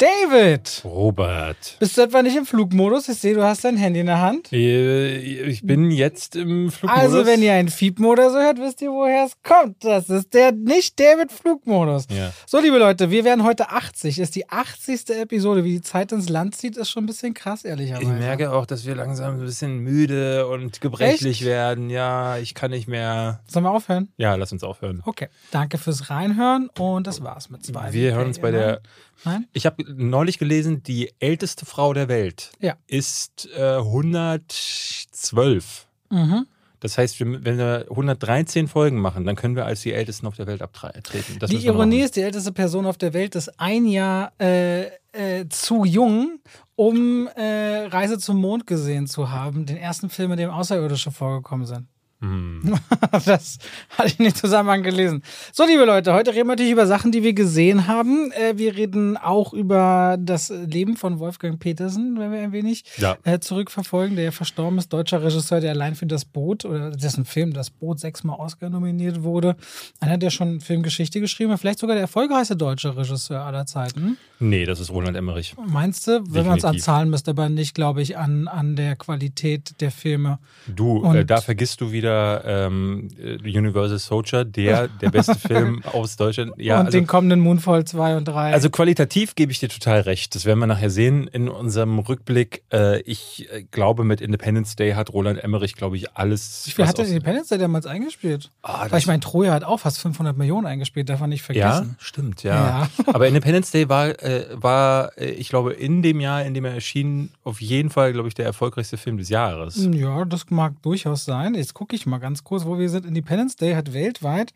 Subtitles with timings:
[0.00, 0.80] David!
[0.82, 1.76] Robert.
[1.78, 3.06] Bist du etwa nicht im Flugmodus?
[3.10, 4.50] Ich sehe, du hast dein Handy in der Hand.
[4.50, 7.04] Äh, Ich bin jetzt im Flugmodus.
[7.04, 9.84] Also, wenn ihr einen Fiepen oder so hört, wisst ihr, woher es kommt.
[9.84, 12.06] Das ist der Nicht-David-Flugmodus.
[12.10, 12.32] Ja.
[12.46, 14.18] So, liebe Leute, wir werden heute 80.
[14.18, 15.10] Ist die 80.
[15.10, 15.64] Episode.
[15.64, 18.04] Wie die Zeit ins Land zieht, ist schon ein bisschen krass, ehrlicherweise.
[18.04, 21.90] Ich merke auch, dass wir langsam ein bisschen müde und gebrechlich werden.
[21.90, 23.40] Ja, ich kann nicht mehr.
[23.46, 24.08] Sollen wir aufhören?
[24.16, 25.02] Ja, lass uns aufhören.
[25.04, 25.28] Okay.
[25.50, 27.92] Danke fürs Reinhören und das war's mit zwei.
[27.92, 28.80] Wir hören uns bei der.
[29.22, 29.46] Nein?
[29.52, 32.74] Ich habe neulich gelesen, die älteste Frau der Welt Ja.
[32.86, 35.86] ist äh, 112.
[36.10, 36.46] Mhm.
[36.80, 40.46] Das heißt, wenn wir 113 Folgen machen, dann können wir als die Ältesten auf der
[40.46, 41.38] Welt abtreten.
[41.38, 45.46] Das Die Ironie ist, die älteste Person auf der Welt ist ein Jahr äh, äh,
[45.50, 46.40] zu jung,
[46.76, 49.66] um äh, Reise zum Mond gesehen zu haben.
[49.66, 51.86] Den ersten Film, in dem Außerirdische vorgekommen sind.
[52.20, 52.78] Hm.
[53.24, 53.58] das
[53.96, 55.22] hatte ich nicht zusammen gelesen.
[55.52, 58.30] So, liebe Leute, heute reden wir natürlich über Sachen, die wir gesehen haben.
[58.32, 63.16] Äh, wir reden auch über das Leben von Wolfgang Petersen, wenn wir ein wenig Ja.
[63.24, 67.24] äh, zurückverfolgen, der ja verstorben ist, deutscher Regisseur, der allein für das Boot oder dessen
[67.24, 69.56] Film Das Boot sechsmal Oscar nominiert wurde.
[70.00, 74.18] Einer, der schon Filmgeschichte geschrieben hat, vielleicht sogar der erfolgreichste deutsche Regisseur aller Zeiten.
[74.38, 75.54] Nee, das ist Roland Emmerich.
[75.66, 76.22] Meinst du?
[76.28, 76.78] Wenn man es an.
[76.78, 80.38] Zahlen misst, aber nicht, glaube ich, an, an der Qualität der Filme.
[80.66, 82.09] Du, äh, da vergisst du wieder
[82.44, 86.52] ähm, äh, Universal Soldier, der der beste Film aus Deutschland.
[86.56, 88.52] Ja, und also, den kommenden Moonfall 2 und 3.
[88.52, 90.34] also qualitativ gebe ich dir total recht.
[90.34, 92.62] Das werden wir nachher sehen in unserem Rückblick.
[92.72, 96.62] Äh, ich äh, glaube, mit Independence Day hat Roland Emmerich, glaube ich, alles.
[96.66, 98.50] Wie viel hat aus- Independence Day damals eingespielt?
[98.62, 101.70] Ah, Weil ich meine, Troja hat auch fast 500 Millionen eingespielt, darf man nicht Ja,
[101.72, 101.96] vergessen.
[101.98, 102.54] stimmt, ja.
[102.54, 102.88] Ja.
[103.12, 106.74] Aber Independence Day war, äh, war äh, ich glaube, in dem Jahr, in dem er
[106.74, 109.88] erschien, auf jeden Fall, glaube ich, der erfolgreichste Film des Jahres.
[109.92, 111.54] Ja, das mag durchaus sein.
[111.54, 113.06] Jetzt gucke ich mal ganz kurz, wo wir sind.
[113.06, 114.52] Independence Day hat weltweit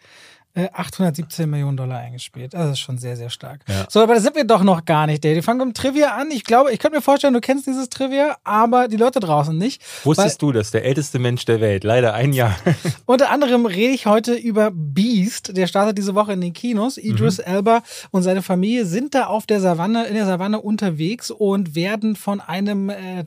[0.56, 2.54] 817 Millionen Dollar eingespielt.
[2.54, 3.60] Also Das ist schon sehr, sehr stark.
[3.68, 3.86] Ja.
[3.88, 5.34] So, aber da sind wir doch noch gar nicht, Dave.
[5.34, 6.30] Wir fangen mit dem Trivia an.
[6.30, 9.82] Ich glaube, ich könnte mir vorstellen, du kennst dieses Trivia, aber die Leute draußen nicht.
[10.04, 12.56] Wusstest du, dass der älteste Mensch der Welt, leider ein Jahr,
[13.06, 15.56] Unter anderem rede ich heute über Beast.
[15.56, 16.98] Der startet diese Woche in den Kinos.
[16.98, 17.44] Idris Mhm.
[17.44, 22.16] Elba und seine Familie sind da auf der Savanne, in der Savanne unterwegs und werden
[22.16, 23.24] von einem äh,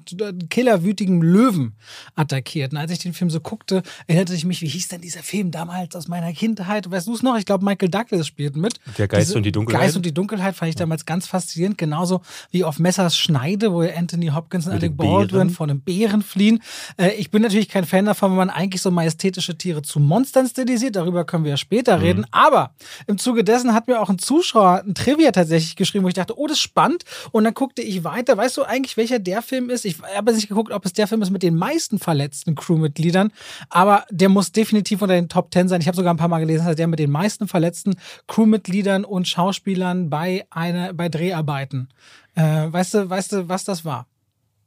[0.49, 1.75] killerwütigen Löwen
[2.15, 2.71] attackiert.
[2.71, 5.51] Und als ich den Film so guckte, erinnerte ich mich, wie hieß denn dieser Film
[5.51, 6.89] damals aus meiner Kindheit?
[6.89, 7.37] Weißt du es noch?
[7.37, 8.79] Ich glaube, Michael Douglas spielt mit.
[8.97, 9.81] Der Geist und die Dunkelheit?
[9.81, 11.77] Geist und die Dunkelheit fand ich damals ganz faszinierend.
[11.77, 16.61] Genauso wie auf Messers Schneide, wo Anthony Hopkins und Alec Baldwin von einem Bären fliehen.
[16.97, 20.47] Äh, ich bin natürlich kein Fan davon, wenn man eigentlich so majestätische Tiere zu Monstern
[20.47, 20.95] stilisiert.
[20.95, 22.25] Darüber können wir ja später reden.
[22.31, 22.71] Aber
[23.07, 26.37] im Zuge dessen hat mir auch ein Zuschauer ein Trivia tatsächlich geschrieben, wo ich dachte,
[26.37, 27.03] oh, das ist spannend.
[27.31, 28.37] Und dann guckte ich weiter.
[28.37, 29.85] Weißt du eigentlich, welcher der Film ist?
[29.85, 33.31] Ich habe nicht geguckt, ob es der Film ist mit den meisten verletzten Crewmitgliedern.
[33.69, 35.81] Aber der muss definitiv unter den Top 10 sein.
[35.81, 37.95] Ich habe sogar ein paar Mal gelesen, dass der mit den meisten verletzten
[38.27, 41.89] Crewmitgliedern und Schauspielern bei, einer, bei Dreharbeiten.
[42.35, 42.41] Äh,
[42.71, 44.07] weißt, du, weißt du, was das war?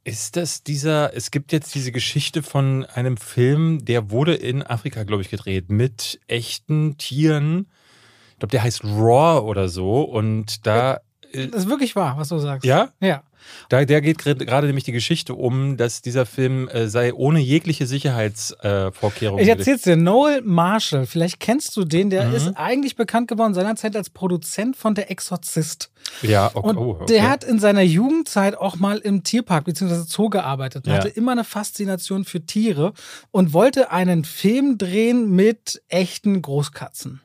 [0.03, 5.03] Ist das dieser, es gibt jetzt diese Geschichte von einem Film, der wurde in Afrika,
[5.03, 7.67] glaube ich, gedreht, mit echten Tieren.
[8.31, 10.01] Ich glaube, der heißt Raw oder so.
[10.01, 11.01] Und da,
[11.33, 12.65] Das ist wirklich wahr, was du sagst.
[12.65, 13.23] ja, Ja.
[13.69, 17.85] Da der geht gerade nämlich die Geschichte um, dass dieser Film äh, sei ohne jegliche
[17.87, 19.39] Sicherheitsvorkehrungen.
[19.39, 22.35] Äh, Ich erzähl's dir, Noel Marshall, vielleicht kennst du den, der Mhm.
[22.35, 25.91] ist eigentlich bekannt geworden seinerzeit als Produzent von Der Exorzist.
[26.21, 26.67] Ja, okay.
[26.69, 27.05] Und oh, okay.
[27.07, 30.03] der hat in seiner Jugendzeit auch mal im Tierpark bzw.
[30.07, 30.97] Zoo gearbeitet und Ja.
[30.99, 32.93] hatte immer eine Faszination für Tiere
[33.31, 37.21] und wollte einen Film drehen mit echten Großkatzen.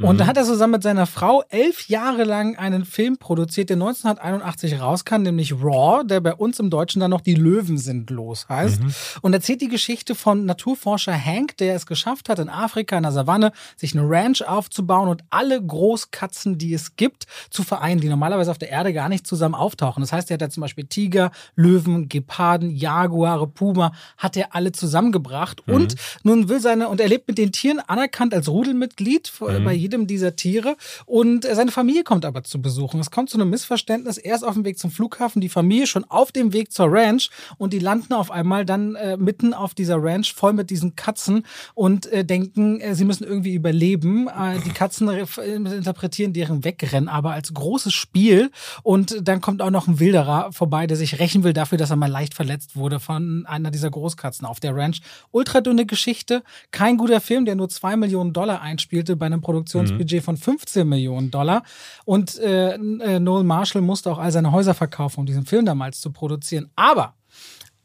[0.00, 0.18] Und Mhm.
[0.18, 4.80] da hat er zusammen mit seiner Frau elf Jahre lang einen Film produziert, der 1981
[4.80, 8.82] rauskam, nämlich Raw, der bei uns im Deutschen dann noch Die Löwen sind los heißt.
[8.82, 8.94] Mhm.
[9.22, 13.12] Und erzählt die Geschichte von Naturforscher Hank, der es geschafft hat, in Afrika, in der
[13.12, 18.50] Savanne, sich eine Ranch aufzubauen und alle Großkatzen, die es gibt, zu vereinen, die normalerweise
[18.50, 20.00] auf der Erde gar nicht zusammen auftauchen.
[20.02, 24.72] Das heißt, er hat da zum Beispiel Tiger, Löwen, Geparden, Jaguare, Puma, hat er alle
[24.72, 25.66] zusammengebracht.
[25.68, 29.72] Und nun will seine, und er lebt mit den Tieren anerkannt als Rudelmitglied äh, bei
[29.72, 30.76] jedem dieser Tiere.
[31.06, 33.00] Und äh, seine Familie kommt aber zu besuchen.
[33.00, 34.18] Es kommt zu einem Missverständnis.
[34.18, 37.30] Er ist auf dem Weg zum Flughafen, die Familie schon auf dem Weg zur Ranch
[37.58, 41.44] und die landen auf einmal dann äh, mitten auf dieser Ranch voll mit diesen Katzen
[41.74, 44.28] und äh, denken, äh, sie müssen irgendwie überleben.
[44.28, 48.50] Äh, die Katzen interpretieren deren Wegrennen aber als großes Spiel
[48.82, 51.96] und dann kommt auch noch ein Wilderer vorbei, der sich rächen will dafür, dass er
[51.96, 55.00] mal leicht verletzt wurde von einer dieser Großkatzen auf der Ranch.
[55.30, 60.36] Ultradünne Geschichte, kein guter Film, der nur zwei Millionen Dollar einspielte bei einem Produktionsbudget von
[60.36, 61.62] 15 Millionen Dollar
[62.04, 66.00] und äh, äh, Noel Marshall musste auch all seine Häuser verkaufen, um diesen Film damals
[66.00, 66.70] zu produzieren.
[66.74, 67.14] Aber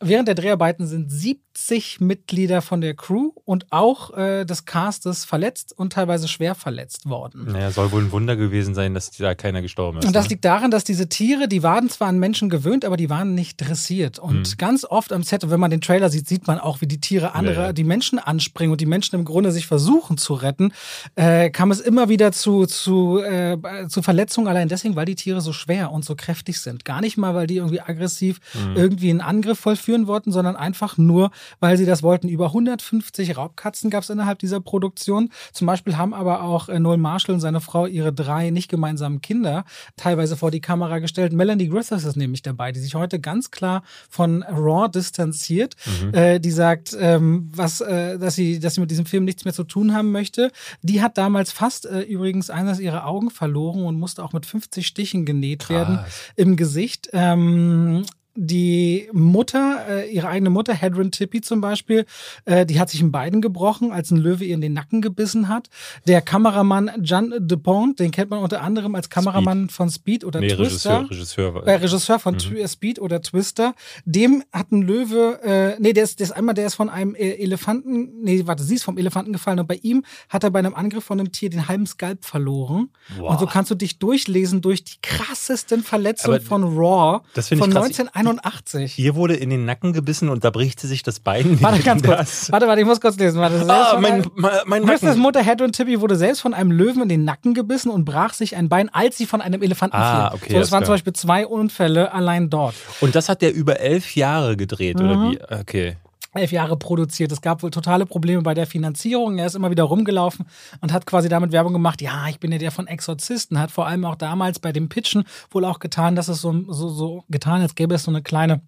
[0.01, 5.73] Während der Dreharbeiten sind 70 Mitglieder von der Crew und auch äh, des Castes verletzt
[5.77, 7.47] und teilweise schwer verletzt worden.
[7.51, 10.05] Naja, soll wohl ein Wunder gewesen sein, dass da keiner gestorben ist.
[10.05, 10.29] Und das ne?
[10.29, 13.57] liegt daran, dass diese Tiere, die waren zwar an Menschen gewöhnt, aber die waren nicht
[13.57, 14.19] dressiert.
[14.19, 14.57] Und Hm.
[14.57, 17.01] ganz oft am Set, und wenn man den Trailer sieht, sieht man auch, wie die
[17.01, 20.71] Tiere andere, Ja, die Menschen anspringen und die Menschen im Grunde sich versuchen zu retten,
[21.15, 23.57] äh, kam es immer wieder zu, zu, äh,
[23.89, 26.85] zu Verletzungen, allein deswegen, weil die Tiere so schwer und so kräftig sind.
[26.85, 28.75] Gar nicht mal, weil die irgendwie aggressiv Hm.
[28.77, 32.29] irgendwie einen Angriff vollführen wollten, sondern einfach nur, weil sie das wollten.
[32.29, 35.29] Über 150 Raubkatzen gab es innerhalb dieser Produktion.
[35.51, 39.21] Zum Beispiel haben aber auch äh, Noel Marshall und seine Frau ihre drei nicht gemeinsamen
[39.21, 39.65] Kinder
[39.97, 41.33] teilweise vor die Kamera gestellt.
[41.33, 45.75] Melanie Griffiths ist nämlich dabei, die sich heute ganz klar von Raw distanziert.
[46.11, 49.53] Äh, die sagt, ähm, was, äh, dass, sie, dass sie mit diesem Film nichts mehr
[49.53, 50.51] zu tun haben möchte.
[50.81, 54.85] Die hat damals fast äh, übrigens eines ihrer Augen verloren und musste auch mit 50
[54.85, 56.13] Stichen genäht werden Krass.
[56.35, 57.09] im Gesicht.
[57.13, 58.05] Ähm,
[58.35, 62.05] die Mutter, äh, ihre eigene Mutter, Hedron Tippy zum Beispiel,
[62.45, 65.47] äh, die hat sich in beiden gebrochen, als ein Löwe ihr in den Nacken gebissen
[65.47, 65.69] hat.
[66.07, 69.71] Der Kameramann John DuPont, den kennt man unter anderem als Kameramann Speed.
[69.71, 71.01] von Speed oder nee, Twister.
[71.01, 72.55] Regisseur, Regisseur, äh, Regisseur von mhm.
[72.55, 73.73] Äh, Speed oder Twister.
[74.05, 77.15] Dem hat ein Löwe, äh, nee, der ist, der ist einmal, der ist von einem
[77.15, 80.59] äh, Elefanten, nee, warte, sie ist vom Elefanten gefallen und bei ihm hat er bei
[80.59, 82.89] einem Angriff von einem Tier den halben Skalp verloren.
[83.17, 83.31] Wow.
[83.31, 87.69] Und so kannst du dich durchlesen durch die krassesten Verletzungen Aber von Raw das von
[87.69, 88.99] ich 19 81.
[88.99, 91.61] Ihr wurde in den Nacken gebissen und da bricht sie sich das Bein.
[91.61, 92.51] Warte, ganz kurz.
[92.51, 93.39] Warte, warte, ich muss kurz lesen.
[93.39, 95.19] Warte, ah, mein, mein, mein Nacken.
[95.19, 98.33] Mutter Head und Tippy wurde selbst von einem Löwen in den Nacken gebissen und brach
[98.33, 100.39] sich ein Bein, als sie von einem Elefanten ah, fiel.
[100.41, 100.85] Okay, so, das waren klar.
[100.85, 102.75] zum Beispiel zwei Unfälle allein dort.
[103.01, 105.05] Und das hat der über elf Jahre gedreht, mhm.
[105.05, 105.39] oder wie?
[105.61, 105.97] Okay
[106.33, 107.31] elf Jahre produziert.
[107.31, 109.37] Es gab wohl totale Probleme bei der Finanzierung.
[109.37, 110.45] Er ist immer wieder rumgelaufen
[110.81, 112.01] und hat quasi damit Werbung gemacht.
[112.01, 113.59] Ja, ich bin ja der von Exorzisten.
[113.59, 116.89] Hat vor allem auch damals bei dem Pitchen wohl auch getan, dass es so, so,
[116.89, 118.61] so getan, als gäbe es so eine kleine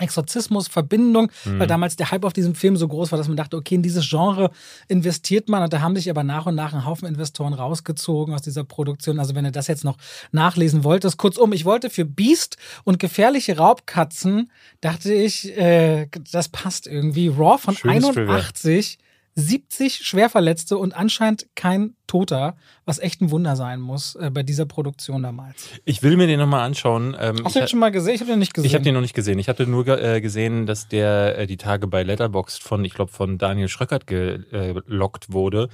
[0.00, 3.74] Exorzismus-Verbindung, weil damals der Hype auf diesem Film so groß war, dass man dachte, okay,
[3.74, 4.50] in dieses Genre
[4.88, 8.42] investiert man und da haben sich aber nach und nach ein Haufen Investoren rausgezogen aus
[8.42, 9.18] dieser Produktion.
[9.18, 9.96] Also wenn ihr das jetzt noch
[10.32, 14.50] nachlesen wolltest, kurzum, ich wollte für Beast und gefährliche Raubkatzen,
[14.80, 17.28] dachte ich, äh, das passt irgendwie.
[17.28, 18.98] Raw von Schönes 81,
[19.34, 24.66] 70 Schwerverletzte und anscheinend kein Toter, was echt ein Wunder sein muss äh, bei dieser
[24.66, 25.68] Produktion damals.
[25.84, 27.16] Ich will mir den nochmal anschauen.
[27.18, 28.14] Ähm, Hast du den schon mal gesehen?
[28.14, 28.66] Ich habe den nicht gesehen.
[28.66, 29.38] ich habe den noch nicht gesehen.
[29.38, 33.12] Ich hatte nur äh, gesehen, dass der äh, die Tage bei Letterboxd von, ich glaube,
[33.12, 35.68] von Daniel Schröckert gelockt wurde.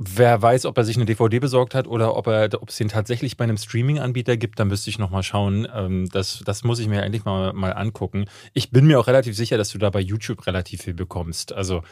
[0.00, 2.86] Wer weiß, ob er sich eine DVD besorgt hat oder ob er, ob es den
[2.88, 5.66] tatsächlich bei einem Streaming-Anbieter gibt, dann müsste ich nochmal schauen.
[5.74, 8.26] Ähm, das, das muss ich mir eigentlich mal, mal angucken.
[8.52, 11.52] Ich bin mir auch relativ sicher, dass du da bei YouTube relativ viel bekommst.
[11.52, 11.82] Also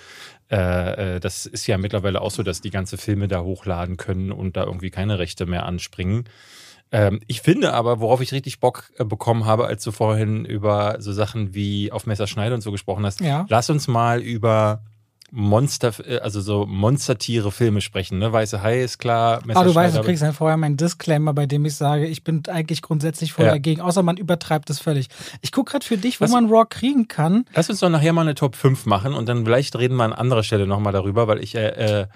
[0.53, 4.31] äh, äh, das ist ja mittlerweile auch so, dass die ganze Filme da hochladen können
[4.31, 6.25] und da irgendwie keine Rechte mehr anspringen.
[6.93, 10.99] Ähm, ich finde aber, worauf ich richtig Bock äh, bekommen habe, als du vorhin über
[11.01, 13.47] so Sachen wie auf Messerschneide und so gesprochen hast, Ja.
[13.49, 14.85] lass uns mal über
[15.33, 18.19] Monster, äh, also so Monstertiere Filme sprechen.
[18.19, 18.33] Ne?
[18.33, 19.41] Weiße Hai ist klar.
[19.55, 22.43] Ah, du weißt, du kriegst dann vorher meinen Disclaimer, bei dem ich sage, ich bin
[22.49, 23.53] eigentlich grundsätzlich voll Ja.
[23.53, 25.09] dagegen, außer man übertreibt es völlig.
[25.43, 27.45] Ich gucke gerade für dich, wo Was- man Raw kriegen kann.
[27.55, 30.13] Lass uns doch nachher mal eine Top 5 machen und dann vielleicht reden wir an
[30.13, 32.07] anderer Stelle nochmal darüber, weil ich äh,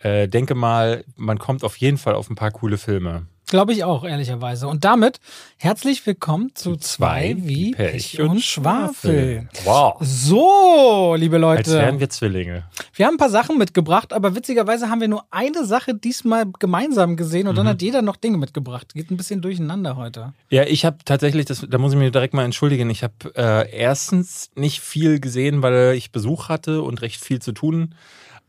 [0.00, 3.26] äh, denke mal, man kommt auf jeden Fall auf ein paar coole Filme.
[3.50, 4.68] Glaube ich auch, ehrlicherweise.
[4.68, 5.20] Und damit
[5.56, 9.48] herzlich willkommen zu zwei wie Pech und Schwafel.
[9.64, 9.96] Wow.
[10.02, 12.64] So, liebe Als wären Leute, wir Zwillinge.
[12.94, 17.16] wir haben ein paar Sachen mitgebracht, aber witzigerweise haben wir nur eine Sache diesmal gemeinsam
[17.16, 17.70] gesehen und dann Mhm.
[17.70, 18.92] hat jeder noch Dinge mitgebracht.
[18.92, 20.34] Geht ein bisschen durcheinander heute.
[20.50, 23.70] Ja, ich habe tatsächlich, das, da muss ich mir direkt mal entschuldigen, ich habe äh,
[23.74, 27.94] erstens nicht viel gesehen, weil ich Besuch hatte und recht viel zu tun,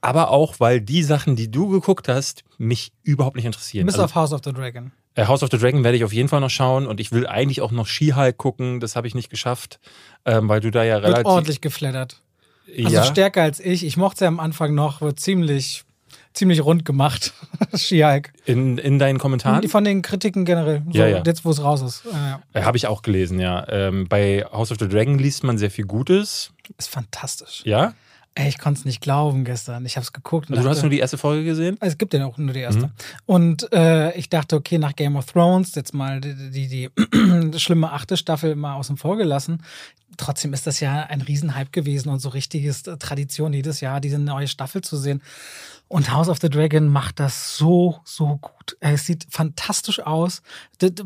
[0.01, 3.85] aber auch, weil die Sachen, die du geguckt hast, mich überhaupt nicht interessieren.
[3.85, 4.91] Bis Also, auf House of the Dragon.
[5.15, 7.27] äh, House of the Dragon werde ich auf jeden Fall noch schauen und ich will
[7.27, 9.79] eigentlich auch noch She-Hulk gucken, das habe ich nicht geschafft,
[10.25, 11.25] ähm, weil du da ja Wird relativ...
[11.25, 12.21] ordentlich geflattert.
[12.77, 13.83] Also ja, stärker als ich.
[13.83, 15.83] Ich mochte es ja am Anfang noch, wird ziemlich,
[16.33, 17.33] ziemlich rund gemacht.
[17.75, 18.31] She-Hulk.
[18.45, 19.61] in, in deinen Kommentaren?
[19.61, 20.83] Die Von den Kritiken generell.
[20.91, 21.23] So, Ja, ja.
[21.25, 22.03] Jetzt, wo es raus ist.
[22.05, 22.41] Ja, ja.
[22.53, 23.67] Äh, habe ich auch gelesen, ja.
[23.69, 26.51] Ähm, bei House of the Dragon liest man sehr viel Gutes.
[26.77, 27.61] Ist fantastisch.
[27.65, 27.93] Ja?
[28.35, 29.85] Ey, ich konnte es nicht glauben gestern.
[29.85, 30.49] Ich habe es geguckt.
[30.49, 31.77] Also du hast dachte- nur die erste Folge gesehen?
[31.81, 32.87] es gibt ja auch nur die erste.
[32.87, 32.91] Mhm.
[33.25, 37.91] Und äh, ich dachte, okay, nach Game of Thrones, jetzt mal die, die, die schlimme
[37.91, 39.63] achte Staffel mal außen vor gelassen.
[40.17, 44.19] Trotzdem ist das ja ein Riesenhype gewesen und so richtiges äh, Tradition, jedes Jahr diese
[44.19, 45.21] neue Staffel zu sehen.
[45.91, 48.77] Und House of the Dragon macht das so, so gut.
[48.79, 50.43] Es sieht fantastisch aus.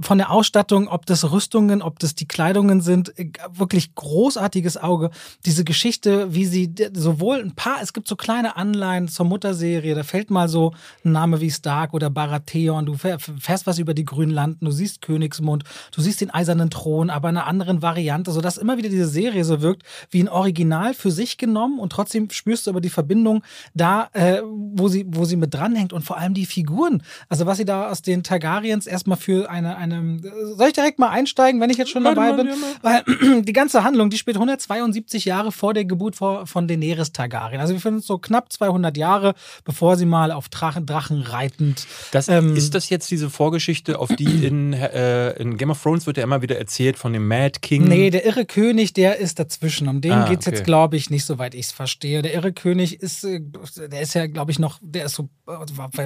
[0.01, 5.09] Von der Ausstattung, ob das Rüstungen, ob das die Kleidungen sind, äh, wirklich großartiges Auge.
[5.45, 10.03] Diese Geschichte, wie sie sowohl ein paar, es gibt so kleine Anleihen zur Mutterserie, da
[10.03, 10.73] fällt mal so
[11.05, 15.63] ein Name wie Stark oder Baratheon, du fährst was über die Grünlanden, du siehst Königsmund,
[15.93, 19.45] du siehst den eisernen Thron, aber in einer anderen Variante, sodass immer wieder diese Serie
[19.45, 23.43] so wirkt wie ein Original für sich genommen und trotzdem spürst du aber die Verbindung
[23.73, 24.41] da, äh,
[24.73, 27.03] wo sie, wo sie mit dranhängt und vor allem die Figuren.
[27.29, 30.19] Also was sie da aus den Targaryens erstmal für eine, eine,
[30.55, 32.49] soll ich direkt mal einsteigen, wenn ich jetzt schon dabei bin?
[32.81, 33.03] Weil
[33.43, 37.59] die ganze Handlung, die spielt 172 Jahre vor der Geburt von Daenerys Targaryen.
[37.59, 41.87] Also wir finden es so knapp 200 Jahre, bevor sie mal auf Drachen, Drachen reitend.
[42.11, 46.07] Das, ähm, ist das jetzt diese Vorgeschichte, auf die in, äh, in Game of Thrones
[46.07, 47.85] wird ja immer wieder erzählt von dem Mad King?
[47.85, 49.87] Nee, der irre König, der ist dazwischen.
[49.87, 50.55] Um den ah, geht es okay.
[50.55, 52.21] jetzt, glaube ich, nicht, soweit ich es verstehe.
[52.21, 53.41] Der irre König ist, äh,
[53.91, 55.29] der ist ja, glaube ich, noch, der ist so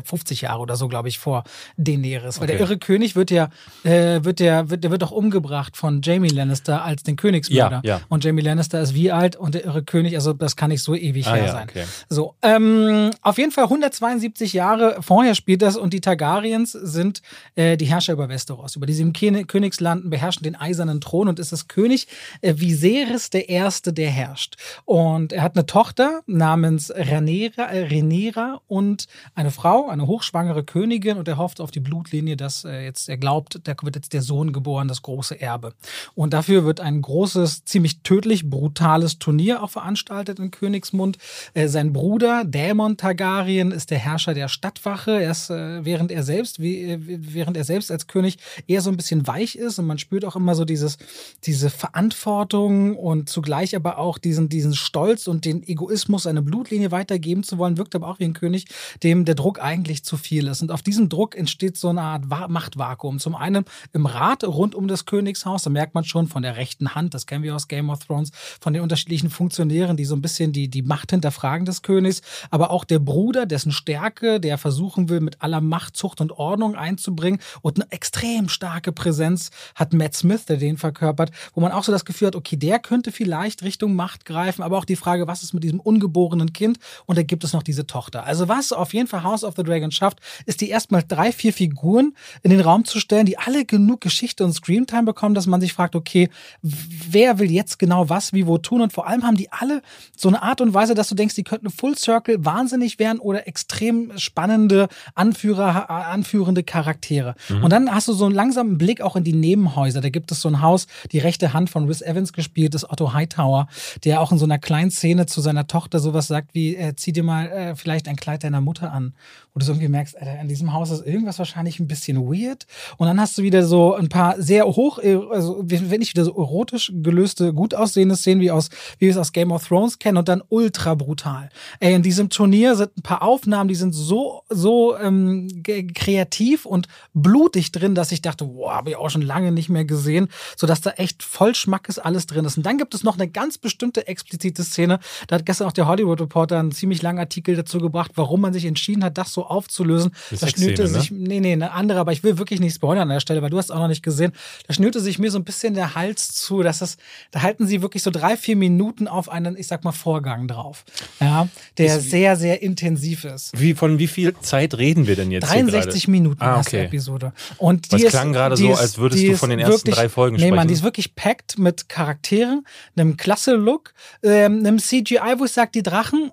[0.04, 1.44] 50 Jahre oder so, glaube ich, vor
[1.78, 2.40] Daenerys.
[2.40, 2.58] Weil okay.
[2.58, 3.50] der irre König wird ja,
[3.84, 7.82] äh, wird der, wird, der wird auch umgebracht von Jamie Lannister als den Königsmörder.
[7.84, 8.02] Ja, ja.
[8.10, 10.96] Und Jamie Lannister ist wie alt und der irre König, also das kann nicht so
[10.96, 11.68] ewig ah, her ja, sein.
[11.70, 11.86] Okay.
[12.10, 17.22] So, ähm, auf jeden Fall 172 Jahre vorher spielt das und die Targaryens sind
[17.56, 18.76] äh, die Herrscher über Westeros.
[18.76, 22.08] Über diese Königslanden beherrschen den eisernen Thron und ist das König
[22.42, 24.56] äh, Viserys der Erste, der herrscht.
[24.86, 31.18] Und er hat eine Tochter namens Rhaenyra, äh, Rhaenyra und eine Frau, eine hochschwangere Königin
[31.18, 34.22] und er hofft auf die Blutlinie, dass er jetzt, er glaubt, da wird jetzt der
[34.22, 35.74] Sohn geboren, das große Erbe.
[36.16, 41.18] Und dafür wird ein großes, ziemlich tödlich brutales Turnier auch veranstaltet in Königsmund.
[41.54, 45.22] Äh, sein Bruder Dämon Targaryen ist der Herrscher der Stadtwache.
[45.22, 48.38] Er ist, äh, während er selbst, äh, während er selbst als König
[48.68, 50.98] eher so ein bisschen weich ist und man spürt auch immer so dieses,
[51.44, 57.44] diese Verantwortung und zugleich aber auch diesen, diesen Stolz und den Egoismus, eine Blutlinie weitergeben
[57.44, 58.66] zu wollen, wirkt aber auch wie ein König,
[59.04, 60.62] dem der Druck eigentlich zu viel ist.
[60.62, 63.20] Und auf diesem Druck entsteht so eine Art Machtvakuum.
[63.20, 66.96] Zum einen im Rat rund um das Königshaus, da merkt man schon von der rechten
[66.96, 70.22] Hand, das kennen wir aus Game of Thrones, von den unterschiedlichen Funktionären, die so ein
[70.22, 75.10] bisschen die, die Macht hinterfragen des Königs, aber auch der Bruder, dessen Stärke, der versuchen
[75.10, 80.16] will, mit aller Macht, Zucht und Ordnung einzubringen und eine extrem starke Präsenz hat Matt
[80.16, 83.64] Smith, der den verkörpert, wo man auch so das Gefühl hat, okay, der könnte vielleicht
[83.64, 86.80] Richtung Macht greifen, aber auch die Frage, was ist mit diesem ungeborenen Kind?
[87.06, 88.24] Und da gibt es noch diese Tochter.
[88.28, 91.54] Also was auf jeden Fall House of the Dragon schafft, ist die erstmal drei, vier
[91.54, 95.62] Figuren in den Raum zu stellen, die alle genug Geschichte und Screamtime bekommen, dass man
[95.62, 96.30] sich fragt, okay,
[96.62, 98.82] wer will jetzt genau was, wie, wo tun?
[98.82, 99.82] Und vor allem haben die alle
[100.16, 103.48] so eine Art und Weise, dass du denkst, die könnten Full Circle wahnsinnig werden oder
[103.48, 107.36] extrem spannende Anführer, anführende Charaktere.
[107.50, 107.64] Mhm.
[107.64, 110.02] Und dann hast du so einen langsamen Blick auch in die Nebenhäuser.
[110.02, 113.14] Da gibt es so ein Haus, die rechte Hand von Rhys Evans gespielt, ist Otto
[113.14, 113.68] Hightower,
[114.04, 117.12] der auch in so einer kleinen Szene zu seiner Tochter sowas sagt wie, äh, zieh
[117.12, 119.14] dir mal äh, vielleicht ein Kleid deiner Mutter an.
[119.54, 122.68] Wo du so irgendwie merkst, Alter, in diesem Haus ist irgendwas wahrscheinlich ein bisschen weird.
[122.98, 126.38] Und dann hast du wieder so ein paar sehr hoch, also wenn nicht wieder so
[126.38, 130.18] erotisch gelöste, gut aussehende Szenen wie aus, wie wir es aus Game of Thrones kennen
[130.18, 131.50] und dann ultra brutal.
[131.80, 136.88] Ey, in diesem Turnier sind ein paar Aufnahmen, die sind so, so ähm, kreativ und
[137.14, 140.82] blutig drin, dass ich dachte, wow, habe ich auch schon lange nicht mehr gesehen, sodass
[140.82, 142.58] da echt voll Schmackes alles drin ist.
[142.58, 145.00] Und dann gibt es noch eine ganz bestimmte explizite Szene.
[145.28, 148.54] Da hat gestern auch der Hollywood Reporter einen ziemlich langen Artikel dazu gebracht, warum man
[148.54, 150.12] sich entschieden hat, das so aufzulösen.
[150.40, 151.28] Da schnürte sich, ne?
[151.28, 153.58] nee, nee, eine andere, aber ich will wirklich nicht spoilern an der Stelle, weil du
[153.58, 154.34] hast auch noch nicht gesehen.
[154.68, 156.98] Da schnürte sich mir so ein bisschen der Hals zu, dass das,
[157.32, 160.86] da halten sie wirklich so drei, vier Minuten auf einen, ich sag mal, Vorgang drauf.
[161.20, 163.60] Ja, der ist sehr, sehr intensiv ist.
[163.60, 165.50] Wie, von wie viel Zeit reden wir denn jetzt?
[165.50, 166.86] 63 Minuten ah, okay.
[166.86, 167.34] Episode.
[167.58, 170.38] Und die das klang gerade so, als würdest du von den ersten wirklich, drei Folgen
[170.38, 170.52] sprechen.
[170.52, 175.46] Nee, man, die ist wirklich packt mit Charakteren, einem klasse Look, ähm, einem CGI, wo
[175.46, 176.32] ich sage, die Drachen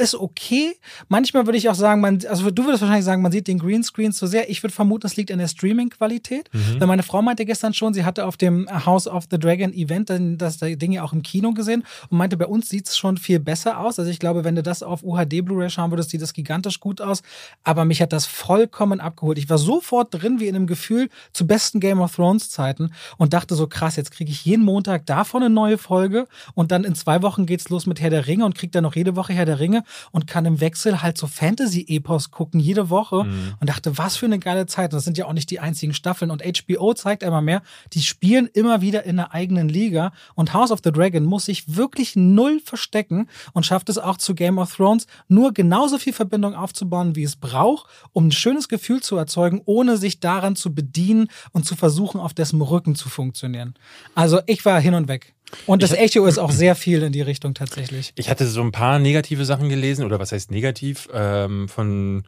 [0.00, 0.74] ist okay.
[1.08, 4.12] Manchmal würde ich auch sagen, man, also du würdest wahrscheinlich sagen, man sieht den Greenscreen
[4.12, 4.50] zu sehr.
[4.50, 6.48] Ich würde vermuten, es liegt an der Streaming-Qualität.
[6.52, 6.80] Mhm.
[6.80, 10.10] Weil meine Frau meinte gestern schon, sie hatte auf dem House of the Dragon Event
[10.40, 13.38] das Ding ja auch im Kino gesehen und meinte, bei uns sieht es schon viel
[13.38, 13.98] besser aus.
[13.98, 17.00] Also ich glaube, wenn du das auf UHD Blu-ray schauen würdest, sieht das gigantisch gut
[17.00, 17.22] aus.
[17.62, 19.38] Aber mich hat das vollkommen abgeholt.
[19.38, 23.34] Ich war sofort drin wie in einem Gefühl zu besten Game of Thrones Zeiten und
[23.34, 26.94] dachte so krass, jetzt kriege ich jeden Montag davon eine neue Folge und dann in
[26.94, 29.44] zwei Wochen geht's los mit Herr der Ringe und krieg dann noch jede Woche Herr
[29.44, 33.24] der Ringe und kann im Wechsel halt so Fantasy-Epos gucken, jede Woche.
[33.24, 33.54] Mhm.
[33.60, 34.92] Und dachte, was für eine geile Zeit.
[34.92, 36.30] das sind ja auch nicht die einzigen Staffeln.
[36.30, 40.12] Und HBO zeigt immer mehr, die spielen immer wieder in einer eigenen Liga.
[40.34, 44.34] Und House of the Dragon muss sich wirklich null verstecken und schafft es auch zu
[44.34, 49.02] Game of Thrones, nur genauso viel Verbindung aufzubauen, wie es braucht, um ein schönes Gefühl
[49.02, 53.74] zu erzeugen, ohne sich daran zu bedienen und zu versuchen, auf dessen Rücken zu funktionieren.
[54.14, 55.34] Also ich war hin und weg.
[55.66, 58.12] Und das Echo ist auch sehr viel in die Richtung tatsächlich.
[58.16, 62.24] Ich hatte so ein paar negative Sachen gelesen, oder was heißt negativ, ähm, von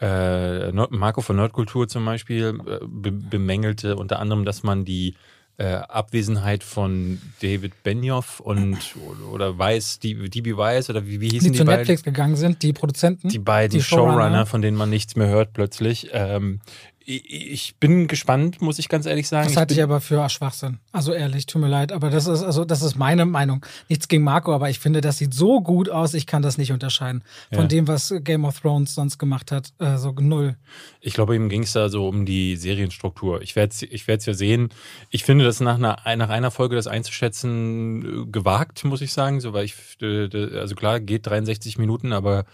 [0.00, 5.14] äh, Marco von Nerdkultur zum Beispiel äh, be bemängelte unter anderem, dass man die
[5.56, 8.78] äh, Abwesenheit von David Benioff und
[9.32, 11.80] oder Weiss, die DB Weiss oder wie, wie hießen die, die zu beiden?
[11.80, 13.28] Netflix gegangen sind, die Produzenten.
[13.28, 14.46] Die beiden die Showrunner, Showrunner.
[14.46, 16.10] von denen man nichts mehr hört plötzlich.
[16.12, 16.60] Ähm,
[17.08, 19.48] ich, ich bin gespannt, muss ich ganz ehrlich sagen.
[19.48, 20.78] Das halte ich bin, aber für Schwachsinn.
[20.92, 23.64] Also ehrlich, tut mir leid, aber das ist also das ist meine Meinung.
[23.88, 26.70] Nichts gegen Marco, aber ich finde, das sieht so gut aus, ich kann das nicht
[26.72, 27.68] unterscheiden von Ja.
[27.68, 29.72] dem, was Game of Thrones sonst gemacht hat.
[29.78, 30.56] Äh, so null.
[31.00, 33.40] Ich glaube, ihm ging es da so um die Serienstruktur.
[33.42, 34.68] Ich werde es ich werd's ja sehen.
[35.10, 39.40] Ich finde das nach einer, nach einer Folge das einzuschätzen äh, gewagt, muss ich sagen.
[39.40, 42.44] So, weil ich, äh, also klar, geht 63 Minuten, aber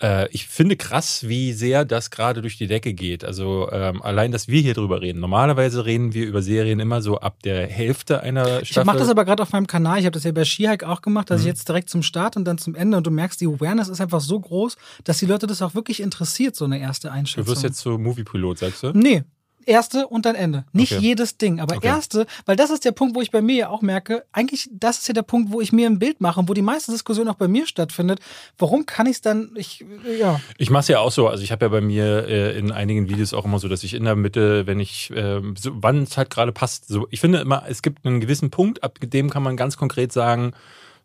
[0.00, 3.24] äh, ich finde krass, wie sehr das gerade durch die Decke geht.
[3.24, 5.20] Also ähm, allein, dass wir hier drüber reden.
[5.20, 8.86] Normalerweise reden wir über Serien immer so ab der Hälfte einer Ich Staffel.
[8.86, 9.98] mache das aber gerade auf meinem Kanal.
[10.00, 11.50] Ich habe das ja bei Skihike auch gemacht, dass ich Mhm.
[11.52, 14.20] jetzt direkt zum Start und dann zum Ende und du merkst, die Awareness ist einfach
[14.20, 17.44] so groß, dass die Leute das auch wirklich interessiert, so eine erste Einschätzung.
[17.44, 18.92] du wirst jetzt so Movie-Pilot, sagst du?
[18.94, 19.22] Nee.
[19.66, 20.64] Erste und dann Ende.
[20.72, 21.02] Nicht Okay.
[21.02, 21.86] jedes Ding, aber Okay.
[21.88, 24.98] erste, weil das ist der Punkt, wo ich bei mir ja auch merke, eigentlich, das
[24.98, 27.28] ist ja der Punkt, wo ich mir ein Bild mache und wo die meiste Diskussion
[27.28, 28.20] auch bei mir stattfindet.
[28.58, 29.84] Warum kann ich es dann, ich,
[30.18, 30.40] ja.
[30.58, 31.28] Ich mache es ja auch so.
[31.28, 33.94] Also ich habe ja bei mir äh, in einigen Videos auch immer so, dass ich
[33.94, 37.06] in der Mitte, wenn ich, ähm, so, wann es halt gerade passt, so.
[37.10, 40.52] Ich finde immer, es gibt einen gewissen Punkt, ab dem kann man ganz konkret sagen,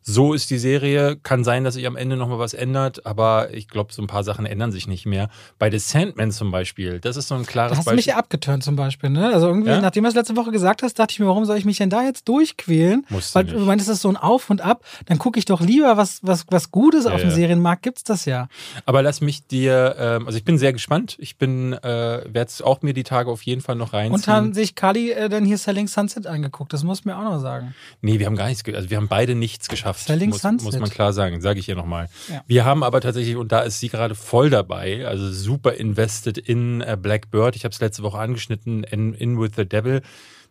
[0.01, 1.17] so ist die Serie.
[1.21, 4.23] Kann sein, dass sich am Ende nochmal was ändert, aber ich glaube, so ein paar
[4.23, 5.29] Sachen ändern sich nicht mehr.
[5.59, 8.11] Bei The Sandman zum Beispiel, das ist so ein klares hast du mich Beispiel.
[8.13, 9.31] ja abgeturnt zum Beispiel, ne?
[9.33, 9.81] Also irgendwie, Ja?
[9.81, 11.89] nachdem du es letzte Woche gesagt hast, dachte ich mir, warum soll ich mich denn
[11.89, 13.05] da jetzt durchquälen?
[13.09, 13.55] Musst du Weil nicht.
[13.55, 14.83] du meinst, das ist so ein Auf und Ab.
[15.05, 17.35] Dann gucke ich doch lieber, was, was, was Gutes Ja, auf dem ja.
[17.35, 18.47] Serienmarkt gibt's das ja.
[18.85, 21.17] Aber lass mich dir, ähm, also ich bin sehr gespannt.
[21.19, 24.15] Ich bin, äh, werde es auch mir die Tage auf jeden Fall noch reinziehen.
[24.15, 26.73] Und haben sich Kali äh, dann hier Selling Sunset angeguckt.
[26.73, 27.75] Das muss mir auch noch sagen.
[28.01, 29.88] Nee, wir haben gar nichts, also wir haben beide nichts geschafft.
[29.97, 32.09] Selling muss, muss man klar sagen, sage ich hier nochmal.
[32.29, 32.43] Ja.
[32.47, 36.81] Wir haben aber tatsächlich, und da ist sie gerade voll dabei, also super invested in
[36.81, 37.55] äh, Blackbird.
[37.55, 40.01] Ich habe es letzte Woche angeschnitten, in, in With the Devil.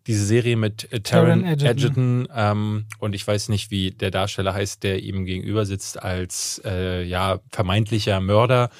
[0.07, 1.67] Diese Serie mit äh, Taron Egerton.
[1.67, 6.63] Edgerton, ähm, und ich weiß nicht, wie der Darsteller heißt, der ihm gegenüber sitzt als
[6.65, 8.71] äh, ja, vermeintlicher Mörder.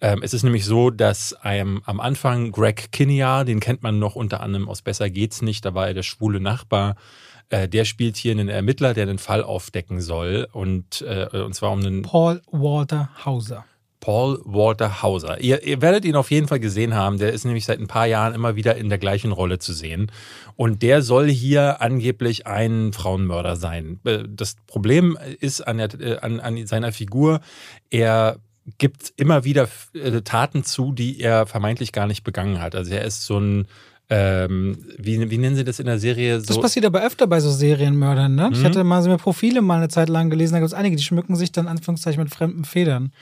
[0.00, 4.16] Ähm, es ist nämlich so, dass ähm, am Anfang Greg Kinnear, den kennt man noch
[4.16, 6.96] unter anderem aus Besser geht's nicht, da war er der schwule Nachbar.
[7.50, 11.72] Äh, der spielt hier einen Ermittler, der einen Fall aufdecken soll und, äh, und zwar
[11.72, 13.64] um einen Paul Walter Hauser.
[14.00, 15.40] Paul Walter Hauser.
[15.40, 17.16] Ihr, ihr werdet ihn auf jeden Fall gesehen haben.
[17.16, 20.12] Der ist nämlich seit ein paar Jahren immer wieder in der gleichen Rolle zu sehen.
[20.56, 24.00] Und der soll hier angeblich ein Frauenmörder sein.
[24.04, 27.40] Äh, Das Problem ist an, der, äh, an, an seiner Figur,
[27.88, 28.36] er
[28.78, 29.68] gibt immer wieder
[30.24, 32.74] Taten zu, die er vermeintlich gar nicht begangen hat.
[32.74, 33.66] Also er ist so ein,
[34.10, 36.36] ähm, wie, wie nennen sie das in der Serie?
[36.38, 38.50] Das So, passiert aber öfter bei so Serienmördern, ne?
[38.52, 38.64] Ich Mhm.
[38.64, 41.02] hatte mal so mir Profile mal eine Zeit lang gelesen, da gibt es einige, die
[41.02, 43.12] schmücken sich dann Anführungszeichen mit fremden Federn.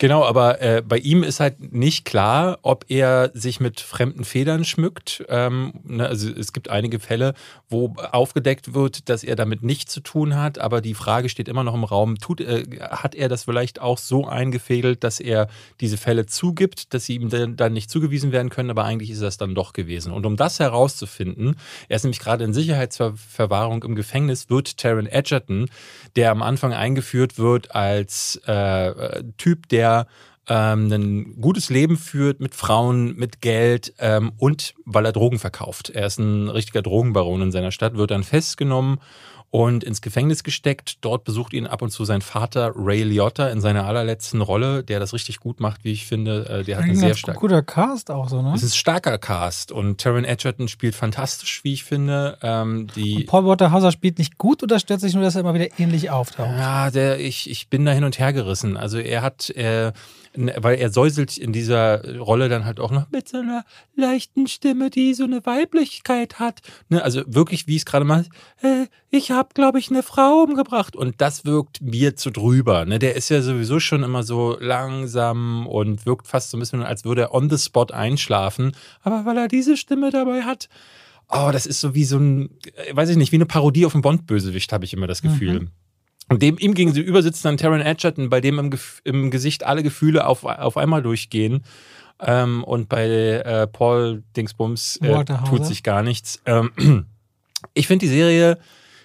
[0.00, 4.64] Genau, aber äh, bei ihm ist halt nicht klar, ob er sich mit fremden Federn
[4.64, 5.22] schmückt.
[5.28, 7.34] Ähm, ne, also es gibt einige Fälle,
[7.68, 11.64] wo aufgedeckt wird, dass er damit nichts zu tun hat, aber die Frage steht immer
[11.64, 15.48] noch im Raum, tut, äh, hat er das vielleicht auch so eingefädelt, dass er
[15.82, 19.36] diese Fälle zugibt, dass sie ihm dann, nicht zugewiesen werden können, aber eigentlich ist das
[19.36, 20.14] dann doch gewesen.
[20.14, 21.56] Und um das herauszufinden,
[21.90, 25.66] er ist nämlich gerade in Sicherheitsverwahrung im Gefängnis, wird Taron Edgerton,
[26.16, 29.89] der am Anfang eingeführt wird als äh, Typ, der
[30.48, 35.90] ähm, ein gutes Leben führt mit Frauen, mit Geld ähm, und weil er Drogen verkauft.
[35.90, 38.98] Er ist ein richtiger Drogenbaron in seiner Stadt, wird dann festgenommen
[39.52, 40.98] und ins Gefängnis gesteckt.
[41.04, 45.00] Dort besucht ihn ab und zu sein Vater Ray Liotta in seiner allerletzten Rolle, der
[45.00, 46.46] das richtig gut macht, wie ich finde.
[46.48, 47.40] Äh, Der hat eine Ein sehr ganz starke.
[47.40, 48.52] guter Cast auch so, ne?
[48.54, 52.38] Es ist ein starker Cast und Taron Edgerton spielt fantastisch, wie ich finde.
[52.42, 55.54] Ähm, die Paul Walter Hauser spielt nicht gut oder stört sich nur, dass er immer
[55.54, 56.56] wieder ähnlich auftaucht?
[56.56, 58.76] Ja, der, ich, ich bin da hin und her gerissen.
[58.76, 59.92] Also er hat, äh,
[60.34, 63.64] weil er säuselt in dieser Rolle dann halt auch noch mit so einer
[63.96, 66.60] leichten Stimme, die so eine Weiblichkeit hat.
[66.88, 68.26] Ne, also wirklich, wie ich es gerade mache,
[68.62, 70.94] äh, ich habe, glaube ich, eine Frau umgebracht.
[70.94, 72.84] Und das wirkt mir zu drüber.
[72.84, 73.00] Ne?
[73.00, 77.04] Der ist ja sowieso schon immer so langsam und wirkt fast so ein bisschen, als
[77.04, 78.72] würde er on the spot einschlafen.
[79.02, 80.68] Aber weil er diese Stimme dabei hat,
[81.28, 83.94] oh, das ist so wie so ein, äh, weiß ich nicht, wie eine Parodie auf
[83.94, 85.58] einen Bond-Bösewicht, habe ich immer das Gefühl.
[85.58, 85.70] Und
[86.32, 88.70] dem ihm gegenüber sitzt dann Taron Edgerton, bei dem im,
[89.04, 91.64] im Gesicht alle Gefühle auf, auf einmal durchgehen.
[92.20, 96.40] Ähm, und bei äh, Paul Dingsbums äh, tut sich gar nichts.
[96.46, 96.70] Ähm,
[97.74, 98.58] ich finde die Serie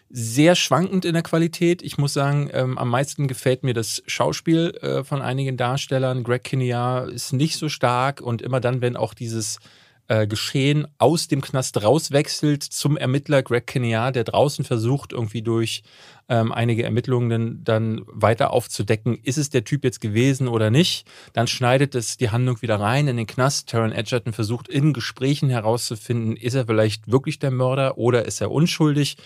[0.09, 1.81] sehr schwankend in der Qualität.
[1.81, 6.23] Ich muss sagen, ähm, am meisten gefällt mir das Schauspiel äh, von einigen Darstellern.
[6.23, 9.59] Greg Kinnear ist nicht so stark und immer dann, wenn auch dieses
[10.07, 15.83] äh, Geschehen aus dem Knast rauswechselt zum Ermittler Greg Kinnear, der draußen versucht, irgendwie durch
[16.29, 21.07] ähm, einige Ermittlungen dann weiter aufzudecken, ist es der Typ jetzt gewesen oder nicht.
[21.33, 23.69] Dann schneidet es die Handlung wieder rein in den Knast.
[23.69, 28.51] Taron Edgerton versucht in Gesprächen herauszufinden, ist er vielleicht wirklich der Mörder oder ist er
[28.51, 29.17] unschuldig.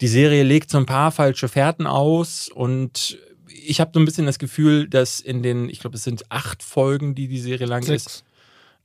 [0.00, 4.26] Die Serie legt so ein paar falsche Fährten aus und ich habe so ein bisschen
[4.26, 7.82] das Gefühl, dass in den, ich glaube, es sind acht Folgen, die die Serie lang
[7.82, 8.06] Sechs.
[8.06, 8.24] ist,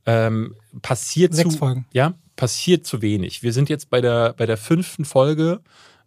[0.06, 1.86] ähm, passiert Sechs zu, Folgen.
[1.94, 3.44] Ja, passiert zu wenig.
[3.44, 5.62] Wir sind jetzt bei der, bei der fünften Folge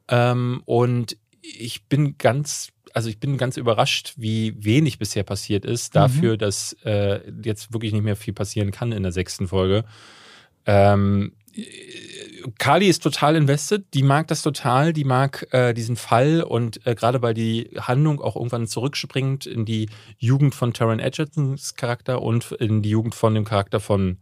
[0.08, 5.94] ähm, und ich bin ganz, also ich bin ganz überrascht, wie wenig bisher passiert ist,
[5.94, 6.38] dafür, mhm.
[6.38, 9.84] dass äh, jetzt wirklich nicht mehr viel passieren kann in der sechsten Folge.
[10.66, 11.32] Ähm,
[12.58, 16.94] Kali ist total invested, die mag das total, die mag äh, diesen Fall und äh,
[16.94, 19.88] gerade weil die Handlung auch irgendwann zurückspringt in die
[20.18, 24.18] Jugend von Taron Edgertons Charakter und in die Jugend von dem Charakter von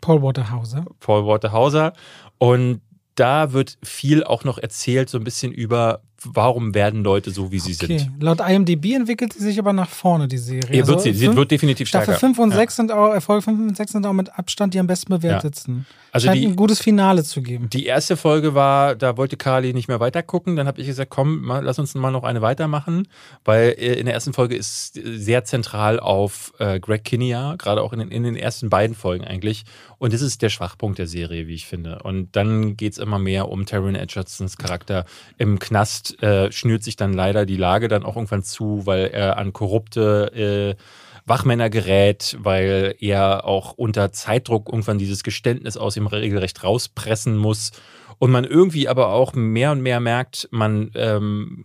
[0.00, 0.84] Paul Waterhauser.
[1.00, 1.92] Paul Waterhauser.
[2.38, 2.80] Und
[3.14, 7.58] da wird viel auch noch erzählt, so ein bisschen über, warum werden Leute so, wie
[7.58, 7.98] sie okay.
[7.98, 8.22] sind.
[8.22, 10.80] Laut IMDb entwickelt sie sich aber nach vorne, die Serie.
[10.80, 12.12] Ja, wird sie, sie wird definitiv stärker.
[12.12, 12.56] Staffel 5 und ja.
[12.56, 15.86] 6 sind auch, Folge 5 und 6 sind auch mit Abstand die am besten bewertetsten.
[15.88, 16.03] Ja.
[16.14, 17.68] Also Scheint die, ein gutes Finale zu geben.
[17.70, 20.54] Die erste Folge war, da wollte Carly nicht mehr weitergucken.
[20.54, 23.08] Dann habe ich gesagt, komm, mal, lass uns mal noch eine weitermachen,
[23.44, 27.92] weil äh, in der ersten Folge ist sehr zentral auf äh, Greg Kinnear, gerade auch
[27.92, 29.64] in den, in den ersten beiden Folgen eigentlich.
[29.98, 31.98] Und das ist der Schwachpunkt der Serie, wie ich finde.
[32.04, 35.06] Und dann geht es immer mehr um Taron Edgertons Charakter.
[35.36, 39.36] Im Knast äh, schnürt sich dann leider die Lage dann auch irgendwann zu, weil er
[39.36, 40.80] an korrupte äh,
[41.26, 47.72] Wachmänner gerät, weil er auch unter Zeitdruck irgendwann dieses Geständnis aus dem Regelrecht rauspressen muss.
[48.18, 51.64] Und man irgendwie aber auch mehr und mehr merkt, man ähm,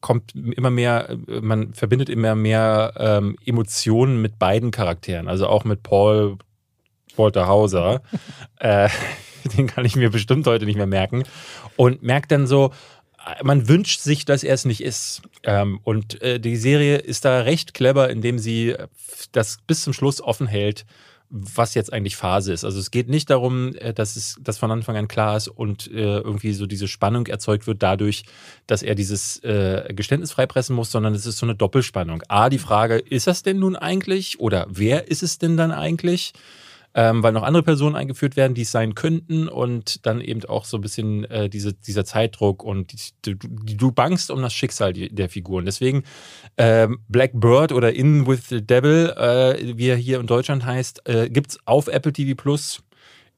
[0.00, 5.82] kommt immer mehr, man verbindet immer mehr ähm, Emotionen mit beiden Charakteren, also auch mit
[5.82, 6.38] Paul
[7.16, 8.02] Walter Hauser.
[8.60, 8.88] äh,
[9.56, 11.24] den kann ich mir bestimmt heute nicht mehr merken.
[11.76, 12.72] Und merkt dann so,
[13.42, 15.22] man wünscht sich, dass er es nicht ist.
[15.42, 18.74] Ähm, und äh, die Serie ist da recht clever, indem sie
[19.32, 20.86] das bis zum Schluss offen hält,
[21.30, 22.64] was jetzt eigentlich Phase ist.
[22.64, 25.88] Also es geht nicht darum, äh, dass es dass von Anfang an klar ist und
[25.88, 28.24] äh, irgendwie so diese Spannung erzeugt wird dadurch,
[28.66, 32.22] dass er dieses äh, Geständnis freipressen muss, sondern es ist so eine Doppelspannung.
[32.28, 36.32] A, die Frage, ist das denn nun eigentlich oder wer ist es denn dann eigentlich?
[36.98, 40.64] Ähm, weil noch andere Personen eingeführt werden, die es sein könnten und dann eben auch
[40.64, 42.92] so ein bisschen äh, diese, dieser Zeitdruck und
[43.24, 45.64] die, die, du bangst um das Schicksal der Figuren.
[45.64, 46.02] Deswegen
[46.56, 51.08] ähm, Black Bird oder In with the Devil, äh, wie er hier in Deutschland heißt,
[51.08, 52.82] äh, gibt es auf Apple TV Plus.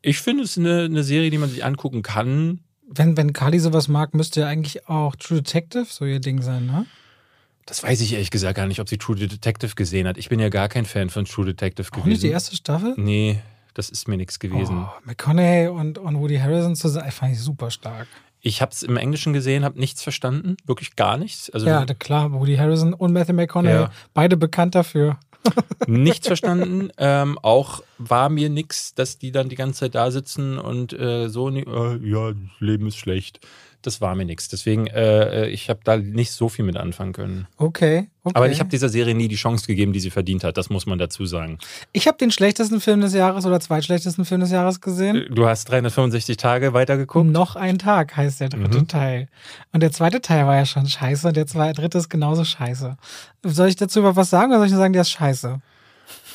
[0.01, 2.61] Ich finde es eine, eine Serie, die man sich angucken kann.
[2.88, 6.64] Wenn, wenn Kali sowas mag, müsste ja eigentlich auch True Detective so ihr Ding sein,
[6.64, 6.87] ne?
[7.66, 10.18] Das weiß ich ehrlich gesagt gar nicht, ob sie True Detective gesehen hat.
[10.18, 12.09] Ich bin ja gar kein Fan von True Detective Auch gewesen.
[12.09, 12.94] nicht die erste Staffel?
[12.96, 13.40] Nee,
[13.75, 14.85] das ist mir nichts gewesen.
[14.85, 18.09] Oh, McConaughey und, und Woody Harrison zusammen, fand ich super stark.
[18.40, 21.51] Ich habe es im Englischen gesehen, habe nichts verstanden, wirklich gar nichts.
[21.51, 23.90] Also, ja, klar, Woody Harrison und Matthew McConaughey, ja.
[24.14, 25.18] beide bekannt dafür.
[25.87, 26.90] nichts verstanden.
[26.99, 31.29] Ähm, auch war mir nichts, dass die dann die ganze Zeit da sitzen und äh,
[31.29, 33.40] so, äh, ja, Leben ist schlecht
[33.83, 34.49] das war mir nichts.
[34.49, 37.47] Deswegen, äh, ich habe da nicht so viel mit anfangen können.
[37.57, 38.09] Okay.
[38.23, 38.35] okay.
[38.35, 40.57] Aber ich habe dieser Serie nie die Chance gegeben, die sie verdient hat.
[40.57, 41.59] Das muss man dazu sagen.
[41.93, 45.16] Ich habe den schlechtesten Film des Jahres oder zweitschlechtesten Film des Jahres gesehen.
[45.16, 47.31] Äh, du hast 365 Tage weitergeguckt?
[47.31, 48.88] Noch ein Tag heißt der dritte mhm.
[48.88, 49.29] Teil.
[49.73, 52.97] Und der zweite Teil war ja schon scheiße und der zweite, dritte ist genauso scheiße.
[53.45, 55.61] Soll ich dazu über was sagen oder soll ich nur sagen, der ist scheiße?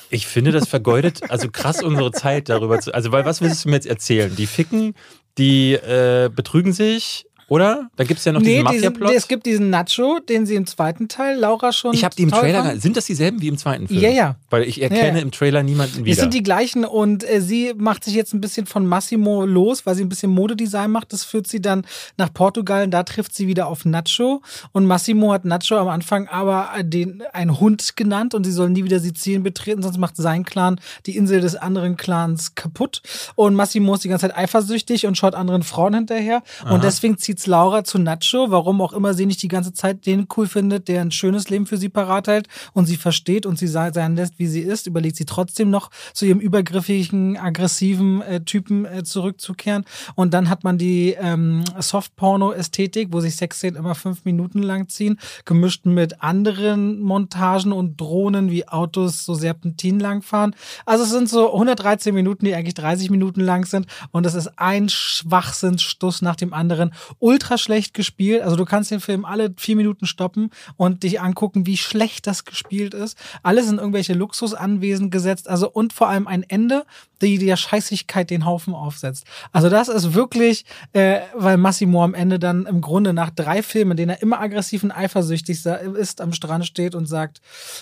[0.09, 2.93] Ich finde, das vergeudet also krass unsere Zeit darüber zu.
[2.93, 4.35] Also, weil was willst du mir jetzt erzählen?
[4.35, 4.95] Die ficken,
[5.37, 7.89] die äh, betrügen sich, oder?
[7.95, 9.13] Da gibt es ja noch nee, diesen Mafia-Plot.
[9.13, 11.93] Es gibt diesen Nacho, den sie im zweiten Teil, Laura schon.
[11.93, 12.63] Ich habe die im Trailer.
[12.63, 12.81] Fand.
[12.81, 13.99] Sind das dieselben wie im zweiten Film?
[13.99, 14.35] Ja, ja.
[14.49, 15.21] Weil ich erkenne ja, ja.
[15.21, 16.11] im Trailer niemanden wieder.
[16.11, 19.85] Es sind die gleichen und äh, sie macht sich jetzt ein bisschen von Massimo los,
[19.85, 21.13] weil sie ein bisschen Modedesign macht.
[21.13, 21.85] Das führt sie dann
[22.17, 24.41] nach Portugal und da trifft sie wieder auf Nacho.
[24.71, 28.83] Und Massimo hat Nacho am Anfang aber den, einen Hund genannt und sie soll nie
[28.83, 33.01] wieder Sizilien betreten, sonst macht sein Clan die Insel des anderen Clans kaputt.
[33.35, 36.41] Und Massimo ist die ganze Zeit eifersüchtig und schaut anderen Frauen hinterher.
[36.63, 36.73] Aha.
[36.73, 40.05] Und deswegen zieht zieht's Laura zu Nacho, warum auch immer sie nicht die ganze Zeit
[40.05, 43.59] den cool findet, der ein schönes Leben für sie parat hält und sie versteht und
[43.59, 48.41] sie sein lässt, wie sie ist, überlegt sie trotzdem noch zu ihrem übergriffigen, aggressiven äh,
[48.41, 49.83] Typen äh, zurückzukehren.
[50.15, 55.19] Und dann hat man die ähm, Soft-Porno-Ästhetik, wo sich Sexszenen immer fünf Minuten lang ziehen,
[55.43, 60.55] gemischt mit anderen Montagen und Drohnen, wie Autos so serpentin langfahren.
[60.85, 64.57] Also es sind so 113 Minuten, die eigentlich 30 Minuten lang sind und es ist
[64.57, 66.93] ein Schwachsinnsstuss nach dem anderen
[67.25, 68.43] ultra schlecht gespielt.
[68.43, 72.45] Also du kannst den Film alle vier Minuten stoppen und dich angucken, wie schlecht das
[72.45, 73.17] gespielt ist.
[73.41, 75.49] Alles in irgendwelche Luxusanwesen gesetzt.
[75.49, 76.85] Also und vor allem ein Ende,
[77.21, 79.25] die der Scheißigkeit den Haufen aufsetzt.
[79.51, 83.91] Also das ist wirklich, äh, weil Massimo am Ende dann im Grunde nach drei Filmen,
[83.91, 87.41] in denen er immer aggressiv und eifersüchtig ist, am Strand steht und sagt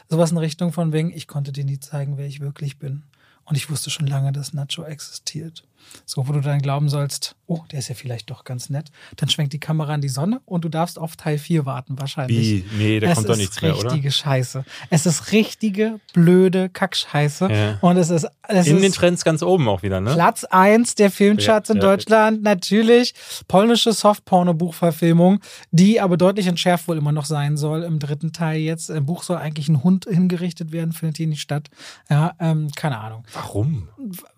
[0.10, 3.04] sowas in Richtung von wegen, ich konnte dir nie zeigen, wer ich wirklich bin.
[3.44, 5.66] Und ich wusste schon lange, dass Nacho existiert.
[6.06, 8.90] So, wo du dann glauben sollst, oh, der ist ja vielleicht doch ganz nett.
[9.16, 12.38] Dann schwenkt die Kamera in die Sonne und du darfst auf Teil 4 warten, wahrscheinlich.
[12.38, 12.66] Wie?
[12.78, 13.80] Nee, da kommt doch nichts mehr, oder?
[13.80, 14.66] Es ist richtige Scheiße.
[14.90, 17.50] Es ist richtige, blöde Kackscheiße.
[17.52, 17.78] Ja.
[17.82, 18.28] Und es ist.
[18.48, 20.14] Es in ist den Trends ganz oben auch wieder, ne?
[20.14, 22.44] Platz 1 der Filmcharts ja, in ja, Deutschland.
[22.44, 23.14] Natürlich
[23.48, 25.40] polnische Softporno-Buchverfilmung,
[25.72, 28.90] die aber deutlich entschärft wohl immer noch sein soll im dritten Teil jetzt.
[28.90, 31.70] Im Buch soll eigentlich ein Hund hingerichtet werden, findet hier nicht statt.
[32.10, 33.24] Ja, ähm, keine Ahnung.
[33.34, 33.88] Warum?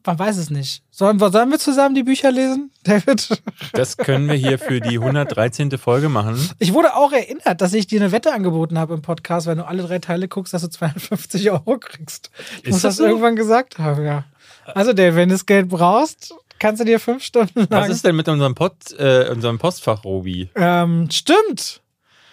[0.05, 0.83] Man weiß es nicht.
[0.91, 3.41] Sollen wir, sollen wir zusammen die Bücher lesen, David?
[3.73, 5.71] Das können wir hier für die 113.
[5.77, 6.37] Folge machen.
[6.59, 9.65] Ich wurde auch erinnert, dass ich dir eine Wette angeboten habe im Podcast, wenn du
[9.67, 12.29] alle drei Teile guckst, dass du 250 Euro kriegst.
[12.57, 13.05] Ich Ist muss das, das so?
[13.05, 14.25] irgendwann gesagt haben, ja.
[14.73, 17.69] Also, David, wenn du das Geld brauchst, kannst du dir fünf Stunden lang.
[17.69, 20.49] Was ist denn mit unserem, Pod, äh, unserem Postfach, Robi?
[20.55, 21.81] Ähm, stimmt.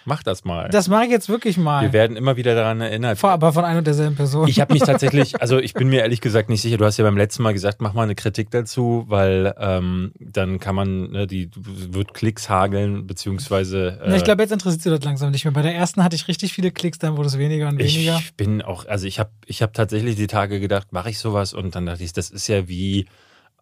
[0.05, 0.69] Mach das mal.
[0.69, 1.83] Das mache ich jetzt wirklich mal.
[1.83, 3.17] Wir werden immer wieder daran erinnert.
[3.17, 4.47] Vor, aber von einer und derselben Person.
[4.47, 6.77] Ich habe mich tatsächlich, also ich bin mir ehrlich gesagt nicht sicher.
[6.77, 10.59] Du hast ja beim letzten Mal gesagt, mach mal eine Kritik dazu, weil ähm, dann
[10.59, 13.99] kann man, ne, die wird Klicks hageln, beziehungsweise.
[14.03, 15.53] Äh, ich glaube, jetzt interessiert sie das langsam nicht mehr.
[15.53, 18.17] Bei der ersten hatte ich richtig viele Klicks, dann wurde es weniger und weniger.
[18.17, 21.53] Ich bin auch, also ich habe ich hab tatsächlich die Tage gedacht, mache ich sowas
[21.53, 23.05] und dann dachte ich, das ist ja wie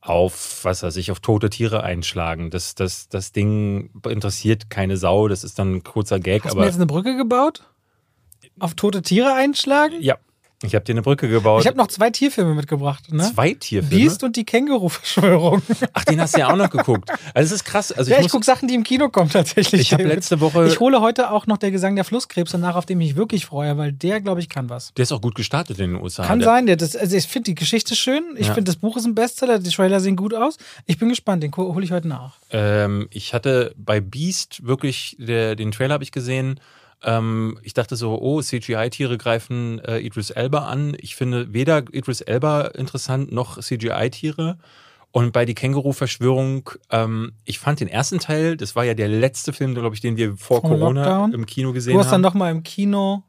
[0.01, 2.49] auf, was weiß ich, auf tote Tiere einschlagen.
[2.49, 6.43] Das, das, das Ding interessiert keine Sau, das ist dann ein kurzer Gag.
[6.43, 7.63] Hast aber du mir jetzt eine Brücke gebaut?
[8.59, 10.01] Auf tote Tiere einschlagen?
[10.01, 10.17] Ja,
[10.63, 11.61] ich habe dir eine Brücke gebaut.
[11.61, 13.11] Ich habe noch zwei Tierfilme mitgebracht.
[13.11, 13.23] Ne?
[13.33, 14.03] Zwei Tierfilme?
[14.03, 15.63] Beast und die Känguru-Verschwörung.
[15.93, 17.09] Ach, den hast du ja auch noch geguckt.
[17.33, 17.91] Also es ist krass.
[17.91, 19.81] Also ja, ich, ich gucke Sachen, die im Kino kommen tatsächlich.
[19.81, 20.67] Ich habe letzte Woche...
[20.67, 23.47] Ich hole heute auch noch der Gesang der Flusskrebs danach, auf den ich mich wirklich
[23.47, 24.93] freue, weil der, glaube ich, kann was.
[24.93, 26.25] Der ist auch gut gestartet in den USA.
[26.25, 26.65] Kann der sein.
[26.67, 28.23] Der, das, also ich finde die Geschichte schön.
[28.35, 28.53] Ich ja.
[28.53, 29.57] finde, das Buch ist ein Bestseller.
[29.57, 30.57] Die Trailer sehen gut aus.
[30.85, 31.41] Ich bin gespannt.
[31.41, 32.35] Den hole ich heute nach.
[32.51, 36.59] Ähm, ich hatte bei Beast wirklich, der, den Trailer habe ich gesehen
[37.03, 40.95] ähm, ich dachte so, oh, CGI-Tiere greifen äh, Idris Elba an.
[40.99, 44.57] Ich finde weder Idris Elba interessant noch CGI-Tiere.
[45.11, 49.51] Und bei die Känguru-Verschwörung, ähm, ich fand den ersten Teil, das war ja der letzte
[49.51, 51.33] Film, glaube ich, den wir vor Corona Lockdown.
[51.33, 51.99] im Kino gesehen haben.
[51.99, 53.23] Du hast dann nochmal im Kino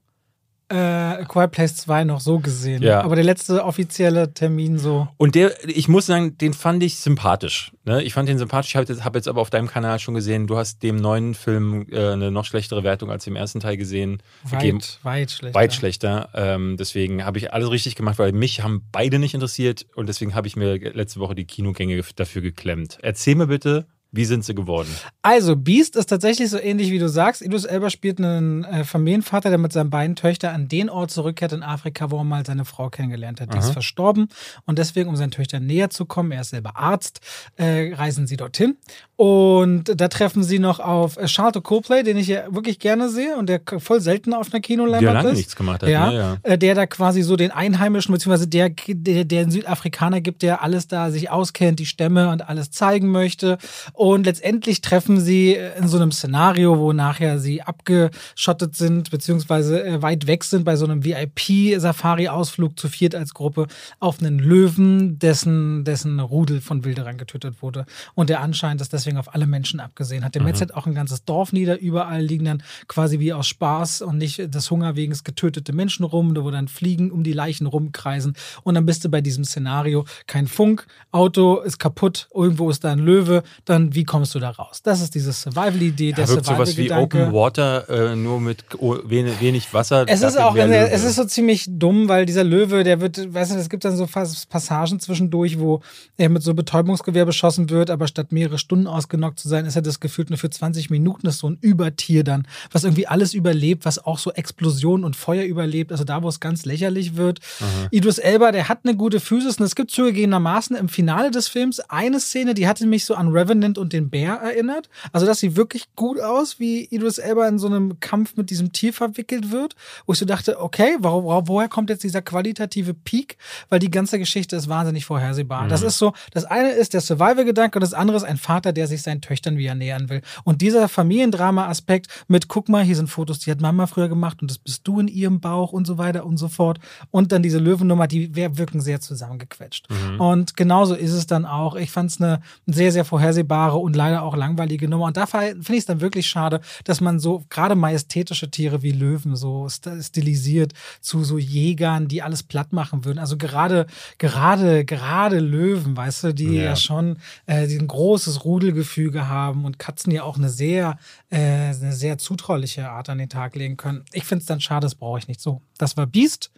[0.73, 2.83] äh, Quiet Place 2 noch so gesehen.
[2.83, 3.03] Ja.
[3.03, 5.07] Aber der letzte offizielle Termin so.
[5.19, 7.73] Und der, ich muss sagen, den fand ich sympathisch.
[7.85, 8.03] Ne?
[8.03, 8.71] Ich fand den sympathisch.
[8.71, 11.35] Ich habe jetzt, hab jetzt aber auf deinem Kanal schon gesehen, du hast dem neuen
[11.35, 14.23] Film äh, eine noch schlechtere Wertung als dem ersten Teil gesehen.
[14.45, 14.81] Weit, gegeben.
[15.03, 15.61] weit schlechter.
[15.61, 16.29] Weit schlechter.
[16.35, 20.35] Ähm, deswegen habe ich alles richtig gemacht, weil mich haben beide nicht interessiert und deswegen
[20.35, 22.99] habe ich mir letzte Woche die Kinogänge dafür geklemmt.
[23.03, 24.91] Erzähl mir bitte, wie sind sie geworden?
[25.23, 27.41] Also, Beast ist tatsächlich so ähnlich wie du sagst.
[27.41, 31.55] Idris Elba spielt einen äh, Familienvater, der mit seinen beiden Töchtern an den Ort zurückkehrt
[31.55, 33.55] in Afrika, wo er mal seine Frau kennengelernt hat.
[33.55, 33.67] Die Aha.
[33.67, 34.29] ist verstorben
[34.67, 37.21] und deswegen, um seinen Töchtern näher zu kommen, er ist selber Arzt,
[37.57, 38.77] äh, reisen sie dorthin.
[39.17, 43.39] Und da treffen sie noch auf äh, Charlotte Copley, den ich ja wirklich gerne sehe
[43.39, 45.15] und der voll selten auf einer Kinoleinwand ist.
[45.15, 45.89] Der lange nichts gemacht hat.
[45.89, 46.17] Ja, ne?
[46.17, 46.37] ja.
[46.43, 50.87] Äh, der da quasi so den Einheimischen, beziehungsweise der, der, der Südafrikaner gibt, der alles
[50.87, 53.57] da sich auskennt, die Stämme und alles zeigen möchte.
[53.95, 60.03] Und letztendlich treffen sie in so einem Szenario, wo nachher sie abgeschottet sind, beziehungsweise äh,
[60.03, 63.69] weit weg sind bei so einem VIP-Safari-Ausflug zu viert als Gruppe
[64.01, 67.87] auf einen Löwen, dessen, dessen Rudel von Wilderern getötet wurde.
[68.15, 70.35] Und der anscheinend ist deswegen auf alle Menschen abgesehen hat.
[70.35, 70.49] Der mhm.
[70.49, 74.19] Metz hat auch ein ganzes Dorf nieder, überall liegen dann quasi wie aus Spaß und
[74.19, 78.35] nicht des Hungerwegens getötete Menschen rum, wo dann Fliegen um die Leichen rumkreisen.
[78.65, 82.91] Und dann bist du bei diesem Szenario kein Funk, Auto ist kaputt, irgendwo ist da
[82.93, 84.81] ein Löwe, dann wie kommst du da raus?
[84.83, 86.67] Das ist diese Survival-Idee, ja, der Survival-Gedanke.
[86.67, 88.65] sowas wie Open Water, äh, nur mit
[89.05, 90.05] wenig, wenig Wasser.
[90.07, 93.57] Es ist auch, es ist so ziemlich dumm, weil dieser Löwe, der wird, weißt du,
[93.57, 95.81] es gibt dann so Passagen zwischendurch, wo
[96.17, 99.83] er mit so Betäubungsgewehr beschossen wird, aber statt mehrere Stunden ausgenockt zu sein, ist er
[99.83, 103.85] das gefühlt nur für 20 Minuten ist so ein Übertier dann, was irgendwie alles überlebt,
[103.85, 107.41] was auch so Explosionen und Feuer überlebt, also da, wo es ganz lächerlich wird.
[107.61, 107.89] Aha.
[107.91, 111.81] Idris Elba, der hat eine gute Physis und es gibt zugegebenermaßen im Finale des Films
[111.81, 114.89] eine Szene, die hatte mich so an Revenant und den Bär erinnert.
[115.13, 118.73] Also das sieht wirklich gut aus, wie Idris Elba in so einem Kampf mit diesem
[118.73, 123.37] Tier verwickelt wird, wo ich so dachte, okay, wo, woher kommt jetzt dieser qualitative Peak?
[123.69, 125.65] Weil die ganze Geschichte ist wahnsinnig vorhersehbar.
[125.65, 125.69] Mhm.
[125.69, 128.87] Das ist so, das eine ist der Survival-Gedanke und das andere ist ein Vater, der
[128.87, 130.23] sich seinen Töchtern wieder nähern will.
[130.45, 134.51] Und dieser Familiendrama-Aspekt mit, guck mal, hier sind Fotos, die hat Mama früher gemacht und
[134.51, 136.79] das bist du in ihrem Bauch und so weiter und so fort.
[137.11, 139.89] Und dann diese Löwennummer, die wirken sehr zusammengequetscht.
[139.91, 140.21] Mhm.
[140.21, 141.75] Und genauso ist es dann auch.
[141.75, 145.07] Ich fand es eine sehr, sehr vorhersehbare furchtbare und leider auch langweilige Nummer.
[145.07, 148.93] Und da finde ich es dann wirklich schade, dass man so gerade majestätische Tiere wie
[148.93, 153.19] Löwen so stilisiert zu so Jägern, die alles platt machen würden.
[153.19, 153.87] Also gerade,
[154.19, 159.65] gerade, gerade Löwen, weißt du, die ja, ja schon äh, die ein großes Rudelgefüge haben
[159.65, 160.99] und Katzen ja auch eine sehr,
[161.31, 164.05] äh, eine sehr zutrauliche Art an den Tag legen können.
[164.13, 165.63] Ich finde es dann schade, das brauche ich nicht so.
[165.79, 166.51] Das war Beast.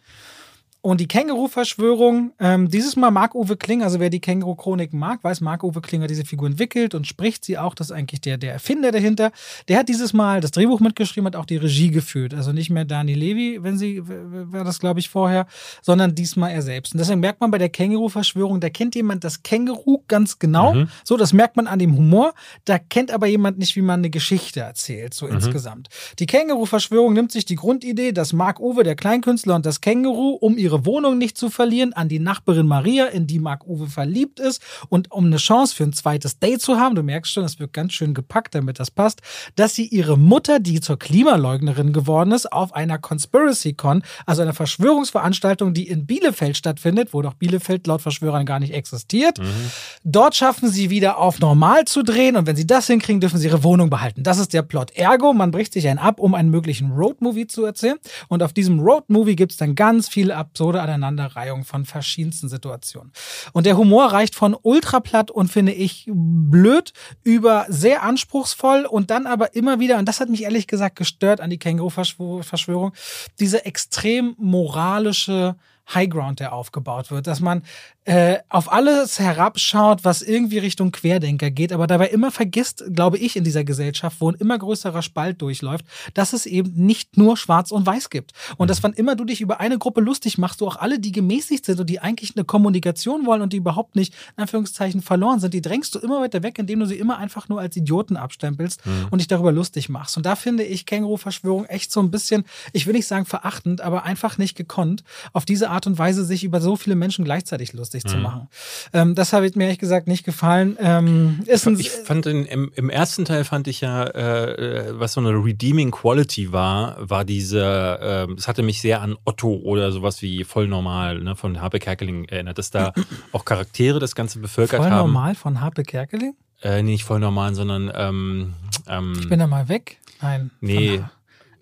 [0.84, 5.80] Und die Känguru-Verschwörung, ähm, dieses Mal Marc-Uwe Kling, also wer die Känguru-Chroniken mag, weiß, Marc-Uwe
[5.80, 8.92] Kling hat diese Figur entwickelt und spricht sie auch, das ist eigentlich der, der Erfinder
[8.92, 9.32] dahinter.
[9.68, 12.34] Der hat dieses Mal das Drehbuch mitgeschrieben, hat auch die Regie geführt.
[12.34, 15.46] Also nicht mehr Dani Levy, wenn sie, war das glaube ich vorher,
[15.80, 16.92] sondern diesmal er selbst.
[16.92, 20.74] Und deswegen merkt man bei der Känguru-Verschwörung, da kennt jemand das Känguru ganz genau.
[20.74, 20.88] Mhm.
[21.02, 22.34] So, das merkt man an dem Humor.
[22.66, 25.36] Da kennt aber jemand nicht, wie man eine Geschichte erzählt, so mhm.
[25.36, 25.88] insgesamt.
[26.18, 30.73] Die Känguru-Verschwörung nimmt sich die Grundidee, dass Marc-Uwe, der Kleinkünstler und das Känguru um ihre
[30.74, 34.60] ihre Wohnung nicht zu verlieren, an die Nachbarin Maria, in die Marc Uwe verliebt ist
[34.88, 37.72] und um eine Chance für ein zweites Date zu haben, du merkst schon, das wird
[37.72, 39.20] ganz schön gepackt, damit das passt,
[39.54, 44.52] dass sie ihre Mutter, die zur Klimaleugnerin geworden ist, auf einer Conspiracy Con, also einer
[44.52, 49.38] Verschwörungsveranstaltung, die in Bielefeld stattfindet, wo doch Bielefeld laut Verschwörern gar nicht existiert.
[49.38, 49.70] Mhm.
[50.02, 53.46] Dort schaffen sie wieder auf normal zu drehen und wenn sie das hinkriegen, dürfen sie
[53.46, 54.22] ihre Wohnung behalten.
[54.22, 54.90] Das ist der Plot.
[54.96, 57.98] Ergo, man bricht sich einen ab, um einen möglichen Roadmovie zu erzählen.
[58.28, 63.12] Und auf diesem Roadmovie gibt es dann ganz viel absurd absurde Aneinanderreihung von verschiedensten Situationen.
[63.52, 69.26] Und der Humor reicht von ultraplatt und finde ich blöd über sehr anspruchsvoll und dann
[69.26, 72.94] aber immer wieder, und das hat mich ehrlich gesagt gestört an die Känguru-Verschwörung,
[73.38, 75.56] diese extrem moralische
[75.92, 77.62] Highground, der aufgebaut wird, dass man
[78.04, 83.34] äh, auf alles herabschaut, was irgendwie Richtung Querdenker geht, aber dabei immer vergisst, glaube ich,
[83.34, 87.70] in dieser Gesellschaft, wo ein immer größerer Spalt durchläuft, dass es eben nicht nur Schwarz
[87.70, 88.32] und Weiß gibt.
[88.58, 88.82] Und dass mhm.
[88.84, 91.80] wann immer du dich über eine Gruppe lustig machst, du auch alle, die gemäßigt sind
[91.80, 95.62] und die eigentlich eine Kommunikation wollen und die überhaupt nicht, in Anführungszeichen, verloren sind, die
[95.62, 99.06] drängst du immer weiter weg, indem du sie immer einfach nur als Idioten abstempelst mhm.
[99.10, 100.18] und dich darüber lustig machst.
[100.18, 104.02] Und da finde ich Känguru-Verschwörung echt so ein bisschen, ich will nicht sagen verachtend, aber
[104.02, 107.93] einfach nicht gekonnt, auf diese Art und Weise sich über so viele Menschen gleichzeitig lustig
[107.94, 108.08] lustig mhm.
[108.08, 108.48] zu machen.
[108.92, 110.76] Ähm, das habe ich mir ehrlich gesagt nicht gefallen.
[110.80, 115.14] Ähm, ist ich fand in, im, im, ersten Teil fand ich ja, äh, äh, was
[115.14, 119.92] so eine redeeming Quality war, war diese, äh, es hatte mich sehr an Otto oder
[119.92, 122.92] sowas wie voll normal ne, von Harpe Kerkeling erinnert, dass da
[123.32, 124.98] auch Charaktere das Ganze bevölkert voll haben.
[124.98, 126.34] Voll normal von Harpe Kerkeling?
[126.62, 128.54] Äh, nee, nicht voll normal, sondern ähm,
[128.88, 129.98] ähm, ich bin da mal weg.
[130.22, 130.50] Nein.
[130.60, 131.02] Nee.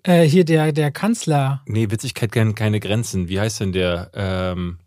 [0.03, 1.61] Äh, hier der, der Kanzler.
[1.65, 3.29] Nee, Witzigkeit kennt keine Grenzen.
[3.29, 4.11] Wie heißt denn der?
[4.13, 4.77] Ähm,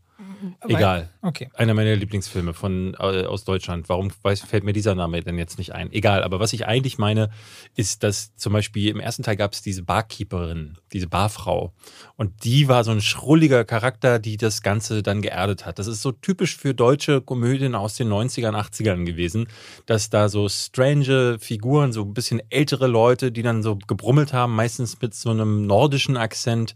[0.68, 1.10] Egal.
[1.22, 1.48] Okay.
[1.54, 3.88] Einer meiner Lieblingsfilme von, äh, aus Deutschland.
[3.88, 5.92] Warum weiß, fällt mir dieser Name denn jetzt nicht ein?
[5.92, 6.22] Egal.
[6.22, 7.30] Aber was ich eigentlich meine,
[7.74, 11.72] ist, dass zum Beispiel im ersten Teil gab es diese Barkeeperin, diese Barfrau.
[12.16, 15.78] Und die war so ein schrulliger Charakter, die das Ganze dann geerdet hat.
[15.78, 19.48] Das ist so typisch für deutsche Komödien aus den 90ern, 80ern gewesen,
[19.86, 24.54] dass da so strange Figuren, so ein bisschen ältere Leute, die dann so gebrummelt haben,
[24.54, 26.74] meistens mit so einem nordischen Akzent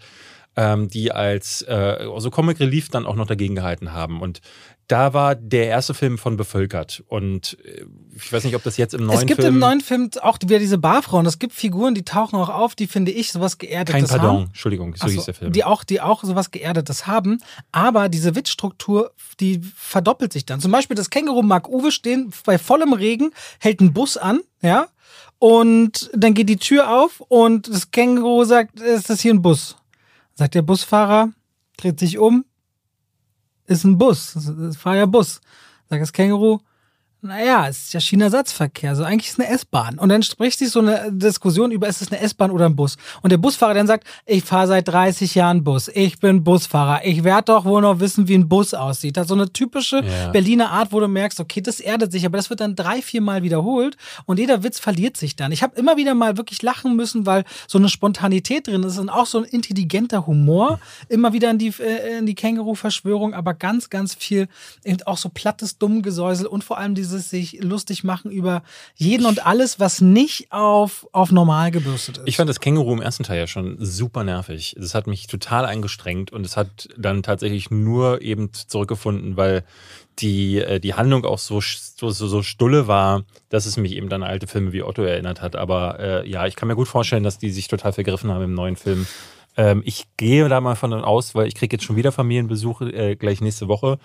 [0.56, 4.20] ähm, die als äh, also Comic Relief dann auch noch dagegen gehalten haben.
[4.20, 4.40] Und
[4.90, 7.04] da war der erste Film von bevölkert.
[7.06, 7.84] Und äh,
[8.16, 9.20] ich weiß nicht, ob das jetzt im neuen Film.
[9.20, 11.26] Es gibt Film im neuen Film auch wieder diese Barfrauen.
[11.26, 14.46] Es gibt Figuren, die tauchen auch auf, die finde ich sowas geerdetes Kein Pardon, haben.
[14.46, 15.52] Entschuldigung, so, so hieß der Film.
[15.52, 17.40] Die auch, die auch sowas geerdetes haben.
[17.70, 20.60] Aber diese Witzstruktur, die verdoppelt sich dann.
[20.60, 24.88] Zum Beispiel das Känguru mag Uwe stehen bei vollem Regen, hält einen Bus an, ja.
[25.38, 29.76] Und dann geht die Tür auf und das Känguru sagt, ist das hier ein Bus?
[30.40, 31.34] Sagt der Busfahrer,
[31.76, 32.46] dreht sich um,
[33.66, 34.38] ist ein Bus,
[34.78, 35.42] fahr ja Bus.
[35.90, 36.60] Sagt das Känguru,
[37.22, 39.98] naja, es ist ja China-Ersatzverkehr, also eigentlich ist es eine S-Bahn.
[39.98, 42.96] Und dann spricht sich so eine Diskussion über, ist es eine S-Bahn oder ein Bus?
[43.20, 47.22] Und der Busfahrer dann sagt, ich fahre seit 30 Jahren Bus, ich bin Busfahrer, ich
[47.22, 49.18] werde doch wohl noch wissen, wie ein Bus aussieht.
[49.18, 50.30] Das ist so eine typische ja.
[50.30, 53.20] Berliner Art, wo du merkst, okay, das erdet sich, aber das wird dann drei, vier
[53.20, 55.52] Mal wiederholt und jeder Witz verliert sich dann.
[55.52, 59.10] Ich habe immer wieder mal wirklich lachen müssen, weil so eine Spontanität drin ist und
[59.10, 60.80] auch so ein intelligenter Humor,
[61.10, 64.48] immer wieder in die, äh, in die Känguru-Verschwörung, aber ganz, ganz viel
[64.84, 68.62] eben auch so plattes Dummgesäusel und vor allem diese dieses sich lustig machen über
[68.94, 72.28] jeden und alles, was nicht auf, auf normal gebürstet ist.
[72.28, 74.76] Ich fand das Känguru im ersten Teil ja schon super nervig.
[74.78, 79.64] Das hat mich total eingestrengt und es hat dann tatsächlich nur eben zurückgefunden, weil
[80.18, 84.22] die, äh, die Handlung auch so, so, so stulle war, dass es mich eben dann
[84.22, 85.56] an alte Filme wie Otto erinnert hat.
[85.56, 88.54] Aber äh, ja, ich kann mir gut vorstellen, dass die sich total vergriffen haben im
[88.54, 89.06] neuen Film.
[89.56, 93.16] Ähm, ich gehe da mal von aus, weil ich kriege jetzt schon wieder Familienbesuche äh,
[93.16, 93.98] gleich nächste Woche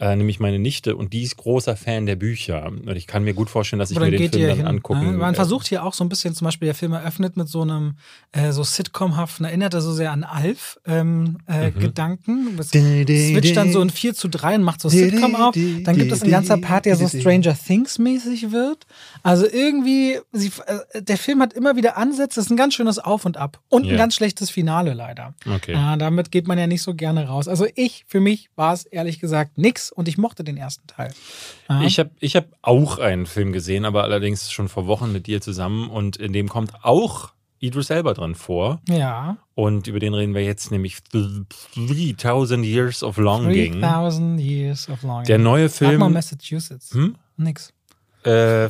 [0.00, 2.66] äh, nämlich meine Nichte, und die ist großer Fan der Bücher.
[2.66, 5.16] Und ich kann mir gut vorstellen, dass ich mir den Film dann hin, angucken ne?
[5.18, 7.62] Man äh, versucht hier auch so ein bisschen, zum Beispiel der Film eröffnet mit so
[7.62, 7.96] einem
[8.32, 11.78] äh, so Sitcom-haften, erinnert er so sehr an Alf ähm, äh, Mhm.
[11.78, 12.58] Gedanken.
[12.58, 15.54] Es switcht dann so in 4 zu 3 und macht so Sitcom auf.
[15.84, 18.86] Dann gibt es ein ganzer Part, der so Stranger Things mäßig wird.
[19.22, 20.50] Also irgendwie, sie,
[20.92, 23.60] äh, der Film hat immer wieder Ansätze, es ist ein ganz schönes Auf und Ab.
[23.68, 23.92] Und Ja.
[23.92, 25.34] ein ganz schlechtes Finale leider.
[25.46, 25.74] Okay.
[25.98, 27.48] Damit geht man ja nicht so gerne raus.
[27.48, 31.12] Also ich, für mich war es ehrlich gesagt nix und ich mochte den ersten Teil.
[31.68, 31.82] Ja.
[31.82, 35.40] Ich habe ich hab auch einen Film gesehen, aber allerdings schon vor Wochen mit dir
[35.40, 38.80] zusammen und in dem kommt auch Idris Elba drin vor.
[38.88, 39.36] ja.
[39.54, 43.80] Und über den reden wir jetzt nämlich 3000 Years of Longing.
[43.80, 45.26] 3000 Years of Longing.
[45.26, 46.94] Der neue Sag mal Film Massachusetts.
[46.94, 47.16] Hm?
[47.36, 47.72] Nix.
[48.24, 48.68] äh,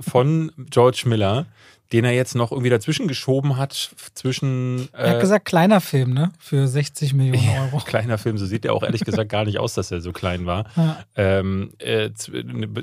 [0.00, 1.46] von George Miller,
[1.92, 6.14] den er jetzt noch irgendwie dazwischen geschoben hat, zwischen Er hat äh, gesagt, kleiner Film,
[6.14, 6.32] ne?
[6.38, 7.78] Für 60 Millionen Euro.
[7.84, 10.46] kleiner Film, so sieht er auch ehrlich gesagt gar nicht aus, dass er so klein
[10.46, 10.64] war.
[10.76, 11.04] Ja.
[11.16, 12.10] Ähm, äh,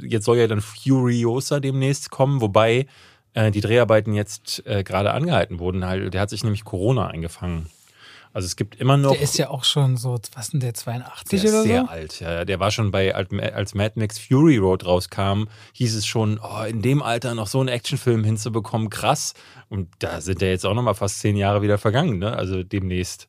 [0.01, 2.86] jetzt soll ja dann Furiosa demnächst kommen, wobei
[3.34, 5.86] äh, die Dreharbeiten jetzt äh, gerade angehalten wurden.
[5.86, 7.68] Halt, Der hat sich nämlich Corona eingefangen.
[8.39, 9.11] Also es gibt immer noch.
[9.11, 11.87] Der ist ja auch schon so, was denn der, 82 Der oder ist sehr so?
[11.89, 12.31] alt, ja.
[12.31, 12.45] ja.
[12.45, 16.81] Der war schon bei, als Mad Max Fury Road rauskam, hieß es schon, oh, in
[16.81, 19.33] dem Alter noch so einen Actionfilm hinzubekommen, krass.
[19.67, 22.31] Und da sind ja jetzt auch nochmal fast zehn Jahre wieder vergangen, ne?
[22.31, 23.27] Also demnächst.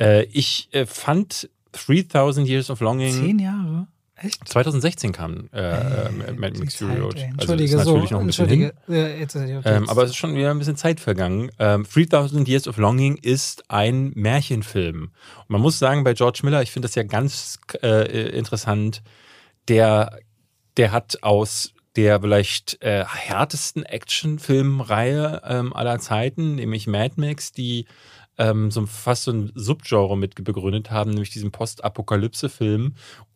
[0.00, 3.12] Äh, ich äh, fand 3000 Years of Longing.
[3.12, 3.86] Zehn Jahre?
[4.22, 4.48] Echt?
[4.48, 7.16] 2016 kam äh, äh, Mad Max Fury Road.
[7.16, 7.24] ey.
[7.24, 8.14] Also Entschuldige, ist natürlich so.
[8.14, 8.72] noch ein bisschen hin.
[8.88, 11.50] Ja, jetzt, jetzt, Ähm, aber es ist schon wieder ein bisschen Zeit vergangen.
[11.58, 15.02] Ähm, 3000 Years of Longing ist ein Märchenfilm.
[15.02, 19.02] Und man muss sagen, bei George Miller, ich finde das ja ganz äh, interessant,
[19.68, 20.18] der,
[20.76, 27.86] der hat aus der vielleicht äh, härtesten Actionfilmreihe ähm, aller Zeiten, nämlich Mad Max, die
[28.38, 32.94] ähm, so fast so ein Subgenre mit begründet haben, nämlich diesen Postapokalypse-Film.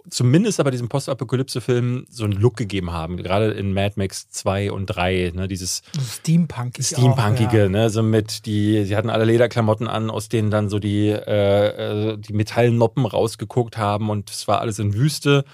[0.09, 4.87] Zumindest aber diesem Postapokalypse-Film so einen Look gegeben haben, gerade in Mad Max 2 und
[4.87, 6.79] 3, ne, dieses Steampunk.
[6.81, 7.69] Steampunkige, ja.
[7.69, 12.13] ne, so mit die, sie hatten alle Lederklamotten an, aus denen dann so die, äh,
[12.13, 15.45] äh, die Metallnoppen rausgeguckt haben und es war alles in Wüste.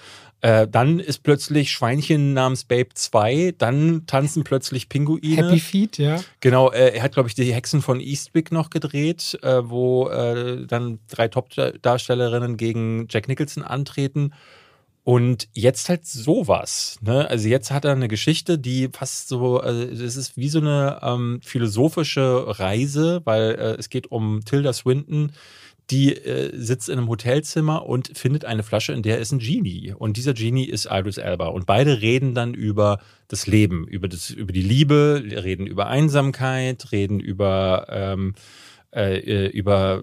[0.42, 5.36] Äh, dann ist plötzlich Schweinchen namens Babe 2, dann tanzen plötzlich Pinguine.
[5.36, 6.20] Happy Feet, ja.
[6.40, 10.66] Genau, äh, er hat, glaube ich, die Hexen von Eastwick noch gedreht, äh, wo äh,
[10.66, 14.34] dann drei Top-Darstellerinnen gegen Jack Nicholson antreten.
[15.04, 16.98] Und jetzt halt sowas.
[17.02, 17.28] Ne?
[17.28, 21.00] Also jetzt hat er eine Geschichte, die fast so, also es ist wie so eine
[21.02, 25.32] ähm, philosophische Reise, weil äh, es geht um Tilda Swinton,
[25.90, 29.94] die äh, sitzt in einem Hotelzimmer und findet eine Flasche, in der ist ein Genie.
[29.96, 31.48] Und dieser Genie ist Idris Elba.
[31.48, 36.92] Und beide reden dann über das Leben, über, das, über die Liebe, reden über Einsamkeit,
[36.92, 38.34] reden über, ähm,
[38.94, 40.02] äh, über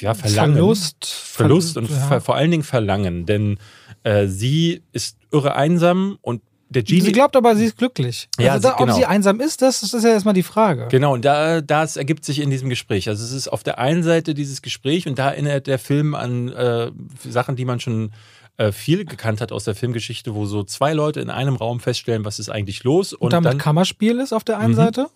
[0.00, 0.54] ja, Verlangen.
[0.54, 1.04] Verlust.
[1.04, 2.20] Verlust und ja.
[2.20, 3.24] vor allen Dingen Verlangen.
[3.24, 3.58] Denn
[4.02, 7.00] äh, sie ist irre einsam und der Genie.
[7.02, 8.28] Sie glaubt aber, sie ist glücklich.
[8.38, 8.92] Ja, also da, genau.
[8.92, 10.88] Ob sie einsam ist, das, das ist ja erstmal die Frage.
[10.90, 13.08] Genau, und da, das ergibt sich in diesem Gespräch.
[13.08, 16.48] Also es ist auf der einen Seite dieses Gespräch und da erinnert der Film an
[16.48, 16.90] äh,
[17.28, 18.12] Sachen, die man schon
[18.56, 22.24] äh, viel gekannt hat aus der Filmgeschichte, wo so zwei Leute in einem Raum feststellen,
[22.24, 23.12] was ist eigentlich los.
[23.12, 24.76] Und, damit Kammerspiel ist auf der einen Mhm.
[24.76, 25.06] Seite.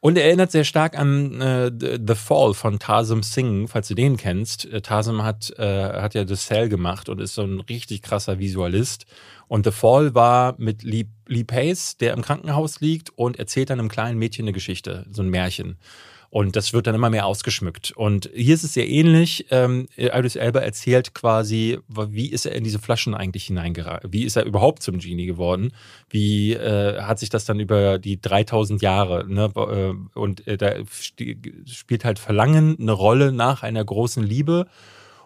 [0.00, 4.18] Und er erinnert sehr stark an äh, The Fall von Tarsem Singh, falls du den
[4.18, 4.66] kennst.
[4.66, 8.38] Äh, Tarsem hat, äh, hat ja The Cell gemacht und ist so ein richtig krasser
[8.38, 9.06] Visualist.
[9.48, 13.80] Und The Fall war mit Lee, Lee Pace, der im Krankenhaus liegt und erzählt dann
[13.80, 15.78] einem kleinen Mädchen eine Geschichte, so ein Märchen.
[16.34, 17.92] Und das wird dann immer mehr ausgeschmückt.
[17.92, 19.46] Und hier ist es sehr ähnlich.
[19.52, 24.12] Ähm, Idris Elba erzählt quasi, wie ist er in diese Flaschen eigentlich hineingeraten?
[24.12, 25.70] Wie ist er überhaupt zum Genie geworden?
[26.10, 29.48] Wie äh, hat sich das dann über die 3000 Jahre, ne?
[29.54, 34.66] äh, und äh, da spielt halt Verlangen eine Rolle nach einer großen Liebe.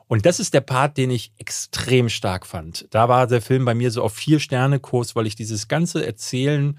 [0.09, 2.87] Und das ist der Part, den ich extrem stark fand.
[2.91, 6.05] Da war der Film bei mir so auf vier Sterne Kurs, weil ich dieses ganze
[6.05, 6.79] Erzählen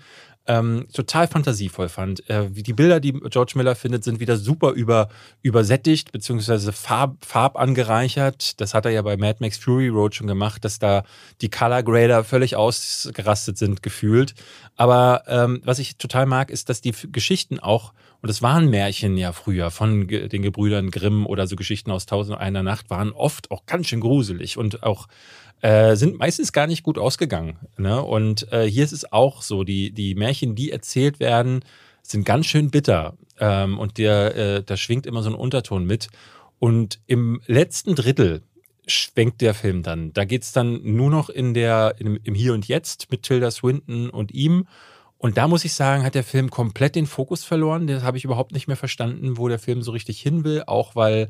[0.49, 2.27] ähm, total fantasievoll fand.
[2.27, 5.09] Äh, die Bilder, die George Miller findet, sind wieder super über,
[5.43, 8.59] übersättigt, beziehungsweise farb, farbangereichert.
[8.59, 11.03] Das hat er ja bei Mad Max Fury Road schon gemacht, dass da
[11.41, 14.33] die Color Grader völlig ausgerastet sind, gefühlt.
[14.75, 19.17] Aber ähm, was ich total mag, ist, dass die Geschichten auch, und es waren Märchen
[19.17, 23.51] ja früher von den Gebrüdern Grimm oder so Geschichten aus Tausend einer Nacht, waren oft
[23.51, 25.07] auch ganz schön gruselig und auch
[25.61, 27.57] äh, sind meistens gar nicht gut ausgegangen.
[27.77, 28.01] Ne?
[28.01, 31.61] Und äh, hier ist es auch so, die, die Märchen, die erzählt werden,
[32.01, 33.17] sind ganz schön bitter.
[33.39, 36.07] Ähm, und der, äh, da schwingt immer so ein Unterton mit.
[36.59, 38.43] Und im letzten Drittel
[38.87, 40.13] schwenkt der Film dann.
[40.13, 44.09] Da geht's dann nur noch in der, in, im Hier und Jetzt mit Tilda Swinton
[44.09, 44.65] und ihm.
[45.19, 47.85] Und da muss ich sagen, hat der Film komplett den Fokus verloren.
[47.87, 50.63] Das habe ich überhaupt nicht mehr verstanden, wo der Film so richtig hin will.
[50.65, 51.29] Auch weil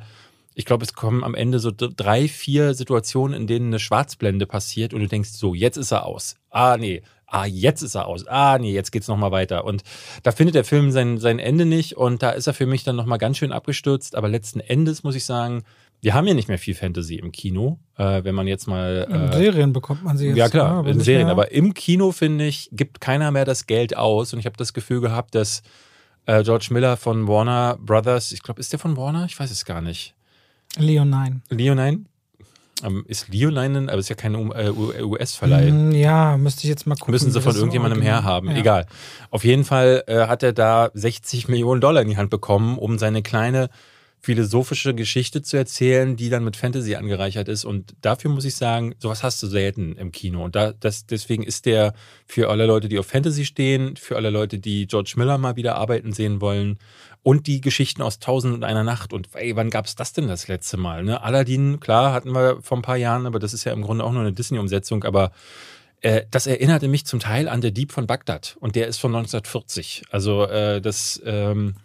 [0.56, 4.94] Ich glaube, es kommen am Ende so drei, vier Situationen, in denen eine Schwarzblende passiert
[4.94, 6.36] und du denkst, so, jetzt ist er aus.
[6.50, 7.02] Ah, nee.
[7.28, 8.28] Ah, jetzt ist er aus.
[8.28, 9.64] Ah, nee, jetzt geht's nochmal weiter.
[9.64, 9.84] Und
[10.24, 12.96] da findet der Film sein, sein Ende nicht und da ist er für mich dann
[12.96, 14.16] nochmal ganz schön abgestürzt.
[14.16, 15.64] Aber letzten Endes muss ich sagen,
[16.02, 19.08] wir haben ja nicht mehr viel Fantasy im Kino, äh, wenn man jetzt mal.
[19.10, 20.38] Äh, in Serien bekommt man sie jetzt.
[20.38, 21.28] Ja, klar, in Serien.
[21.28, 21.32] Mehr.
[21.32, 24.34] Aber im Kino, finde ich, gibt keiner mehr das Geld aus.
[24.34, 25.62] Und ich habe das Gefühl gehabt, dass
[26.26, 29.26] äh, George Miller von Warner Brothers, ich glaube, ist der von Warner?
[29.26, 30.16] Ich weiß es gar nicht.
[30.78, 31.42] Leonine.
[31.50, 32.06] Leonine?
[32.82, 35.72] Ähm, ist Leonine, aber ist ja kein äh, US-Verleih.
[35.72, 37.12] Mm, ja, müsste ich jetzt mal gucken.
[37.12, 38.52] Müssen sie von irgendjemandem herhaben.
[38.52, 38.58] Ja.
[38.58, 38.86] Egal.
[39.32, 42.98] Auf jeden Fall äh, hat er da 60 Millionen Dollar in die Hand bekommen, um
[42.98, 43.70] seine kleine
[44.22, 47.64] philosophische Geschichte zu erzählen, die dann mit Fantasy angereichert ist.
[47.64, 50.44] Und dafür muss ich sagen, sowas hast du selten im Kino.
[50.44, 51.94] Und da, das, deswegen ist der
[52.26, 55.76] für alle Leute, die auf Fantasy stehen, für alle Leute, die George Miller mal wieder
[55.76, 56.80] arbeiten sehen wollen
[57.24, 59.14] und die Geschichten aus Tausend und einer Nacht.
[59.14, 61.04] Und ey, wann gab es das denn das letzte Mal?
[61.04, 61.22] Ne?
[61.24, 64.12] Aladdin, klar, hatten wir vor ein paar Jahren, aber das ist ja im Grunde auch
[64.12, 65.06] nur eine Disney-Umsetzung.
[65.06, 65.32] Aber
[66.02, 68.58] äh, das erinnerte mich zum Teil an der Dieb von Bagdad.
[68.60, 70.04] Und der ist von 1940.
[70.12, 71.22] Also äh, das...
[71.26, 71.76] Ähm,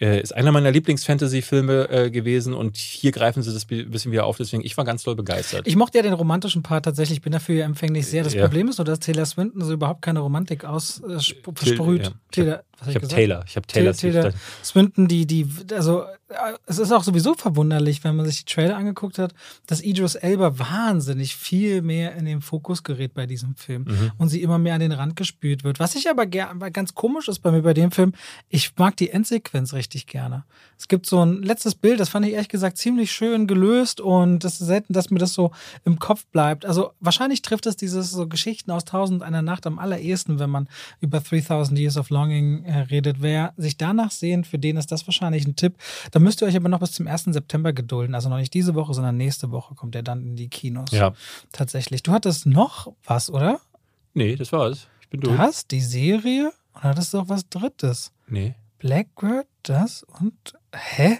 [0.00, 4.26] äh, ist einer meiner Lieblings-Fantasy-Filme äh, gewesen und hier greifen sie das ein bisschen wieder
[4.26, 5.66] auf, deswegen ich war ganz doll begeistert.
[5.66, 8.24] Ich mochte ja den romantischen Part tatsächlich, ich bin dafür empfänglich sehr.
[8.24, 8.42] Das ja.
[8.42, 12.00] Problem ist nur, dass Taylor Swinton so überhaupt keine Romantik aussprüht.
[12.00, 12.10] Äh, ja.
[12.32, 14.32] Taylor, was ich, habe Taylor, ich habe Taylor, Taylor
[14.64, 16.04] Swinton, die, die, also
[16.66, 19.32] es ist auch sowieso verwunderlich, wenn man sich die Trailer angeguckt hat,
[19.68, 24.12] dass Idris Elba wahnsinnig viel mehr in den Fokus gerät bei diesem Film mhm.
[24.18, 25.78] und sie immer mehr an den Rand gespült wird.
[25.78, 28.14] Was ich aber ganz komisch ist bei mir bei dem Film,
[28.48, 30.44] ich mag die Endsequenz richtig gerne.
[30.78, 34.44] Es gibt so ein letztes Bild, das fand ich ehrlich gesagt ziemlich schön gelöst und
[34.44, 35.50] das ist selten, dass mir das so
[35.84, 36.64] im Kopf bleibt.
[36.64, 40.68] Also wahrscheinlich trifft es dieses so Geschichten aus Tausend einer Nacht am allerersten, wenn man
[41.00, 43.18] über 3000 Years of Longing äh, redet.
[43.20, 45.74] Wer sich danach sehnt, für den ist das wahrscheinlich ein Tipp.
[46.10, 47.24] Da müsst ihr euch aber noch bis zum 1.
[47.24, 48.14] September gedulden.
[48.14, 50.90] Also noch nicht diese Woche, sondern nächste Woche kommt er dann in die Kinos.
[50.90, 51.14] Ja.
[51.52, 52.02] Tatsächlich.
[52.02, 53.60] Du hattest noch was, oder?
[54.14, 54.88] Nee, das war's.
[55.00, 55.36] Ich bin durch.
[55.36, 56.52] Das, die Serie?
[56.74, 58.12] Und hattest du auch was Drittes?
[58.26, 58.54] Nee.
[58.84, 60.34] Blackbird, das und.
[60.74, 61.16] Hä?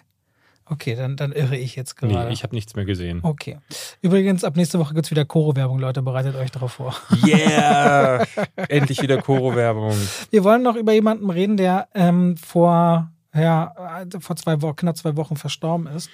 [0.66, 2.12] Okay, dann, dann irre ich jetzt gerade.
[2.12, 3.20] Nee, ich habe nichts mehr gesehen.
[3.22, 3.56] Okay.
[4.02, 6.02] Übrigens, ab nächste Woche gibt es wieder Koro-Werbung, Leute.
[6.02, 6.94] Bereitet euch darauf vor.
[7.26, 8.26] Yeah!
[8.68, 9.96] Endlich wieder Koro-Werbung.
[10.28, 14.96] Wir wollen noch über jemanden reden, der ähm, vor ja, äh, vor zwei Wochen, knapp
[14.96, 16.10] zwei Wochen verstorben ist.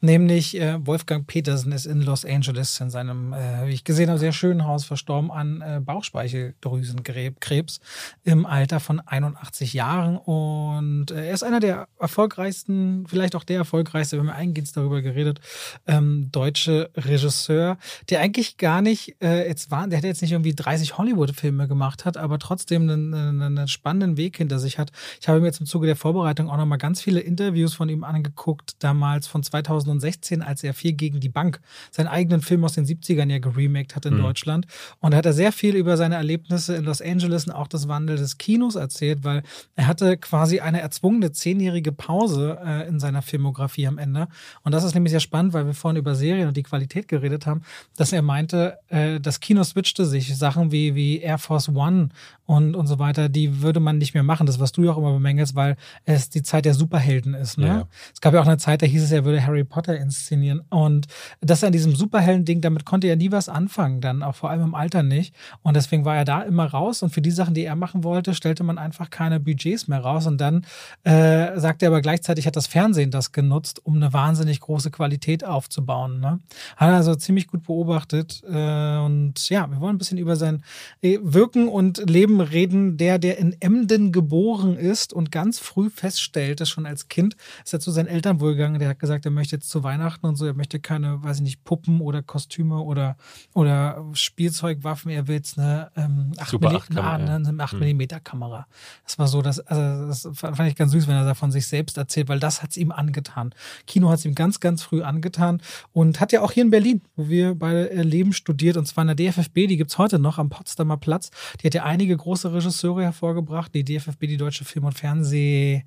[0.00, 4.18] Nämlich äh, Wolfgang Petersen ist in Los Angeles in seinem, äh, wie ich gesehen habe,
[4.18, 7.80] sehr schönen Haus verstorben an äh, Bauchspeicheldrüsenkrebs
[8.24, 10.18] im Alter von 81 Jahren.
[10.18, 15.00] Und äh, er ist einer der erfolgreichsten, vielleicht auch der erfolgreichste, wir haben eingehend darüber
[15.00, 15.40] geredet,
[15.86, 17.78] ähm, deutsche Regisseur,
[18.10, 22.04] der eigentlich gar nicht äh, jetzt war, der hat jetzt nicht irgendwie 30 Hollywood-Filme gemacht
[22.04, 24.90] hat, aber trotzdem einen, einen, einen spannenden Weg hinter sich hat.
[25.20, 27.88] Ich habe mir jetzt im Zuge der Vorbereitung auch noch mal ganz viele Interviews von
[27.88, 31.60] ihm angeguckt, damals von 2000 2016, als er viel gegen die Bank
[31.90, 34.22] seinen eigenen Film aus den 70ern ja geremaked hat in mhm.
[34.22, 34.66] Deutschland.
[35.00, 37.88] Und da hat er sehr viel über seine Erlebnisse in Los Angeles und auch das
[37.88, 39.42] Wandel des Kinos erzählt, weil
[39.76, 44.28] er hatte quasi eine erzwungene zehnjährige Pause äh, in seiner Filmografie am Ende.
[44.62, 47.46] Und das ist nämlich sehr spannend, weil wir vorhin über Serien und die Qualität geredet
[47.46, 47.62] haben,
[47.96, 50.36] dass er meinte, äh, das Kino switchte sich.
[50.36, 52.08] Sachen wie, wie Air Force One
[52.46, 54.46] und, und so weiter, die würde man nicht mehr machen.
[54.46, 57.56] Das, was du ja auch immer bemängelst, weil es die Zeit der Superhelden ist.
[57.56, 57.66] Ne?
[57.66, 57.88] Ja.
[58.12, 60.62] Es gab ja auch eine Zeit, da hieß es, er würde Harry Potter inszenieren.
[60.68, 61.06] Und
[61.40, 64.74] das an diesem Superhelden-Ding, damit konnte er nie was anfangen, dann auch vor allem im
[64.74, 65.34] Alter nicht.
[65.62, 67.02] Und deswegen war er da immer raus.
[67.02, 70.26] Und für die Sachen, die er machen wollte, stellte man einfach keine Budgets mehr raus.
[70.26, 70.66] Und dann
[71.04, 75.44] äh, sagte er aber gleichzeitig, hat das Fernsehen das genutzt, um eine wahnsinnig große Qualität
[75.44, 76.20] aufzubauen.
[76.20, 76.40] Ne?
[76.76, 78.42] Hat er also ziemlich gut beobachtet.
[78.46, 80.62] Äh, und ja, wir wollen ein bisschen über sein
[81.00, 82.96] äh, Wirken und Leben reden.
[82.96, 87.80] Der, der in Emden geboren ist und ganz früh feststellte, schon als Kind, ist er
[87.80, 88.78] zu seinen Eltern wohl gegangen.
[88.78, 91.42] Der hat gesagt, er möchte jetzt zu Weihnachten und so, er möchte keine, weiß ich
[91.42, 93.16] nicht, Puppen oder Kostüme oder,
[93.52, 97.12] oder Spielzeugwaffen, er will jetzt eine ähm, 8 Super 8 mm, ja.
[97.14, 98.66] eine 8 mm Kamera.
[99.04, 101.66] Das war so, das, also das fand ich ganz süß, wenn er da von sich
[101.66, 103.54] selbst erzählt, weil das hat es ihm angetan.
[103.86, 105.60] Kino hat es ihm ganz, ganz früh angetan
[105.92, 109.02] und hat ja auch hier in Berlin, wo wir beide äh, leben, studiert und zwar
[109.02, 111.30] in der DFFB, die gibt es heute noch am Potsdamer Platz.
[111.60, 115.84] Die hat ja einige große Regisseure hervorgebracht, die DFFB, die Deutsche Film- und Fernseh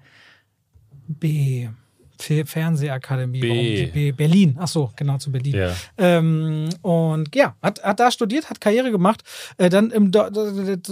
[1.07, 1.67] B.
[2.21, 4.11] Fernsehakademie, B.
[4.11, 4.57] Berlin.
[4.59, 5.55] Ach so, genau zu Berlin.
[5.55, 5.71] Ja.
[5.97, 9.23] Ähm, und ja, hat, hat da studiert, hat Karriere gemacht.
[9.57, 10.11] Äh, dann im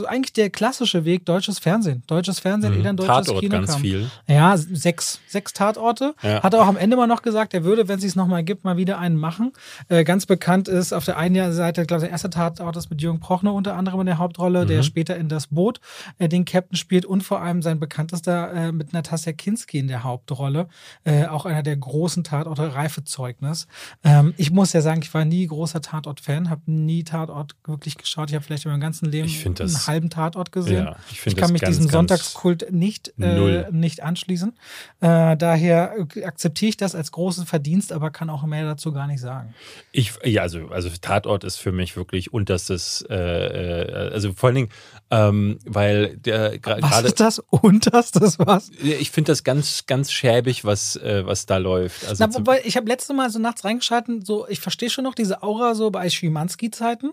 [0.07, 2.83] eigentlich der klassische Weg deutsches Fernsehen, deutsches Fernsehen, mhm.
[2.83, 3.81] dann deutsches Tatort Kino ganz kam.
[3.81, 4.09] viel.
[4.27, 6.15] Ja, sechs, sechs Tatorte.
[6.21, 6.41] Ja.
[6.43, 8.63] Hat er auch am Ende mal noch gesagt, er würde, wenn es es nochmal gibt,
[8.63, 9.51] mal wieder einen machen.
[9.89, 13.01] Äh, ganz bekannt ist auf der einen Seite, glaube ich, der erste Tatort ist mit
[13.01, 14.67] Jürgen Prochner unter anderem in der Hauptrolle, mhm.
[14.67, 15.79] der später in das Boot
[16.17, 20.03] äh, den Captain spielt und vor allem sein bekanntester äh, mit Natasja Kinski in der
[20.03, 20.67] Hauptrolle.
[21.03, 23.67] Äh, äh, auch einer der großen Tatorte, Reifezeugnis.
[24.03, 28.29] Ähm, ich muss ja sagen, ich war nie großer Tatort-Fan, habe nie Tatort wirklich geschaut.
[28.29, 30.85] Ich habe vielleicht in meinem ganzen Leben das, einen halben Tatort gesehen.
[30.85, 34.53] Ja, ich, ich kann mich ganz, diesem Sonntagskult nicht, äh, nicht anschließen.
[35.01, 39.21] Äh, daher akzeptiere ich das als großen Verdienst, aber kann auch mehr dazu gar nicht
[39.21, 39.53] sagen.
[39.91, 44.55] Ich, ja, also, also Tatort ist für mich wirklich unterstes, äh, äh also vor allen
[44.55, 44.69] Dingen,
[45.11, 46.81] ähm, weil der gerade.
[46.81, 47.39] Was ist das?
[47.39, 48.71] Unterstes was?
[48.81, 52.07] Ich finde das ganz, ganz schäbig, was, äh, was da läuft.
[52.07, 55.15] Also Na, wobei, ich habe letztes Mal so nachts reingeschalten, so, ich verstehe schon noch
[55.15, 57.11] diese Aura so bei Schimanski-Zeiten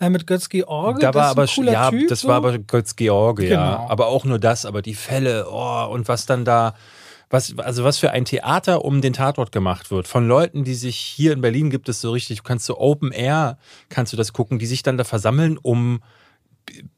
[0.00, 1.00] äh, mit Götz-George.
[1.00, 2.28] Da war aber, ja, typ, das so.
[2.28, 3.60] war aber Götz-George, genau.
[3.60, 3.86] ja.
[3.88, 6.74] Aber auch nur das, aber die Fälle, oh, und was dann da
[7.30, 10.06] was, also was für ein Theater um den Tatort gemacht wird.
[10.06, 13.12] Von Leuten, die sich hier in Berlin gibt es so richtig, du kannst so Open
[13.12, 13.58] Air,
[13.88, 16.00] kannst du das gucken, die sich dann da versammeln, um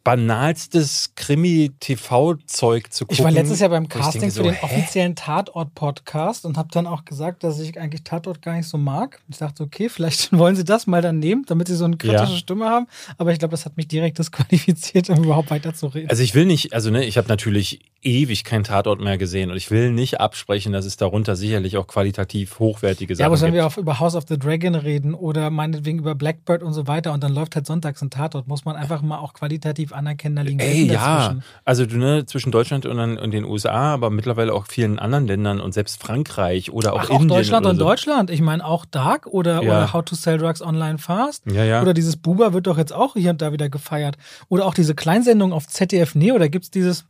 [0.07, 3.15] banalstes Krimi-TV-Zeug zu gucken.
[3.19, 7.05] Ich war letztes Jahr beim Casting so, für den offiziellen Tatort-Podcast und habe dann auch
[7.05, 9.21] gesagt, dass ich eigentlich Tatort gar nicht so mag.
[9.29, 12.35] Ich dachte, okay, vielleicht wollen sie das mal dann nehmen, damit sie so eine kritische
[12.35, 12.39] ja.
[12.39, 12.87] Stimme haben.
[13.19, 16.09] Aber ich glaube, das hat mich direkt disqualifiziert, um überhaupt weiterzureden.
[16.09, 19.57] Also ich will nicht, also ne, ich habe natürlich ewig keinen Tatort mehr gesehen und
[19.57, 23.21] ich will nicht absprechen, dass es darunter sicherlich auch qualitativ hochwertige Sachen gibt.
[23.21, 26.63] Ja, aber wenn wir auch über House of the Dragon reden oder meinetwegen über Blackbird
[26.63, 29.35] und so weiter und dann läuft halt sonntags ein Tatort, muss man einfach mal auch
[29.35, 31.45] qualitativ anerkennen, da liegen Ey, ja, dazwischen.
[31.65, 35.61] also du, ne, zwischen Deutschland und, und, den USA, aber mittlerweile auch vielen anderen Ländern
[35.61, 37.31] und selbst Frankreich oder auch Ach, Indien.
[37.31, 37.85] Auch Deutschland und so.
[37.85, 38.31] Deutschland.
[38.31, 39.61] Ich meine auch Dark oder, ja.
[39.61, 41.45] oder How to Sell Drugs Online Fast.
[41.51, 41.83] Ja, ja.
[41.83, 44.17] Oder dieses Buba wird doch jetzt auch hier und da wieder gefeiert.
[44.49, 47.05] Oder auch diese Kleinsendung auf ZDF Neo, da gibt es dieses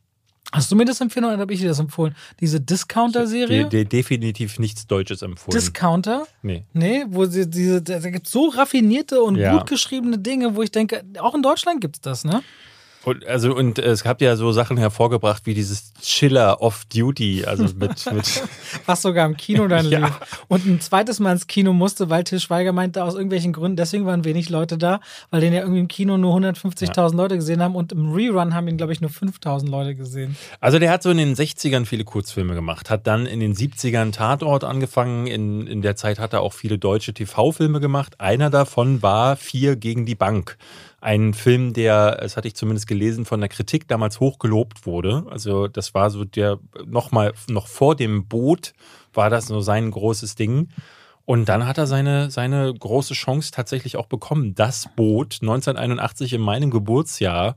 [0.52, 2.14] Hast du mir das empfohlen oder habe ich dir das empfohlen?
[2.40, 3.66] Diese Discounter-Serie?
[3.66, 5.58] De definitiv nichts Deutsches empfohlen.
[5.58, 6.26] Discounter?
[6.42, 6.64] Nee.
[6.72, 9.56] Nee, wo sie diese, da gibt es so raffinierte und ja.
[9.56, 12.42] gut geschriebene Dinge, wo ich denke, auch in Deutschland gibt es das, ne?
[13.06, 18.12] Und, also, und es gab ja so Sachen hervorgebracht wie dieses Chiller Off-Duty, also mit,
[18.12, 18.42] mit
[18.84, 20.06] Was sogar im Kino dann ja.
[20.06, 20.44] lief.
[20.48, 24.06] Und ein zweites Mal ins Kino musste, weil Til Schweiger meinte, aus irgendwelchen Gründen, deswegen
[24.06, 24.98] waren wenig Leute da,
[25.30, 27.06] weil den ja irgendwie im Kino nur 150.000 ja.
[27.06, 30.36] Leute gesehen haben und im Rerun haben ihn, glaube ich, nur 5.000 Leute gesehen.
[30.58, 34.10] Also der hat so in den 60ern viele Kurzfilme gemacht, hat dann in den 70ern
[34.10, 38.18] Tatort angefangen, in, in der Zeit hat er auch viele deutsche TV-Filme gemacht.
[38.18, 40.58] Einer davon war Vier gegen die Bank
[41.06, 45.24] ein Film, der, das hatte ich zumindest gelesen, von der Kritik damals hochgelobt wurde.
[45.30, 48.72] Also das war so der, nochmal, noch vor dem Boot
[49.14, 50.68] war das so sein großes Ding.
[51.24, 54.56] Und dann hat er seine, seine große Chance tatsächlich auch bekommen.
[54.56, 57.54] Das Boot 1981 in meinem Geburtsjahr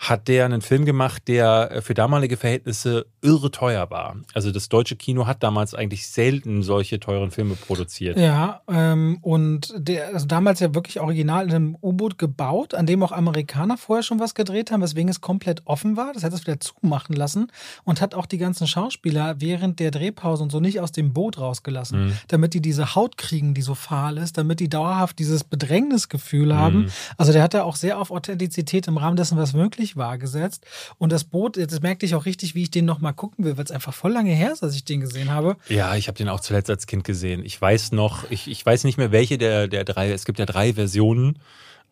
[0.00, 4.16] hat der einen Film gemacht, der äh, für damalige Verhältnisse irre teuer war.
[4.32, 8.18] Also das deutsche Kino hat damals eigentlich selten solche teuren Filme produziert.
[8.18, 13.02] Ja, ähm, und der, also damals ja wirklich original in einem U-Boot gebaut, an dem
[13.02, 16.14] auch Amerikaner vorher schon was gedreht haben, weswegen es komplett offen war.
[16.14, 17.52] Das hat es wieder zumachen lassen
[17.84, 21.38] und hat auch die ganzen Schauspieler während der Drehpause und so nicht aus dem Boot
[21.38, 22.12] rausgelassen, mhm.
[22.28, 26.84] damit die diese Haut kriegen, die so fahl ist, damit die dauerhaft dieses Bedrängnisgefühl haben.
[26.84, 26.90] Mhm.
[27.18, 30.64] Also der hat ja auch sehr auf Authentizität im Rahmen dessen, was möglich richtig wahrgesetzt.
[30.98, 33.64] Und das Boot, das merkte ich auch richtig, wie ich den nochmal gucken will, weil
[33.64, 35.56] es einfach voll lange her ist, dass ich den gesehen habe.
[35.68, 37.44] Ja, ich habe den auch zuletzt als Kind gesehen.
[37.44, 40.46] Ich weiß noch, ich, ich weiß nicht mehr, welche der, der drei, es gibt ja
[40.46, 41.38] drei Versionen.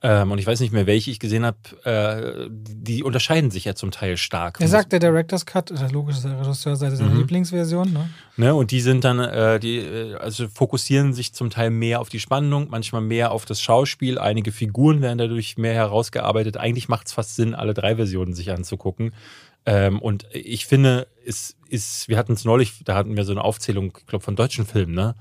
[0.01, 1.59] Ähm, und ich weiß nicht mehr, welche ich gesehen habe.
[1.85, 4.61] Äh, die unterscheiden sich ja zum Teil stark.
[4.61, 7.19] Er sagt, der Director's Cut, das ist logisch, der Regisseur seine mhm.
[7.19, 7.93] Lieblingsversion.
[7.93, 8.11] Ne?
[8.37, 8.55] ne?
[8.55, 12.21] Und die sind dann, äh, die äh, also fokussieren sich zum Teil mehr auf die
[12.21, 14.19] Spannung, manchmal mehr auf das Schauspiel.
[14.19, 16.57] Einige Figuren werden dadurch mehr herausgearbeitet.
[16.57, 19.13] Eigentlich macht es fast Sinn, alle drei Versionen sich anzugucken.
[19.67, 23.43] Ähm, und ich finde, es ist, wir hatten es neulich, da hatten wir so eine
[23.43, 25.17] Aufzählung, ich glaube, von deutschen Filmen, ne?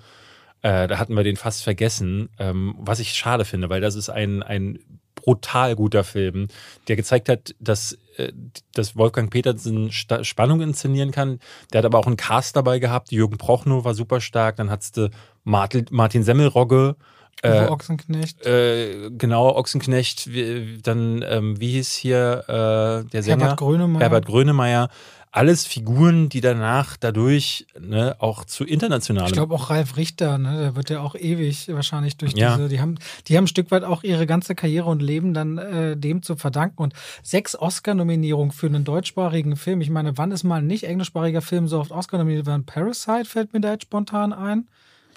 [0.68, 4.10] Äh, da hatten wir den fast vergessen, ähm, was ich schade finde, weil das ist
[4.10, 4.80] ein, ein
[5.16, 6.50] brutal guter Film,
[6.90, 8.34] der gezeigt hat, dass, äh,
[8.74, 11.40] dass Wolfgang Petersen Spannung inszenieren kann.
[11.72, 13.14] Der hat aber auch einen Cast dabei gehabt.
[13.14, 14.58] Jürgen Prochnow war super stark.
[14.58, 15.10] Dann hattest du
[15.46, 16.98] Martin, Semmelrogge.
[17.44, 18.46] Äh, Ochsenknecht.
[18.46, 20.34] Äh, genau, Ochsenknecht.
[20.34, 23.40] Wie, dann, ähm, wie hieß hier äh, der Sänger?
[23.40, 24.02] Herbert Grönemeyer.
[24.02, 24.90] Herbert Grönemeyer
[25.38, 29.28] alles Figuren, die danach dadurch ne, auch zu internationalen.
[29.28, 32.58] Ich glaube auch Ralf Richter, ne, der wird ja auch ewig wahrscheinlich durch ja.
[32.58, 32.96] diese, die haben,
[33.28, 36.36] die haben ein Stück weit auch ihre ganze Karriere und Leben dann äh, dem zu
[36.36, 36.82] verdanken.
[36.82, 39.82] Und sechs Oscar-Nominierungen für einen deutschsprachigen Film.
[39.82, 42.66] Ich meine, wann ist mal ein nicht englischsprachiger Film so oft Oscar nominiert worden?
[42.66, 44.68] Parasite fällt mir da jetzt spontan ein.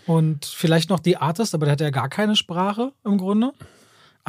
[0.06, 3.52] Und vielleicht noch The Artist, aber der hat ja gar keine Sprache im Grunde.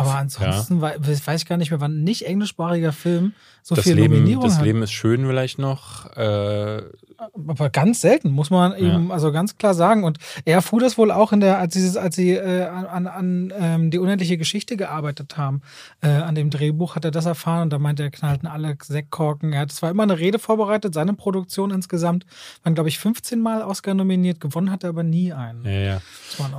[0.02, 0.94] Aber ansonsten ja.
[1.00, 3.34] weiß ich gar nicht mehr, wann nicht englischsprachiger Film
[3.64, 4.66] so das viel Leben, Nominierung Das hat.
[4.66, 6.16] Leben ist schön vielleicht noch.
[6.18, 6.82] Äh,
[7.18, 9.14] aber ganz selten, muss man eben Ja.
[9.14, 10.04] also ganz klar sagen.
[10.04, 13.54] Und er erfuhr das wohl auch in der, als sie, als sie äh, an, an
[13.56, 15.62] ähm, die unendliche Geschichte gearbeitet haben,
[16.02, 19.54] äh, an dem Drehbuch hat er das erfahren und da meinte er, knallten alle Sektkorken.
[19.54, 22.26] Er hat zwar immer eine Rede vorbereitet, seine Produktion insgesamt
[22.64, 25.66] waren, glaube ich, 15 Mal Oscar nominiert, gewonnen hat er aber nie einen.
[25.66, 26.02] ja, ja.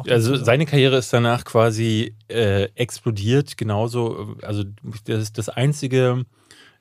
[0.09, 4.37] Also seine Karriere ist danach quasi äh, explodiert, genauso.
[4.43, 4.65] Also
[5.05, 6.25] das, das einzige,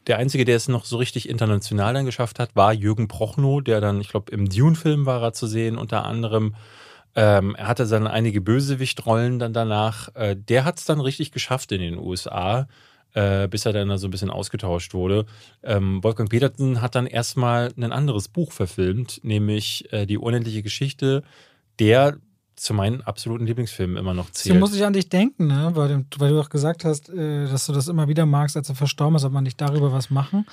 [0.07, 3.81] der einzige, der es noch so richtig international dann geschafft hat, war Jürgen Prochnow, der
[3.81, 6.55] dann, ich glaube, im Dune-Film war er zu sehen, unter anderem.
[7.15, 10.13] Ähm, er hatte dann einige Bösewichtrollen dann danach.
[10.15, 12.67] Äh, der hat es dann richtig geschafft in den USA,
[13.13, 15.25] äh, bis er dann da so ein bisschen ausgetauscht wurde.
[15.61, 21.23] Ähm, Wolfgang Petersen hat dann erstmal ein anderes Buch verfilmt, nämlich äh, Die unendliche Geschichte,
[21.79, 22.17] der
[22.61, 24.59] zu meinen absoluten Lieblingsfilmen immer noch zählt.
[24.59, 25.71] muss ich an dich denken, ne?
[25.73, 28.69] weil, du- weil du auch gesagt hast, äh, dass du das immer wieder magst, als
[28.69, 30.45] er verstorben ist, ob man nicht darüber was machen.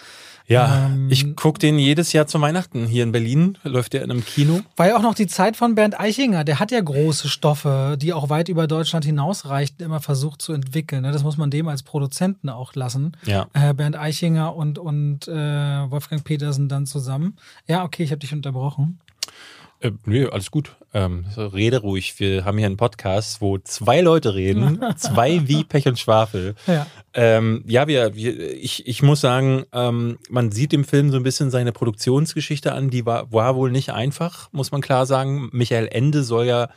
[0.46, 2.86] Ja, Ähm, ich gucke den jedes Jahr zu Weihnachten.
[2.86, 4.61] Hier in Berlin läuft der in einem Kino.
[4.76, 6.44] War ja auch noch die Zeit von Bernd Eichinger.
[6.44, 11.02] Der hat ja große Stoffe, die auch weit über Deutschland hinausreichten, immer versucht zu entwickeln.
[11.02, 11.12] Ne?
[11.12, 13.12] Das muss man dem als Produzenten auch lassen.
[13.26, 13.48] Ja.
[13.52, 15.34] Äh, Bernd Eichinger und, und äh,
[15.90, 17.36] Wolfgang Petersen dann zusammen.
[17.66, 18.98] Ja, okay, ich habe dich unterbrochen.
[19.81, 20.76] Äh, nö, alles gut.
[20.93, 22.18] Ähm, rede ruhig.
[22.18, 24.81] Wir haben hier einen Podcast, wo zwei Leute reden.
[24.97, 26.55] zwei wie Pech und Schwafel.
[26.66, 26.87] Ja.
[27.14, 31.22] Ähm, ja, wir, wir, ich, ich muss sagen, ähm, man sieht dem Film so ein
[31.22, 32.91] bisschen seine Produktionsgeschichte an.
[32.91, 35.49] Die war, war wohl nicht einfach, muss man klar sagen.
[35.53, 36.70] Michael Ende soll ja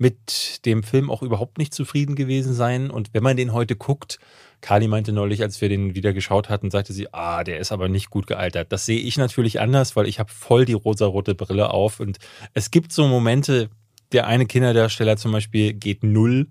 [0.00, 2.90] mit dem Film auch überhaupt nicht zufrieden gewesen sein.
[2.90, 4.18] Und wenn man den heute guckt,
[4.62, 7.90] Kali meinte neulich, als wir den wieder geschaut hatten, sagte sie, ah, der ist aber
[7.90, 8.72] nicht gut gealtert.
[8.72, 12.00] Das sehe ich natürlich anders, weil ich habe voll die rosarote Brille auf.
[12.00, 12.18] Und
[12.54, 13.68] es gibt so Momente,
[14.12, 16.48] der eine Kinderdarsteller zum Beispiel geht null.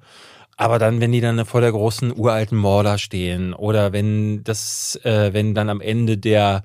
[0.56, 5.34] Aber dann, wenn die dann vor der großen uralten Mauer stehen oder wenn das, äh,
[5.34, 6.64] wenn dann am Ende der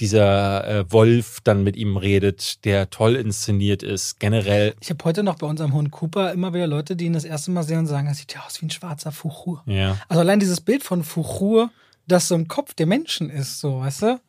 [0.00, 4.74] dieser äh, Wolf dann mit ihm redet, der toll inszeniert ist, generell.
[4.80, 7.50] Ich habe heute noch bei unserem Hund Cooper immer wieder Leute, die ihn das erste
[7.50, 9.62] Mal sehen und sagen, das sieht ja aus wie ein schwarzer Fuchur.
[9.66, 9.96] Ja.
[10.08, 11.70] Also allein dieses Bild von Fuchur,
[12.06, 14.20] das so im Kopf der Menschen ist, so, weißt du?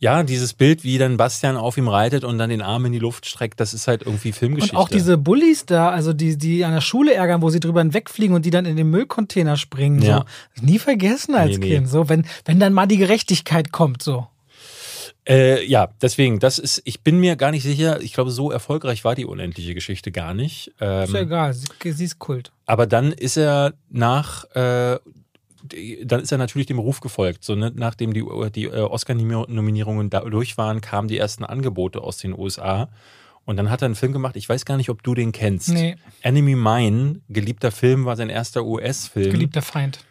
[0.00, 2.98] Ja, dieses Bild, wie dann Bastian auf ihm reitet und dann den Arm in die
[2.98, 4.76] Luft streckt, das ist halt irgendwie Filmgeschichte.
[4.76, 7.80] Und auch diese Bullies da, also die, die an der Schule ärgern, wo sie drüber
[7.80, 10.02] hinwegfliegen und die dann in den Müllcontainer springen.
[10.02, 10.26] Ja.
[10.56, 10.66] So.
[10.66, 11.74] Nie vergessen als Nee, nee.
[11.76, 11.88] Kind.
[11.88, 14.26] So, wenn, wenn dann mal die Gerechtigkeit kommt, so.
[15.26, 19.04] Äh, ja, deswegen, das ist, ich bin mir gar nicht sicher, ich glaube, so erfolgreich
[19.04, 20.72] war die unendliche Geschichte gar nicht.
[20.80, 22.52] Ähm, Ist ja egal, sie, sie ist Kult.
[22.66, 24.98] Aber dann ist er nach, äh,
[26.04, 27.42] dann ist er natürlich dem Ruf gefolgt.
[27.42, 27.72] So, ne?
[27.74, 32.90] Nachdem die, die äh, Oscar-Nominierungen da durch waren, kamen die ersten Angebote aus den USA.
[33.46, 35.70] Und dann hat er einen Film gemacht, ich weiß gar nicht, ob du den kennst.
[35.70, 35.96] Nee.
[36.22, 39.30] Enemy Mine, geliebter Film, war sein erster US-Film.
[39.30, 40.04] Geliebter Feind.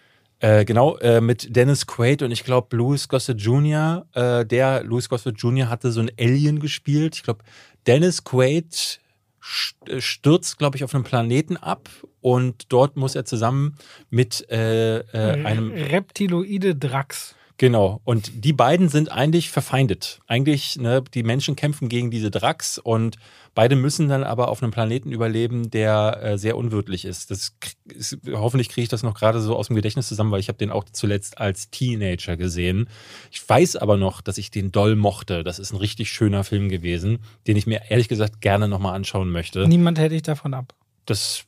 [0.43, 4.05] Äh, genau, äh, mit Dennis Quaid und ich glaube Louis Gossett Jr.
[4.11, 5.69] Äh, der Louis Gossett Jr.
[5.69, 7.15] hatte so ein Alien gespielt.
[7.15, 7.45] Ich glaube,
[7.87, 8.99] Dennis Quaid
[9.87, 11.87] äh, stürzt, glaube ich, auf einem Planeten ab
[12.19, 13.77] und dort muss er zusammen
[14.09, 17.35] mit äh, einem Reptiloide Drax.
[17.57, 18.01] Genau.
[18.03, 20.19] Und die beiden sind eigentlich verfeindet.
[20.27, 23.17] Eigentlich, ne, die Menschen kämpfen gegen diese Drax und
[23.53, 27.29] beide müssen dann aber auf einem Planeten überleben, der äh, sehr unwirtlich ist.
[27.29, 30.47] Das ist, hoffentlich kriege ich das noch gerade so aus dem Gedächtnis zusammen, weil ich
[30.47, 32.89] habe den auch zuletzt als Teenager gesehen.
[33.31, 35.43] Ich weiß aber noch, dass ich den doll mochte.
[35.43, 39.29] Das ist ein richtig schöner Film gewesen, den ich mir ehrlich gesagt gerne nochmal anschauen
[39.29, 39.67] möchte.
[39.67, 40.73] Niemand hält dich davon ab.
[41.05, 41.43] Das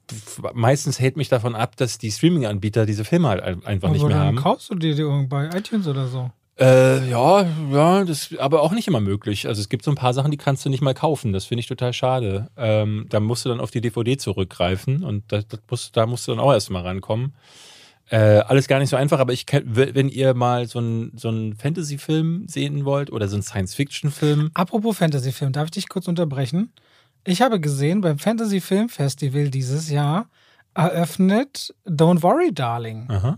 [0.54, 4.10] meistens hält mich davon ab, dass die Streaming-Anbieter diese Filme halt ein- einfach nicht Aber
[4.10, 4.36] mehr haben.
[4.38, 6.32] kaufst du dir die bei iTunes oder so.
[6.58, 9.48] Äh, ja, ja, das ist aber auch nicht immer möglich.
[9.48, 11.34] Also es gibt so ein paar Sachen, die kannst du nicht mal kaufen.
[11.34, 12.50] Das finde ich total schade.
[12.56, 16.28] Ähm, da musst du dann auf die DVD zurückgreifen und das, das musst, da musst
[16.28, 17.34] du dann auch erstmal rankommen.
[18.10, 21.56] Äh, alles gar nicht so einfach, aber ich wenn ihr mal so einen so einen
[21.56, 26.72] Fantasy-Film sehen wollt oder so einen Science-Fiction-Film, Apropos Fantasy-Film, darf ich dich kurz unterbrechen?
[27.26, 30.28] Ich habe gesehen, beim Fantasy Film Festival dieses Jahr
[30.76, 33.08] eröffnet Don't Worry, Darling.
[33.10, 33.38] aha.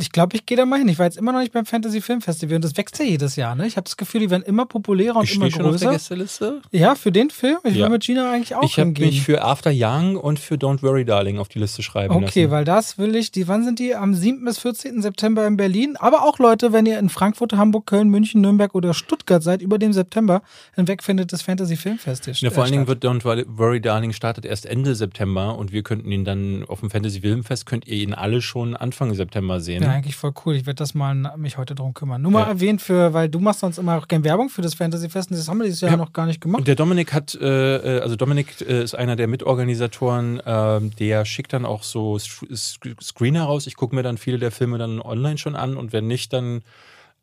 [0.00, 0.88] Ich glaube, ich gehe da mal hin.
[0.88, 3.34] Ich war jetzt immer noch nicht beim Fantasy Film Festival und das wächst ja jedes
[3.36, 3.54] Jahr.
[3.56, 3.66] Ne?
[3.66, 5.88] Ich habe das Gefühl, die werden immer populärer und ich immer stehe schon auf der
[5.88, 5.92] größer.
[5.98, 6.60] Gästeliste.
[6.70, 7.58] Ja, für den Film.
[7.64, 7.84] Ich Ja.
[7.86, 11.04] will mit Gina eigentlich auch Ich habe mich für After Young und für Don't Worry
[11.04, 12.50] Darling auf die Liste schreiben Okay, lassen.
[12.52, 13.94] weil das will ich, die, wann sind die?
[13.96, 14.44] Am 7.
[14.44, 15.02] bis 14.
[15.02, 15.96] September in Berlin.
[15.98, 19.78] Aber auch Leute, wenn ihr in Frankfurt, Hamburg, Köln, München, Nürnberg oder Stuttgart seid, über
[19.78, 20.42] dem September
[20.76, 24.44] hinweg findet das Fantasy Film Festival Ja, vor allen Dingen wird Don't Worry Darling startet
[24.44, 28.14] erst Ende September und wir könnten ihn dann auf dem Fantasy Filmfest könnt ihr ihn
[28.14, 29.82] alle schon Anfang September sehen.
[29.82, 30.54] Ja, eigentlich voll cool.
[30.56, 32.22] Ich werde das mal mich heute drum kümmern.
[32.22, 32.46] Nur mal Ja.
[32.48, 35.30] erwähnt für, weil du machst sonst immer auch gerne Werbung für das Fantasy Fest.
[35.30, 35.96] und Das haben wir dieses Jahr Ja.
[35.96, 36.60] noch gar nicht gemacht.
[36.60, 41.24] Und der Dominik hat, äh, äh, also Dominik äh, ist einer der Mitorganisatoren, ähm, der
[41.24, 43.66] schickt dann auch so Screener raus.
[43.66, 46.62] Ich gucke mir dann viele der Filme dann online schon an und wenn nicht, dann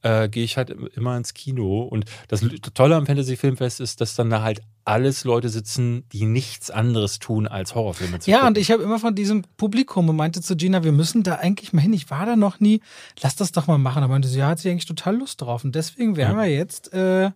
[0.05, 1.81] äh, gehe ich halt immer ins Kino.
[1.81, 2.45] Und das
[2.75, 7.17] Tolle am Fantasy Filmfest ist, dass dann da halt alles Leute sitzen, die nichts anderes
[7.17, 8.49] tun, als Horrorfilme zu Ja, gucken.
[8.49, 11.73] und ich habe immer von diesem Publikum und meinte zu Gina, wir müssen da eigentlich
[11.73, 11.93] mal hin.
[11.93, 12.81] Ich war da noch nie.
[13.21, 14.03] Lass das doch mal machen.
[14.03, 15.63] Aber meinte sie, ja, hat sie eigentlich total Lust drauf.
[15.63, 16.43] Und deswegen werden Ja.
[16.43, 17.31] wir jetzt äh,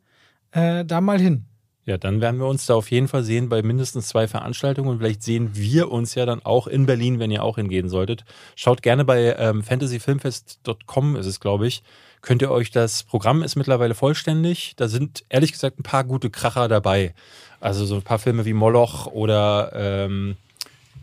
[0.52, 1.46] äh, da mal hin.
[1.86, 5.00] Ja, dann werden wir uns da auf jeden Fall sehen bei mindestens zwei Veranstaltungen und
[5.00, 8.26] vielleicht sehen wir uns ja dann auch in Berlin, wenn ihr auch hingehen solltet.
[8.56, 11.82] Schaut gerne bei ähm, fantasyfilmfest.com ist es, glaube ich.
[12.22, 14.74] Könnt ihr euch das Programm ist mittlerweile vollständig.
[14.76, 17.14] Da sind ehrlich gesagt ein paar gute Kracher dabei.
[17.62, 20.36] Also so ein paar Filme wie Moloch oder ähm,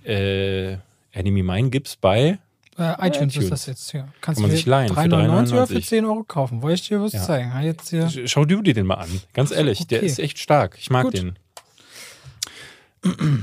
[0.05, 0.77] äh,
[1.13, 2.39] Enemy Mine gibt's bei.
[2.79, 3.37] Äh, iTunes, iTunes.
[3.37, 4.09] ist das jetzt hier.
[4.21, 5.87] Kannst Kann man du sich dir leihen für 3,99 oder für 3,99.
[5.87, 6.63] 10 Euro kaufen.
[6.63, 7.23] Wollte ich dir was Ja.
[7.23, 7.53] zeigen?
[7.63, 8.11] Jetzt hier.
[8.27, 9.23] Schau du dir den mal an.
[9.33, 10.07] Ganz ehrlich, der okay.
[10.07, 10.77] ist echt stark.
[10.79, 11.15] Ich mag Gut.
[11.15, 11.39] den.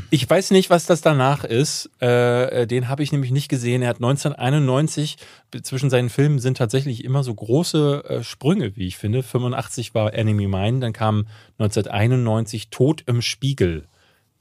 [0.09, 1.89] Ich weiß nicht, was das danach ist.
[2.01, 3.81] Äh, den habe ich nämlich nicht gesehen.
[3.81, 5.17] Er hat 1991,
[5.61, 9.23] zwischen seinen Filmen sind tatsächlich immer so große äh, Sprünge, wie ich finde.
[9.23, 11.27] 85 war Enemy Mine, dann kam
[11.59, 13.87] 1991 Tod im Spiegel.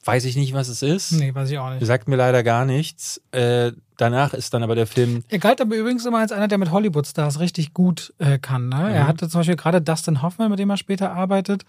[0.04, 1.12] Weiß ich nicht, was es ist.
[1.12, 1.86] Nee, weiß ich auch nicht.
[1.86, 3.22] Sagt mir leider gar nichts.
[3.30, 3.72] Äh,
[4.03, 6.70] danach ist dann aber der Film Er galt aber übrigens immer als einer, der mit
[6.70, 8.68] Hollywood-Stars richtig gut äh, kann.
[8.68, 8.92] Ne?
[8.92, 9.09] Er Mhm.
[9.09, 11.64] hatte zum Beispiel gerade Dustin Hoffman, mit dem er später arbeitet.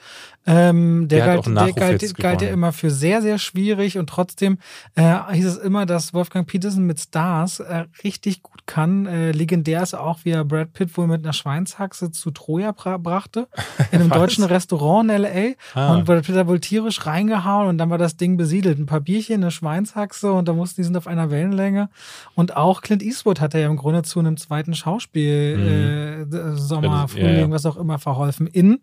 [0.46, 4.58] Ähm, der Der galt, der galt, galt ja immer für sehr, sehr schwierig und trotzdem
[4.96, 9.06] äh, hieß es immer, dass Wolfgang Peterson mit Stars äh, richtig gut kann.
[9.06, 12.98] Äh, legendär ist auch, wie er Brad Pitt wohl mit einer Schweinshaxe zu Troja bra
[12.98, 13.48] brachte,
[13.92, 15.54] in einem deutschen Restaurant in L.A.
[15.80, 15.94] Ah.
[15.94, 18.80] Und Brad Pitt hat wohl tierisch reingehauen und dann war das Ding besiedelt.
[18.80, 21.90] Ein paar Bierchen, eine Schweinshaxe und da mussten die sind auf einer Wellenlänge.
[22.36, 26.82] Und auch Clint Eastwood hat er ja im Grunde zu einem zweiten Schauspiel, äh, Sommer,
[26.82, 26.94] Mhm.
[26.94, 27.52] Ja, das- ja, Frühling, ja.
[27.52, 28.48] was auch immer, verholfen.
[28.48, 28.80] In,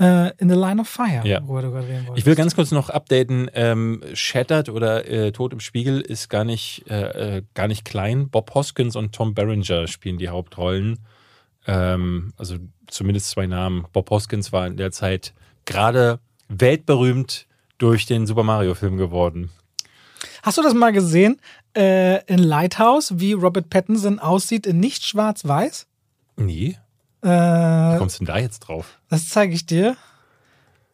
[0.00, 1.40] äh, in The Line of Fire, Ja.
[1.46, 2.18] worüber du gerade reden wolltest.
[2.18, 3.50] Ich will ganz kurz noch updaten.
[3.54, 8.28] Ähm, Shattered oder äh, Tod im Spiegel ist gar nicht, äh, äh, gar nicht klein.
[8.30, 10.98] Bob Hoskins und Tom Berenger spielen die Hauptrollen.
[11.66, 13.84] Ähm, also zumindest zwei Namen.
[13.92, 15.34] Bob Hoskins war in der Zeit
[15.66, 16.18] gerade
[16.48, 17.46] weltberühmt
[17.78, 19.50] durch den Super Mario-Film geworden.
[20.42, 21.38] Hast du das mal gesehen
[21.76, 25.86] äh, in Lighthouse, wie Robert Pattinson aussieht in nicht schwarz-weiß?
[26.36, 26.76] Nee,
[27.22, 28.98] wie Äh, kommst du denn da jetzt drauf?
[29.08, 29.96] das zeige ich dir.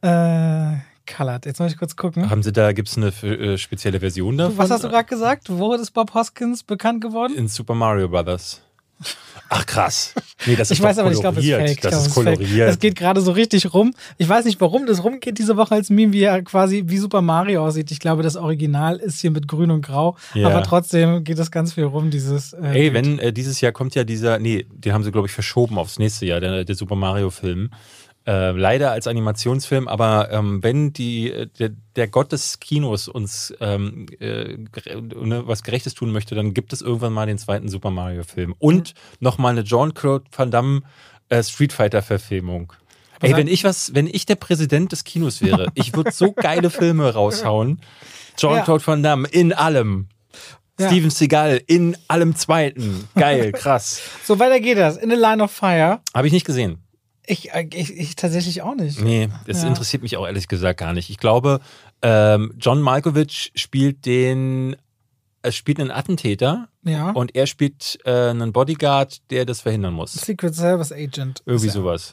[0.02, 1.46] Äh, colored.
[1.46, 2.28] Jetzt muss ich kurz gucken.
[2.30, 4.58] Haben sie da, gibt es eine äh, spezielle Version davon?
[4.58, 5.48] Was hast du gerade gesagt?
[5.50, 7.34] Wo ist Bob Hoskins bekannt geworden?
[7.34, 8.60] In Super Mario Brothers.
[9.48, 10.14] Ach krass.
[10.46, 11.84] Nee, das ist Ich weiß aber, ich glaube, es ist koloriert.
[11.84, 12.70] Das glaub, ist koloriert.
[12.70, 13.94] Es geht gerade so richtig rum.
[14.18, 17.22] Ich weiß nicht, warum das rumgeht diese Woche als Meme, wie er quasi wie Super
[17.22, 17.90] Mario aussieht.
[17.90, 20.16] Ich glaube, das Original ist hier mit Grün und Grau.
[20.34, 20.48] Ja.
[20.48, 22.52] Aber trotzdem geht das ganz viel rum, dieses.
[22.54, 25.32] Äh, Ey, wenn äh, dieses Jahr kommt ja dieser, nee, den haben sie, glaube ich,
[25.32, 27.70] verschoben aufs nächste Jahr, der, der Super Mario-Film.
[28.26, 33.52] Äh, leider als Animationsfilm, aber ähm, wenn die, äh, der, der Gott des Kinos uns
[33.60, 34.56] ähm, äh,
[34.96, 38.54] ne, was Gerechtes tun möchte, dann gibt es irgendwann mal den zweiten Super Mario-Film.
[38.58, 40.80] Und nochmal eine Jean-Claude Van Damme
[41.28, 42.72] äh, Street Fighter-Verfilmung.
[43.20, 46.70] Ey, wenn ich was, wenn ich der Präsident des Kinos wäre, ich würde so geile
[46.70, 47.80] Filme raushauen.
[48.38, 50.08] Jean-Claude Van Damme in allem.
[50.80, 50.88] Ja.
[50.88, 53.06] Steven Seagal in allem Zweiten.
[53.14, 54.00] Geil, krass.
[54.24, 54.96] So weiter geht das.
[54.96, 56.00] In the Line of Fire.
[56.14, 56.78] Habe ich nicht gesehen.
[57.26, 59.00] Ich, äh, ich, ich tatsächlich auch nicht.
[59.00, 59.68] Nee, das Ja.
[59.68, 61.10] interessiert mich auch ehrlich gesagt gar nicht.
[61.10, 61.60] Ich glaube,
[62.02, 64.76] ähm, John Malkovich spielt den,
[65.42, 67.10] es spielt einen Attentäter Ja.
[67.12, 70.12] und er spielt äh, einen Bodyguard, der das verhindern muss.
[70.12, 71.42] Secret Service Agent.
[71.46, 71.72] Irgendwie er.
[71.72, 72.12] sowas.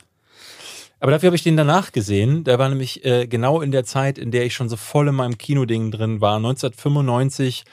[1.01, 2.43] Aber dafür habe ich den danach gesehen.
[2.43, 5.15] Der war nämlich äh, genau in der Zeit, in der ich schon so voll in
[5.15, 6.37] meinem Kinoding drin war.
[6.37, 7.63] 1995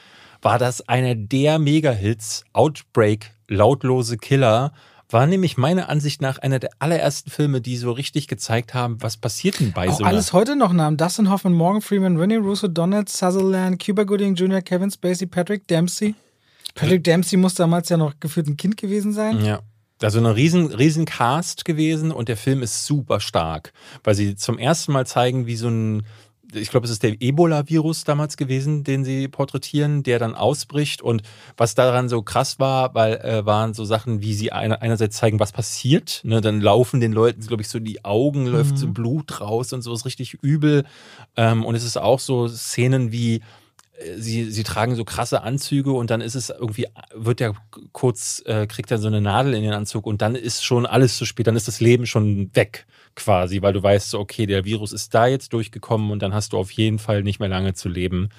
[0.41, 2.43] war das einer der Mega-Hits.
[2.53, 4.73] Outbreak, lautlose Killer.
[5.11, 9.17] War nämlich meiner Ansicht nach einer der allerersten Filme, die so richtig gezeigt haben, was
[9.17, 10.13] passiert denn bei Auch so einer...
[10.13, 10.97] alles heute noch Namen.
[10.97, 16.13] Dustin Hoffman, Morgan Freeman, Rennie Russo, Donald Sutherland, Cuba Gooding Jr., Kevin Spacey, Patrick Dempsey.
[16.75, 19.43] Patrick Dempsey muss damals ja noch gefühlt ein Kind gewesen sein.
[19.43, 19.61] Ja.
[20.01, 24.57] Also ein riesen, riesen Cast gewesen und der Film ist super stark, weil sie zum
[24.57, 26.05] ersten Mal zeigen, wie so ein,
[26.53, 31.01] ich glaube, es ist der Ebola-Virus damals gewesen, den sie porträtieren, der dann ausbricht.
[31.01, 31.21] Und
[31.57, 35.39] was daran so krass war, weil äh, waren so Sachen, wie sie einer, einerseits zeigen,
[35.39, 36.21] was passiert.
[36.23, 36.41] Ne?
[36.41, 39.93] Dann laufen den Leuten, glaube ich, so die Augen, läuft so Blut raus und so
[39.93, 40.85] ist richtig übel.
[41.35, 43.41] Ähm, und es ist auch so Szenen wie
[44.17, 47.53] sie, sie tragen so krasse Anzüge und dann ist es irgendwie, wird der
[47.91, 51.17] kurz, äh, kriegt er so eine Nadel in den Anzug und dann ist schon alles
[51.17, 52.85] zu spät, dann ist das Leben schon weg
[53.15, 56.53] quasi, weil du weißt so, okay, der Virus ist da jetzt durchgekommen und dann hast
[56.53, 58.29] du auf jeden Fall nicht mehr lange zu leben.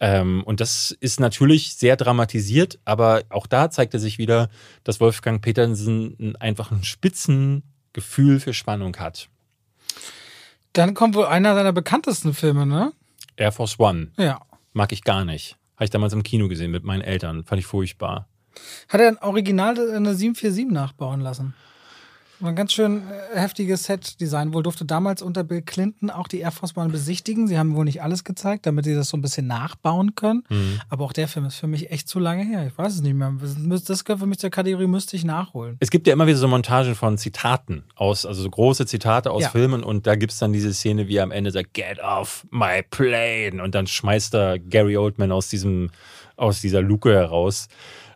[0.00, 4.48] Ähm, und das ist natürlich sehr dramatisiert, aber auch da zeigt er sich wieder,
[4.82, 9.28] dass Wolfgang Petersen einfach ein Spitzengefühl für Spannung hat.
[10.72, 12.92] Dann kommt wohl einer seiner bekanntesten Filme, ne?
[13.36, 14.12] Air Force One.
[14.16, 14.40] Ja.
[14.72, 15.56] Mag ich gar nicht.
[15.76, 17.44] Habe ich damals im Kino gesehen mit meinen Eltern.
[17.44, 18.28] Fand ich furchtbar.
[18.88, 21.54] Hat er ein Original eine 747 nachbauen lassen?
[22.42, 23.02] Ein ganz schön
[23.34, 24.54] äh, heftiges Set-Design.
[24.54, 27.46] Wohl durfte damals unter Bill Clinton auch die Air Force One besichtigen.
[27.48, 30.44] Sie haben wohl nicht alles gezeigt, damit sie das so ein bisschen nachbauen können.
[30.48, 30.80] Mhm.
[30.88, 32.66] Aber auch der Film ist für mich echt zu lange her.
[32.66, 33.34] Ich weiß es nicht mehr.
[33.86, 35.76] Das gehört für mich zur Kategorie, müsste ich nachholen.
[35.80, 39.42] Es gibt ja immer wieder so Montagen von Zitaten aus, also so große Zitate aus
[39.42, 39.48] Ja.
[39.50, 42.46] Filmen und da gibt es dann diese Szene, wie er am Ende sagt, get off
[42.50, 45.90] my plane und dann schmeißt er Gary Oldman aus diesem,
[46.36, 47.68] aus dieser Luke heraus.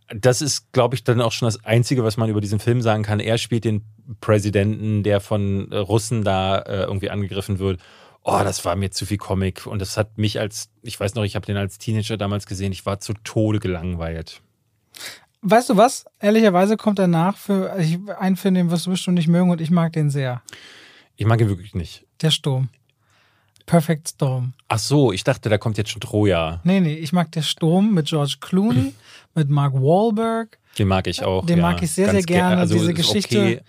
[0.08, 3.02] Das ist, glaube ich, dann auch schon das Einzige, was man über diesen Film sagen
[3.02, 3.20] kann.
[3.20, 3.84] Er spielt den
[4.20, 7.80] Präsidenten, der von äh, Russen da äh, irgendwie angegriffen wird.
[8.22, 11.24] Oh, das war mir zu viel Comic und das hat mich als, ich weiß noch,
[11.24, 14.40] ich habe den als Teenager damals gesehen, ich war zu Tode gelangweilt.
[15.42, 16.06] Weißt du was?
[16.20, 19.70] Ehrlicherweise kommt danach für ich, ein Film, den wirst du bestimmt nicht mögen und ich
[19.70, 20.42] mag den sehr.
[21.16, 22.06] Ich mag ihn wirklich nicht.
[22.22, 22.70] Der Sturm.
[23.66, 24.52] Perfect Storm.
[24.68, 26.60] Ach so, ich dachte, da kommt jetzt schon Troja.
[26.64, 28.94] Nee, nee, ich mag Der Sturm mit George Clooney,
[29.34, 30.58] mit Mark Wahlberg.
[30.78, 31.46] Den mag ich auch.
[31.46, 31.62] Den ja.
[31.62, 32.54] mag ich sehr, sehr gerne.
[32.56, 33.60] ge- also Diese Geschichte Okay.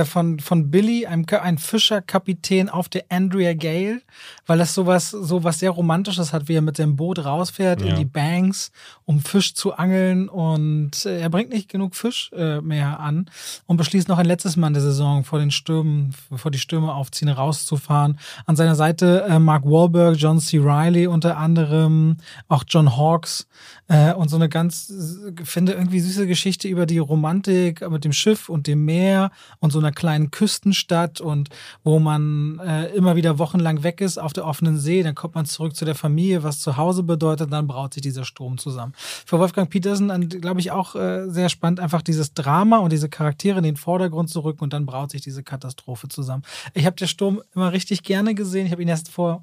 [0.00, 4.02] äh, von, von Billy, einem, Ka- ein Fischerkapitän auf der Andrea Gale,
[4.46, 7.94] weil das sowas, sowas sehr Romantisches hat, wie er mit dem Boot rausfährt in Ja.
[7.94, 8.70] die Banks,
[9.04, 13.30] um Fisch zu angeln und äh, er bringt nicht genug Fisch äh, mehr an
[13.66, 16.92] und beschließt noch ein letztes Mal in der Saison vor den Stürmen, bevor die Stürme
[16.94, 18.18] aufziehen, rauszufahren.
[18.46, 20.58] An seiner Seite äh, Mark Wahlberg, John C.
[20.58, 22.16] Riley unter anderem,
[22.48, 23.46] auch John Hawkes
[23.88, 28.12] äh, und so eine ganz, äh, finde irgendwie süße Geschichte über die Romantik mit dem
[28.12, 29.30] Schiff und dem Meer
[29.60, 31.48] und so einer kleinen Küstenstadt und
[31.84, 35.46] wo man äh, immer wieder wochenlang weg ist auf der offenen See, dann kommt man
[35.46, 38.92] zurück zu der Familie, was zu Hause bedeutet, dann braut sich dieser Strom zusammen.
[38.96, 43.58] Für Wolfgang Petersen, glaube ich, auch äh, sehr spannend, einfach dieses Drama und diese Charaktere
[43.58, 46.42] in den Vordergrund zu rücken und dann braut sich diese Katastrophe zusammen.
[46.74, 48.66] Ich habe der Sturm immer richtig gerne gesehen.
[48.66, 49.42] Ich habe ihn erst vor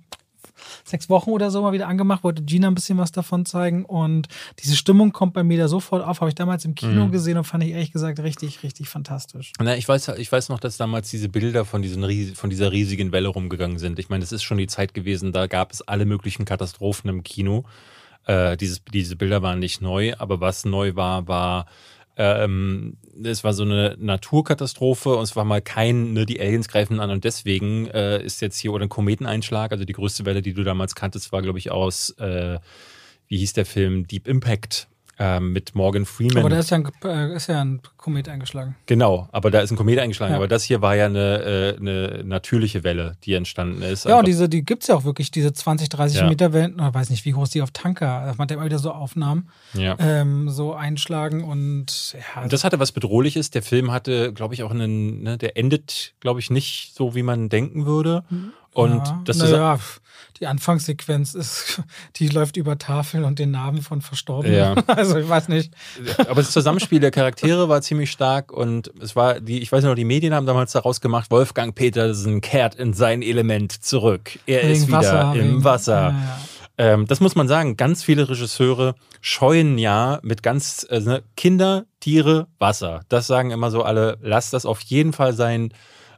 [0.84, 4.28] sechs Wochen oder so mal wieder angemacht, wollte Gina ein bisschen was davon zeigen und
[4.60, 7.12] diese Stimmung kommt bei mir da sofort auf, habe ich damals im Kino Mhm.
[7.12, 9.52] gesehen und fand ich ehrlich gesagt richtig, richtig fantastisch.
[9.60, 13.12] Na, ich weiß, ich weiß noch, dass damals diese Bilder von, diesen, von dieser riesigen
[13.12, 14.00] Welle rumgegangen sind.
[14.00, 17.24] Ich meine, das ist schon die Zeit gewesen, da gab es alle möglichen Katastrophen im
[17.24, 17.66] Kino.
[18.26, 21.66] Äh, dieses, diese Bilder waren nicht neu, aber was neu war, war,
[22.18, 27.00] ähm, es war so eine Naturkatastrophe und es war mal kein, ne, die Aliens greifen
[27.00, 30.54] an und deswegen äh, ist jetzt hier oder ein Kometeneinschlag, also die größte Welle, die
[30.54, 32.60] du damals kanntest, war, glaube ich, aus, äh,
[33.28, 34.88] wie hieß der Film, Deep Impact
[35.20, 36.38] äh, mit Morgan Freeman.
[36.38, 38.76] Aber da ist ja ein, äh, ist ja ein Komet eingeschlagen.
[38.86, 40.32] Genau, aber da ist ein Komet eingeschlagen.
[40.34, 40.38] Ja.
[40.38, 44.06] Aber das hier war ja eine, äh, eine natürliche Welle, die entstanden ist.
[44.06, 46.28] Ja, und Einfach- diese, die gibt's ja auch wirklich, diese 20, 30 Ja.
[46.28, 48.80] Meter Wellen, ich weiß nicht, wie groß die auf Tanker, man hat ja immer wieder
[48.80, 49.96] so Aufnahmen, ja.
[50.00, 53.50] ähm, so einschlagen und ja, Und das hatte was Bedrohliches.
[53.52, 57.24] Der Film hatte, glaube ich, auch einen, ne, der endet, glaube ich, nicht so, wie
[57.24, 58.24] man denken würde.
[58.76, 60.02] Und ja, das naja, pf,
[60.42, 61.82] die Anfangssequenz ist,
[62.18, 64.58] die läuft über Tafeln und den Namen von Verstorbenen.
[64.58, 64.76] Ja.
[64.88, 65.74] Also ich weiß nicht.
[66.20, 69.96] aber das Zusammenspiel der Charaktere war ziemlich stark und es war die, ich weiß noch,
[69.96, 74.38] die Medien haben damals daraus gemacht, Wolfgang Petersen kehrt in sein Element zurück.
[74.46, 75.94] Er ist wieder Wasser, im wegen- Wasser.
[76.02, 76.40] Ja, ja.
[76.78, 77.78] Ähm, das muss man sagen.
[77.78, 83.04] Ganz viele Regisseure scheuen ja mit ganz äh, ne, Kinder, Tiere, Wasser.
[83.08, 84.18] Das sagen immer so alle.
[84.22, 85.74] Lasst das auf jeden Fall sein.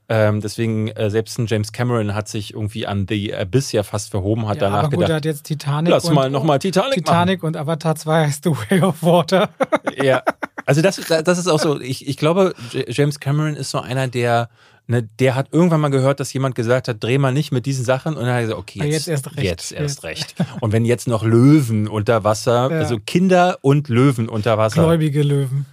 [0.10, 4.12] Ähm, deswegen äh, selbst ein James Cameron hat sich irgendwie an The Abyss ja fast
[4.12, 6.60] verhoben, hat Ja, danach aber gut, gedacht, er hat jetzt Titanic lass und mal nochmal
[6.60, 9.50] Titanic, Titanic und Avatar 2 heißt The Way of Water.
[9.60, 9.78] machen.
[10.04, 10.22] Ja,
[10.66, 11.80] also das, das ist auch so.
[11.82, 12.54] Ich, ich glaube,
[12.88, 14.50] James Cameron ist so einer, der
[14.90, 17.84] Ne, der hat irgendwann mal gehört, dass jemand gesagt hat, dreh mal nicht mit diesen
[17.84, 18.14] Sachen.
[18.16, 19.44] Und dann hat er gesagt, okay, Ah, jetzt, jetzt erst recht.
[19.44, 20.36] Jetzt erst recht.
[20.62, 22.80] Und wenn jetzt noch Löwen unter Wasser, Ja.
[22.80, 24.84] also Kinder und Löwen unter Wasser.
[24.84, 25.66] Gläubige Löwen.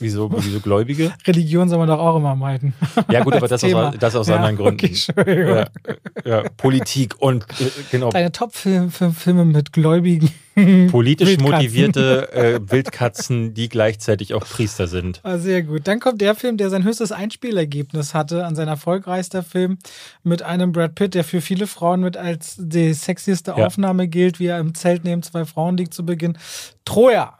[0.00, 1.12] Wieso, wieso Gläubige?
[1.26, 2.72] Religion soll man doch auch immer meiden.
[3.10, 4.84] Ja gut, aber das aus, das aus Ja, anderen Gründen.
[4.84, 4.94] Okay.
[5.26, 5.66] Ja,
[6.24, 10.30] ja, Politik und äh, genau Deine Top-Filme mit Gläubigen.
[10.90, 11.52] politisch Wildkatzen.
[11.52, 15.20] motivierte äh, Wildkatzen, die gleichzeitig auch Priester sind.
[15.22, 15.86] Ah, sehr gut.
[15.86, 19.78] Dann kommt der Film, der sein höchstes Einspielergebnis hatte, an sein erfolgreichster Film
[20.24, 23.54] mit einem Brad Pitt, der für viele Frauen mit als die sexieste.
[23.54, 26.36] Aufnahme gilt, wie er im Zelt neben zwei Frauen liegt zu Beginn.
[26.84, 27.37] Troja.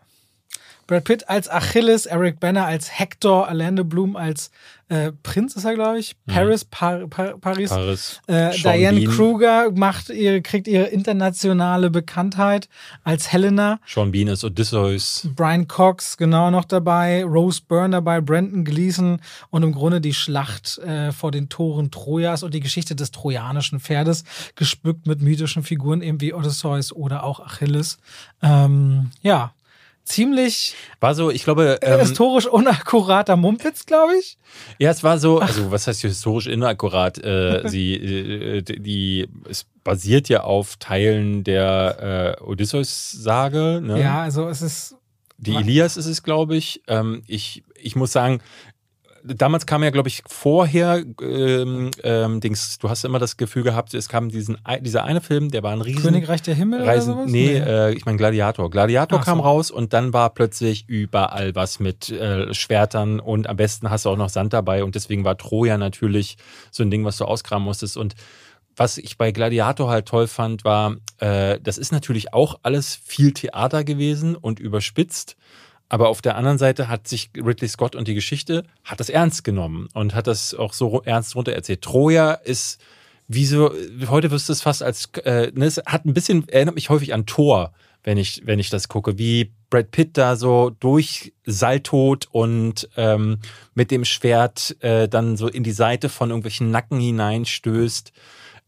[0.89, 4.51] Brad Pitt als Achilles, Eric Banner als Hector, Orlando Bloom als
[4.89, 6.17] äh, Prinz ist er, glaube ich.
[6.27, 7.69] Paris, Par Par Paris.
[7.69, 8.23] Paris.
[8.27, 9.13] Äh, Diane Bean.
[9.13, 12.71] Kruger macht ihre, kriegt ihre internationale Bekanntheit
[13.05, 13.81] als Helena.
[13.87, 15.29] Sean Bean ist Odysseus.
[15.37, 19.21] Brian Cox genau noch dabei, Rose Byrne dabei, Brandon Gleason
[19.51, 23.81] und im Grunde die Schlacht äh, vor den Toren Trojas und die Geschichte des trojanischen
[23.81, 24.25] Pferdes,
[24.55, 27.99] gespückt mit mythischen Figuren eben wie Odysseus oder auch Achilles.
[28.41, 29.53] Ähm, ja,
[30.09, 34.39] ziemlich War so, ich glaube, ähm, historisch unakkurater Mumpitz, glaube ich.
[34.79, 37.19] ja, es war so, also was heißt historisch inakkurat?
[37.19, 43.81] Äh, sie, äh, die, es basiert ja auf Teilen der äh, Odysseus-Sage.
[43.83, 44.01] Ne?
[44.01, 44.97] Ja, also es ist
[45.39, 46.83] Die Elias ist es, glaube ich.
[46.89, 47.63] Ähm, ich.
[47.81, 48.41] Ich muss sagen,
[49.25, 53.95] damals kam ja, glaube ich, vorher, ähm, ähm, Dings, du hast immer das Gefühl gehabt,
[53.95, 56.03] es kam diesen, dieser eine Film, der war ein riesen...
[56.03, 57.33] Königreich der Himmel Reisen, oder sowas?
[57.33, 58.71] nee, Äh, ich meine Gladiator.
[58.71, 59.45] Gladiator Ach kam so.
[59.45, 64.11] raus und dann war plötzlich überall was mit äh, Schwertern und am besten hast du
[64.11, 66.37] auch noch Sand dabei und deswegen war Troja natürlich
[66.71, 68.15] so ein Ding, was du ausgraben musstest und
[68.79, 73.33] was ich bei Gladiator halt toll fand, war, äh, das ist natürlich auch alles viel
[73.33, 75.37] Theater gewesen und überspitzt.
[75.89, 79.45] Aber auf der anderen Seite hat sich Ridley Scott und die Geschichte hat das ernst
[79.45, 81.83] genommen und hat das auch so ernst runter erzählt.
[81.83, 82.81] Troja ist
[83.29, 83.73] wie so,
[84.09, 87.13] heute wirst du es fast als, äh, ne, es hat ein bisschen, erinnert mich häufig
[87.13, 87.73] an Thor,
[88.03, 93.39] wenn ich, wenn ich das gucke, wie Brad Pitt da so durch Saltot und ähm,
[93.75, 98.13] mit dem Schwert äh, dann so in die Seite von irgendwelchen Nacken hineinstößt.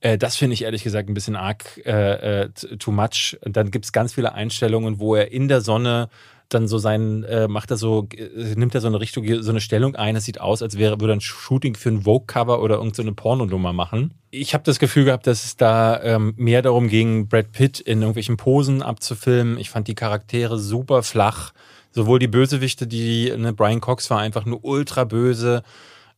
[0.01, 3.39] Äh, das finde ich ehrlich gesagt ein bisschen arg äh, äh, too much.
[3.43, 6.11] Dann gibt es ganz viele Einstellungen, wo er in der Sonne
[6.55, 9.61] dann so sein, äh, macht er so, äh, nimmt er so eine Richtung, so eine
[9.61, 10.17] Stellung ein.
[10.17, 13.73] Es sieht aus, als wäre, würde ein Shooting für ein Vogue-Cover oder irgendeine so Pornonummer
[13.73, 14.15] machen.
[14.31, 18.01] Ich habe das Gefühl gehabt, dass es da ähm, mehr darum ging, Brad Pitt in
[18.01, 19.59] irgendwelchen Posen abzufilmen.
[19.59, 21.53] Ich fand die Charaktere super flach.
[21.93, 25.63] Sowohl die Bösewichte, die, ne, Brian Cox war einfach nur ultra böse.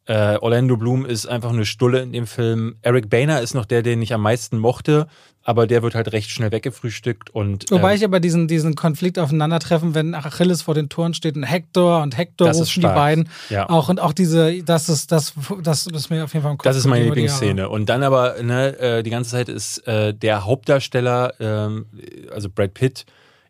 [0.05, 2.77] Äh, Orlando Bloom ist einfach eine Stulle in dem Film.
[2.83, 5.07] Eric Boehner ist noch der, den ich am meisten mochte,
[5.45, 9.19] aber der wird halt recht schnell weggefrühstückt und Wobei ähm, ich aber diesen, diesen Konflikt
[9.19, 12.87] aufeinandertreffen, wenn Achilles vor den Toren steht und Hector und Hector Das ist rufen die
[12.87, 13.29] beiden.
[13.51, 13.69] Ja.
[13.69, 16.65] Auch und auch diese, das ist das, das ist mir auf jeden Fall im Kopf.
[16.65, 17.05] Das ist meine.
[17.05, 17.69] Lieblingsszene.
[17.69, 21.87] Und dann aber, ne, äh, die ganze Zeit ist äh, der Hauptdarsteller, ähm,
[22.33, 23.05] also Brad Pitt,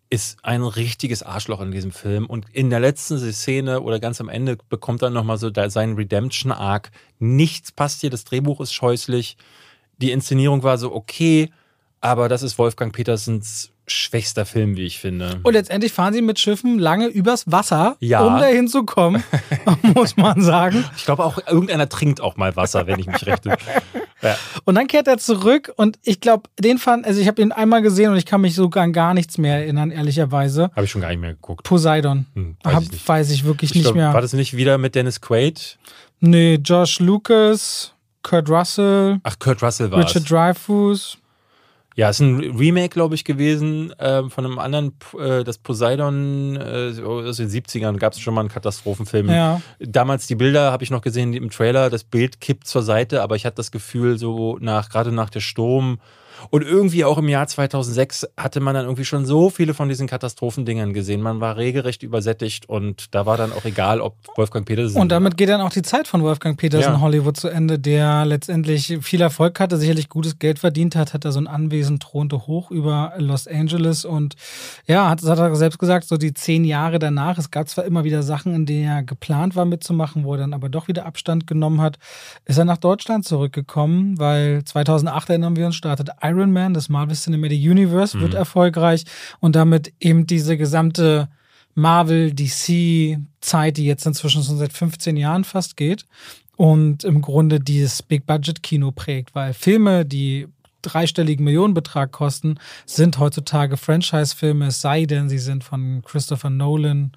[0.09, 2.27] ist ein richtiges Arschloch in diesem Film.
[2.27, 6.91] Und in der letzten Szene oder ganz am Ende bekommt er nochmal so seinen Redemption-Arc.
[7.19, 9.39] Nichts passt hier, das Drehbuch ist scheußlich.
[9.99, 11.51] Die Inszenierung war so okay,
[12.03, 15.41] aber das ist Wolfgang Petersens schwächster Film, wie ich finde.
[15.43, 18.21] Und letztendlich fahren sie mit Schiffen lange übers Wasser, Ja.
[18.25, 19.25] um dahin zu kommen,
[19.95, 20.85] muss man sagen.
[20.97, 23.45] Ich glaube auch, irgendeiner trinkt auch mal Wasser, wenn ich mich recht.
[24.23, 24.37] Ja.
[24.65, 27.83] Und dann kehrt er zurück und ich glaube, den fand, also ich habe ihn einmal
[27.83, 30.71] gesehen und ich kann mich sogar an gar nichts mehr erinnern, ehrlicherweise.
[30.77, 31.65] Habe ich schon gar nicht mehr geguckt.
[31.65, 32.27] Poseidon.
[32.37, 34.15] Hm, weiß Hab, ich weiß ich wirklich Ich nicht glaub, mehr.
[34.15, 35.77] War das nicht wieder mit Dennis Quaid?
[36.21, 40.31] Nee, Josh Lucas, Kurt Russell, Ach, Kurt Russell war Richard.
[40.31, 41.19] Dreyfuss.
[41.95, 47.01] Ja, ist ein Remake, glaube ich, gewesen ähm, von einem anderen, äh, das Poseidon äh,
[47.03, 49.29] aus den 70ern gab es schon mal einen Katastrophenfilm.
[49.29, 49.61] Ja.
[49.79, 53.37] Damals die Bilder habe ich noch gesehen im Trailer, das Bild kippt zur Seite, aber
[53.37, 55.99] ich hatte das Gefühl, so nach, gerade nach der Sturm
[56.51, 60.07] und irgendwie auch im Jahr 2006 hatte man dann irgendwie schon so viele von diesen
[60.07, 61.21] Katastrophendingern gesehen.
[61.23, 65.01] Man war regelrecht übersättigt und da war dann auch egal, ob Wolfgang Petersen.
[65.01, 67.01] Und damit geht dann auch die Zeit von Wolfgang Petersen Ja.
[67.01, 71.33] Hollywood zu Ende, der letztendlich viel Erfolg hatte, sicherlich gutes Geld verdient hat, hat er
[71.33, 74.35] so ein Anwesen, thronte hoch über Los Angeles und
[74.87, 77.85] ja, hat, das hat er selbst gesagt, so die zehn Jahre danach, es gab zwar
[77.85, 81.07] immer wieder Sachen, in denen er geplant war mitzumachen, wo er dann aber doch wieder
[81.07, 81.99] Abstand genommen hat,
[82.45, 87.17] ist er nach Deutschland zurückgekommen, weil 2008, erinnern wir uns, startet Iron Man, das Marvel
[87.17, 89.05] Cinematic Universe, wird erfolgreich
[89.41, 91.29] und damit eben diese gesamte
[91.75, 96.05] Marvel, DC Zeit, die jetzt inzwischen schon seit 15 Jahren fast geht
[96.57, 100.49] und im Grunde dieses Big Budget Kino prägt, weil Filme, die
[100.83, 107.13] dreistelligen Millionenbetrag kosten, sind heutzutage Franchise-Filme, es sei denn, sie sind von Christopher Nolan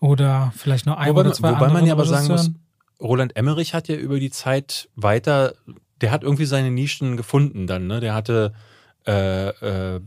[0.00, 2.50] oder vielleicht nur ein Wobei, oder zwei wobei man ja aber sagen muss.
[3.00, 5.54] Roland Emmerich hat ja über die Zeit weiter,
[6.00, 8.00] der hat irgendwie seine Nischen gefunden dann, ne?
[8.00, 8.52] Der hatte,
[9.06, 10.00] äh, äh,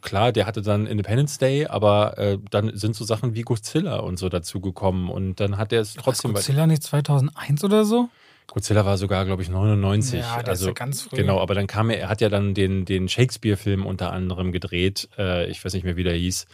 [0.00, 4.18] klar, der hatte dann Independence Day, aber äh, dann sind so Sachen wie Godzilla und
[4.18, 6.32] so dazugekommen und dann hat er es trotzdem.
[6.32, 8.08] Godzilla nicht 2001 oder so?
[8.48, 10.20] Godzilla war sogar, glaube ich, 99.
[10.20, 11.16] Ja, der ist also, ja ganz früh.
[11.16, 15.08] Genau, aber dann kam er, er hat ja dann den, den Shakespeare-Film unter anderem gedreht,
[15.16, 16.46] äh, ich weiß nicht mehr, wie der hieß,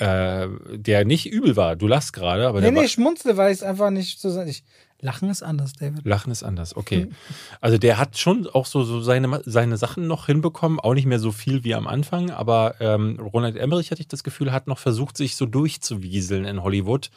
[0.00, 1.76] äh, der nicht übel war.
[1.76, 4.20] Du lachst gerade, aber Nee, der nee, war, ich schmunzle, weil ich es einfach nicht
[4.20, 4.42] so.
[4.42, 4.64] Ich,
[5.00, 6.04] Lachen ist anders, David.
[6.04, 7.08] Lachen ist anders, okay.
[7.60, 11.20] Also der hat schon auch so, so seine, seine Sachen noch hinbekommen, auch nicht mehr
[11.20, 14.78] so viel wie am Anfang, aber ähm, Ronald Emmerich, hatte ich das Gefühl, hat noch
[14.78, 17.10] versucht, sich so durchzuwieseln in Hollywood.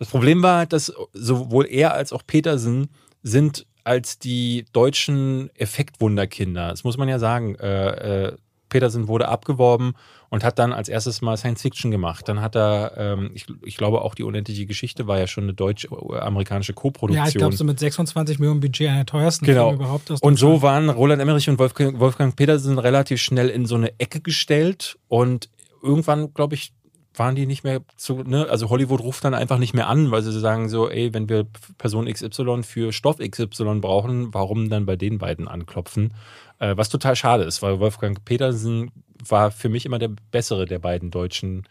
[0.00, 2.88] Das Problem war, dass sowohl er als auch Petersen
[3.22, 6.70] sind als die deutschen Effektwunderkinder.
[6.70, 7.54] Das muss man ja sagen.
[7.56, 8.36] Äh, äh,
[8.70, 9.94] Petersen wurde abgeworben
[10.34, 12.28] und hat dann als erstes mal Science Fiction gemacht.
[12.28, 15.54] Dann hat er, ähm, ich, ich, glaube auch die unendliche Geschichte war ja schon eine
[15.54, 17.24] deutsch-amerikanische Koproduktion.
[17.24, 19.68] Ja, ich glaube so mit 26 Millionen Budget einer der teuersten genau.
[19.68, 20.10] Filme überhaupt.
[20.10, 23.92] Aus und so waren Roland Emmerich und Wolfgang, Wolfgang Petersen relativ schnell in so eine
[24.00, 25.50] Ecke gestellt und
[25.84, 26.72] irgendwann, glaube ich,
[27.14, 28.48] waren die nicht mehr zu, ne?
[28.50, 31.46] Also Hollywood ruft dann einfach nicht mehr an, weil sie sagen so, ey, wenn wir
[31.78, 36.12] Person XY für Stoff XY brauchen, warum dann bei den beiden anklopfen?
[36.58, 38.90] Äh, was total schade ist, weil Wolfgang Petersen
[39.28, 41.66] war für mich immer der bessere der beiden deutschen.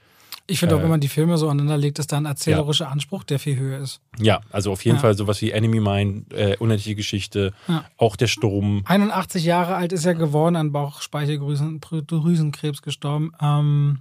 [0.45, 2.84] Ich finde äh, auch, wenn man die Filme so aneinander legt, ist da ein erzählerischer
[2.86, 2.91] ja.
[2.91, 4.01] Anspruch, der viel höher ist.
[4.20, 5.01] Ja, also auf jeden ja.
[5.01, 7.86] Fall sowas wie Enemy Mine, äh, Unendliche Geschichte, ja.
[7.97, 8.84] auch der Sturm.
[8.86, 13.32] 81 Jahre alt ist er geworden, an Bauchspeicheldrüsenkrebs gestorben.
[13.42, 14.00] Ähm,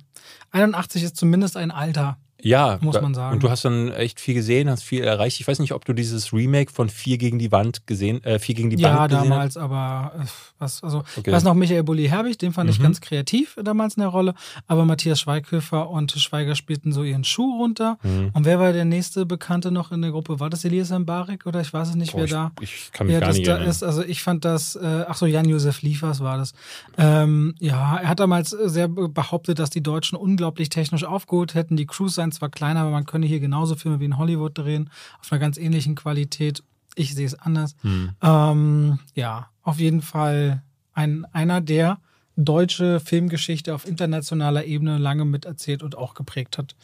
[0.51, 2.19] 81 ist zumindest ein Alter.
[2.45, 3.35] Ja, muss man sagen.
[3.35, 5.41] Und du hast dann echt viel gesehen, hast viel erreicht.
[5.41, 8.55] Ich weiß nicht, ob du dieses Remake von Vier gegen die Wand gesehen, äh, Vier
[8.55, 10.25] gegen die ja, Wand gesehen Ja, damals, aber äh,
[10.59, 11.23] was, also okay.
[11.27, 12.73] ich weiß noch Michael Bulli-Herbig, den fand mhm.
[12.73, 14.35] ich ganz kreativ damals in der Rolle,
[14.67, 17.99] aber Matthias Schweighöfer und Schweiger spielten so ihren Schuh runter.
[18.03, 18.31] Mhm.
[18.33, 20.41] Und wer war der nächste Bekannte noch in der Gruppe?
[20.41, 22.53] War das Elias Mbarek oder ich weiß es nicht, oh, wer ich, da?
[22.61, 23.85] Ich kann mich ja, gar nicht da ist.
[23.85, 26.55] Also ich fand das, äh, ach so, Jan-Josef Liefers war das.
[26.99, 31.77] Ähm, ja, er hat damals sehr behauptet, dass die Deutschen unglaublich technisch aufgeholt hätten.
[31.77, 34.91] Die Crews seien zwar kleiner, aber man könne hier genauso Filme wie in Hollywood drehen,
[35.21, 36.63] auf einer ganz ähnlichen Qualität.
[36.95, 37.75] Ich sehe es anders.
[37.83, 38.11] Hm.
[38.23, 41.99] Ähm, ja, auf jeden Fall ein, einer, der
[42.37, 46.75] deutsche Filmgeschichte auf internationaler Ebene lange miterzählt und auch geprägt hat.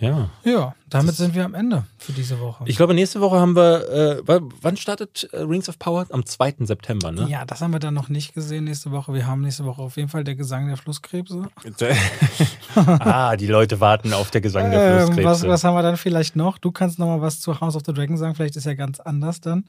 [0.00, 0.30] Ja.
[0.44, 2.64] Ja, damit sind wir am Ende für diese Woche.
[2.66, 6.06] Ich glaube, nächste Woche haben wir, äh, wann startet äh, Rings of Power?
[6.10, 6.56] Am 2.
[6.60, 7.26] September, ne?
[7.28, 9.12] Ja, das haben wir dann noch nicht gesehen nächste Woche.
[9.12, 11.48] Wir haben nächste Woche auf jeden Fall der Gesang der Flusskrebse.
[12.74, 15.28] ah, die Leute warten auf der Gesang der ähm, Flusskrebse.
[15.28, 16.58] was, was haben wir dann vielleicht noch?
[16.58, 18.34] Du kannst noch mal was zu House of the Dragon sagen.
[18.34, 19.64] Vielleicht ist ja ganz anders dann.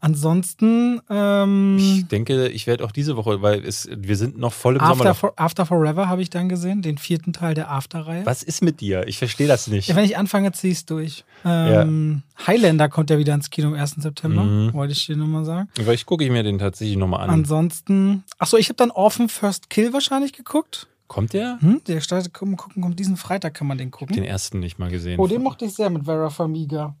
[0.00, 1.00] Ansonsten.
[1.10, 4.80] Ähm, ich denke, ich werde auch diese Woche, weil es, wir sind noch voll im
[4.80, 5.14] After Sommer.
[5.14, 8.24] For, After Forever habe ich dann gesehen, den vierten Teil der After-Reihe.
[8.24, 9.06] Was ist mit dir?
[9.06, 9.88] Ich verstehe das nicht.
[9.88, 11.24] Ja, wenn ich anfange, ziehe ich es durch.
[11.44, 12.46] Ähm, ja.
[12.46, 13.96] Highlander kommt ja wieder ins Kino am 1.
[13.98, 14.72] September, mhm.
[14.72, 15.68] wollte ich dir nochmal sagen.
[15.74, 17.30] Vielleicht gucke ich mir den tatsächlich nochmal an.
[17.30, 18.24] Ansonsten.
[18.38, 20.88] Achso, ich habe dann Orphan First Kill wahrscheinlich geguckt.
[21.10, 21.58] Kommt der?
[21.60, 21.82] Hm?
[21.88, 24.14] Der startet, gucken, gucken, diesen Freitag kann man den gucken.
[24.14, 25.18] Den ersten nicht mal gesehen.
[25.18, 26.94] Oh, den mochte ich sehr mit Vera Farmiga.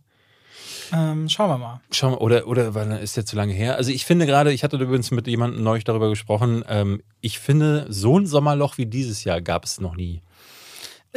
[0.92, 1.80] Ähm, schauen wir mal.
[1.90, 3.76] Schauen wir, oder, oder weil ist der zu lange her?
[3.76, 7.86] Also ich finde gerade, ich hatte übrigens mit jemandem neulich darüber gesprochen, ähm, ich finde,
[7.88, 10.22] so ein Sommerloch wie dieses Jahr gab es noch nie.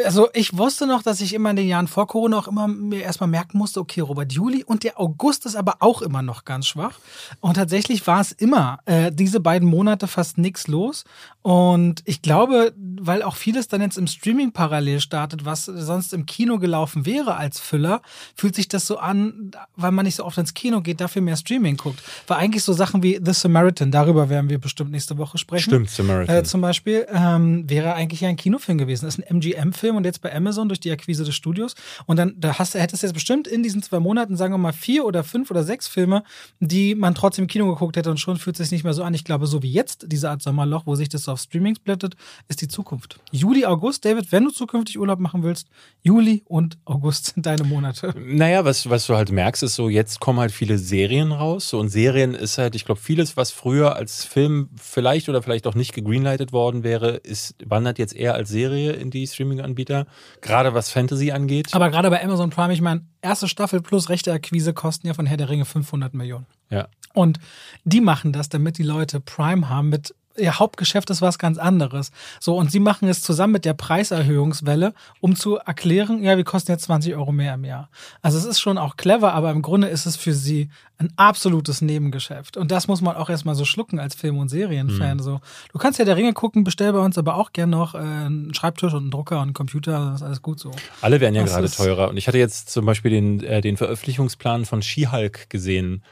[0.03, 3.03] Also ich wusste noch, dass ich immer in den Jahren vor Corona auch immer mir
[3.03, 6.67] erstmal merken musste, okay, Robert Juli und der August ist aber auch immer noch ganz
[6.67, 6.97] schwach.
[7.41, 11.03] Und tatsächlich war es immer äh, diese beiden Monate fast nichts los.
[11.43, 16.25] Und ich glaube, weil auch vieles dann jetzt im Streaming parallel startet, was sonst im
[16.25, 18.01] Kino gelaufen wäre als Füller,
[18.33, 21.35] fühlt sich das so an, weil man nicht so oft ins Kino geht, dafür mehr
[21.35, 22.01] Streaming guckt.
[22.27, 25.69] Weil eigentlich so Sachen wie The Samaritan, darüber werden wir bestimmt nächste Woche sprechen.
[25.69, 26.35] Stimmt, Samaritan.
[26.35, 29.05] Äh, zum Beispiel, ähm, wäre eigentlich ja ein Kinofilm gewesen.
[29.05, 29.82] Das ist ein MGM-Film.
[29.83, 31.75] Film und jetzt bei Amazon durch die Akquise des Studios.
[32.05, 34.71] Und dann da hast, hättest du jetzt bestimmt in diesen zwei Monaten, sagen wir mal,
[34.71, 36.23] vier oder fünf oder sechs Filme,
[36.61, 39.03] die man trotzdem im Kino geguckt hätte und schon fühlt es sich nicht mehr so
[39.03, 39.13] an.
[39.13, 42.15] Ich glaube, so wie jetzt, diese Art Sommerloch, wo sich das so auf Streaming splittet,
[42.47, 43.19] ist die Zukunft.
[43.31, 45.67] Juli, August, David, wenn du zukünftig Urlaub machen willst,
[46.01, 48.13] Juli und August sind deine Monate.
[48.17, 51.73] Naja, was, was du halt merkst, ist so, jetzt kommen halt viele Serien raus.
[51.73, 55.75] Und Serien ist halt, ich glaube, vieles, was früher als Film vielleicht oder vielleicht auch
[55.75, 59.72] nicht gegreenlightet worden wäre, ist, wandert jetzt eher als Serie in die Streaming-Anbieter.
[59.73, 60.05] Anbieter,
[60.41, 61.73] gerade was Fantasy angeht.
[61.73, 65.25] Aber gerade bei Amazon Prime, ich meine, erste Staffel plus rechte Akquise kosten ja von
[65.25, 66.45] Herr der Ringe 500 Millionen.
[66.69, 66.87] Ja.
[67.13, 67.39] Und
[67.83, 72.11] die machen das, damit die Leute Prime haben mit ihr Hauptgeschäft ist was ganz anderes.
[72.39, 76.71] So, und sie machen es zusammen mit der Preiserhöhungswelle, um zu erklären, ja, wir kosten
[76.71, 77.89] jetzt 20 Euro mehr im Jahr.
[78.21, 81.81] Also es ist schon auch clever, aber im Grunde ist es für sie ein absolutes
[81.81, 82.57] Nebengeschäft.
[82.57, 85.17] Und das muss man auch erstmal so schlucken als Film- und Serienfan.
[85.17, 85.21] Mhm.
[85.21, 85.41] So,
[85.71, 88.53] du kannst ja der Ringe gucken, bestell bei uns aber auch gern noch äh, einen
[88.53, 90.71] Schreibtisch und einen Drucker und einen Computer, das ist alles gut so.
[91.01, 92.09] Alle werden ja das gerade teurer.
[92.09, 96.03] Und ich hatte jetzt zum Beispiel den, äh, den Veröffentlichungsplan von She-Hulk gesehen.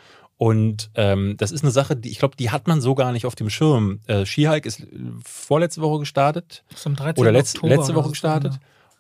[0.42, 3.28] Und ähm, das ist eine Sache, die ich glaube, die hat man so gar nicht
[3.28, 4.00] auf dem Schirm.
[4.08, 4.88] Äh, Skihike ist
[5.24, 6.64] vorletzte Woche gestartet.
[6.74, 7.22] Zum 13.
[7.22, 8.54] Oder letzt, letzte Woche gestartet.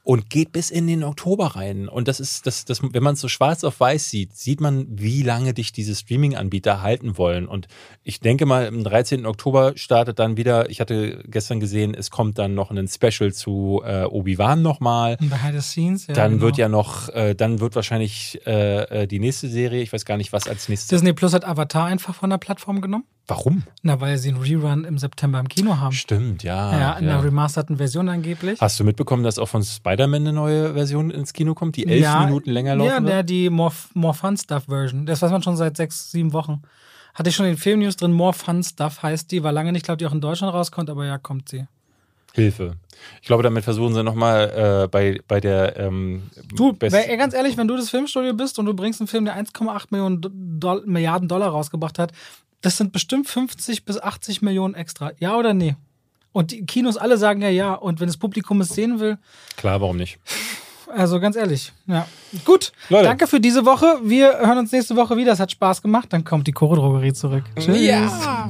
[0.04, 1.88] Und geht bis in den Oktober rein.
[1.88, 4.88] Und das ist, das, das, wenn man es so schwarz auf weiß sieht, sieht man,
[4.90, 7.48] wie lange dich diese Streaming-Anbieter halten wollen.
[7.48, 7.68] Und
[8.04, 9.26] ich denke mal, am 13.
[9.26, 13.82] Oktober startet dann wieder, ich hatte gestern gesehen, es kommt dann noch ein Special zu
[13.86, 15.18] äh, Obi-Wan nochmal.
[15.18, 16.14] Behind the Scenes, ja.
[16.14, 16.44] Dann genau.
[16.44, 20.18] wird ja noch, äh, dann wird wahrscheinlich äh, äh, die nächste Serie, ich weiß gar
[20.18, 20.90] nicht, was als nächstes.
[20.90, 23.06] Disney Plus hat Avatar einfach von der Plattform genommen.
[23.32, 23.64] Warum?
[23.82, 25.94] Na, weil sie einen Rerun im September im Kino haben.
[25.94, 26.78] Stimmt, ja.
[26.78, 28.60] ja, in einer remasterten Version angeblich.
[28.60, 32.02] Hast du mitbekommen, dass auch von Spider-Man eine neue Version ins Kino kommt, die elf
[32.02, 35.06] ja, Minuten länger laufen Ja, der, die More, More Fun Stuff Version.
[35.06, 36.62] Das weiß man schon seit sechs, sieben Wochen.
[37.14, 39.44] Hatte ich schon in den Filmnews drin, More Fun Stuff heißt die.
[39.44, 41.66] War lange nicht, glaube die auch in Deutschland rauskommt, aber ja, kommt sie.
[42.34, 42.76] Hilfe.
[43.22, 45.78] Ich glaube, damit versuchen sie nochmal äh, bei, bei der.
[45.78, 46.24] Ähm,
[46.56, 49.36] Du, wer- ganz ehrlich, wenn du das Filmstudio bist und du bringst einen Film, der
[49.36, 50.22] 1,8 Millionen
[50.60, 52.12] Doll Milliarden Dollar rausgebracht hat,
[52.62, 55.12] das sind bestimmt 50 bis 80 Millionen extra.
[55.20, 55.76] Ja oder nee?
[56.32, 57.74] Und die Kinos alle sagen ja ja.
[57.74, 59.18] Und wenn das Publikum es sehen will,
[59.58, 60.20] Klar, warum nicht?
[60.96, 62.08] also ganz ehrlich, ja.
[62.46, 63.06] Gut, Leute.
[63.06, 64.00] danke für diese Woche.
[64.04, 65.34] Wir hören uns nächste Woche wieder.
[65.34, 66.08] Es hat Spaß gemacht.
[66.12, 67.44] Dann kommt die Choro Drogerie zurück.
[67.58, 67.82] Tschüss.
[67.82, 68.50] Ja!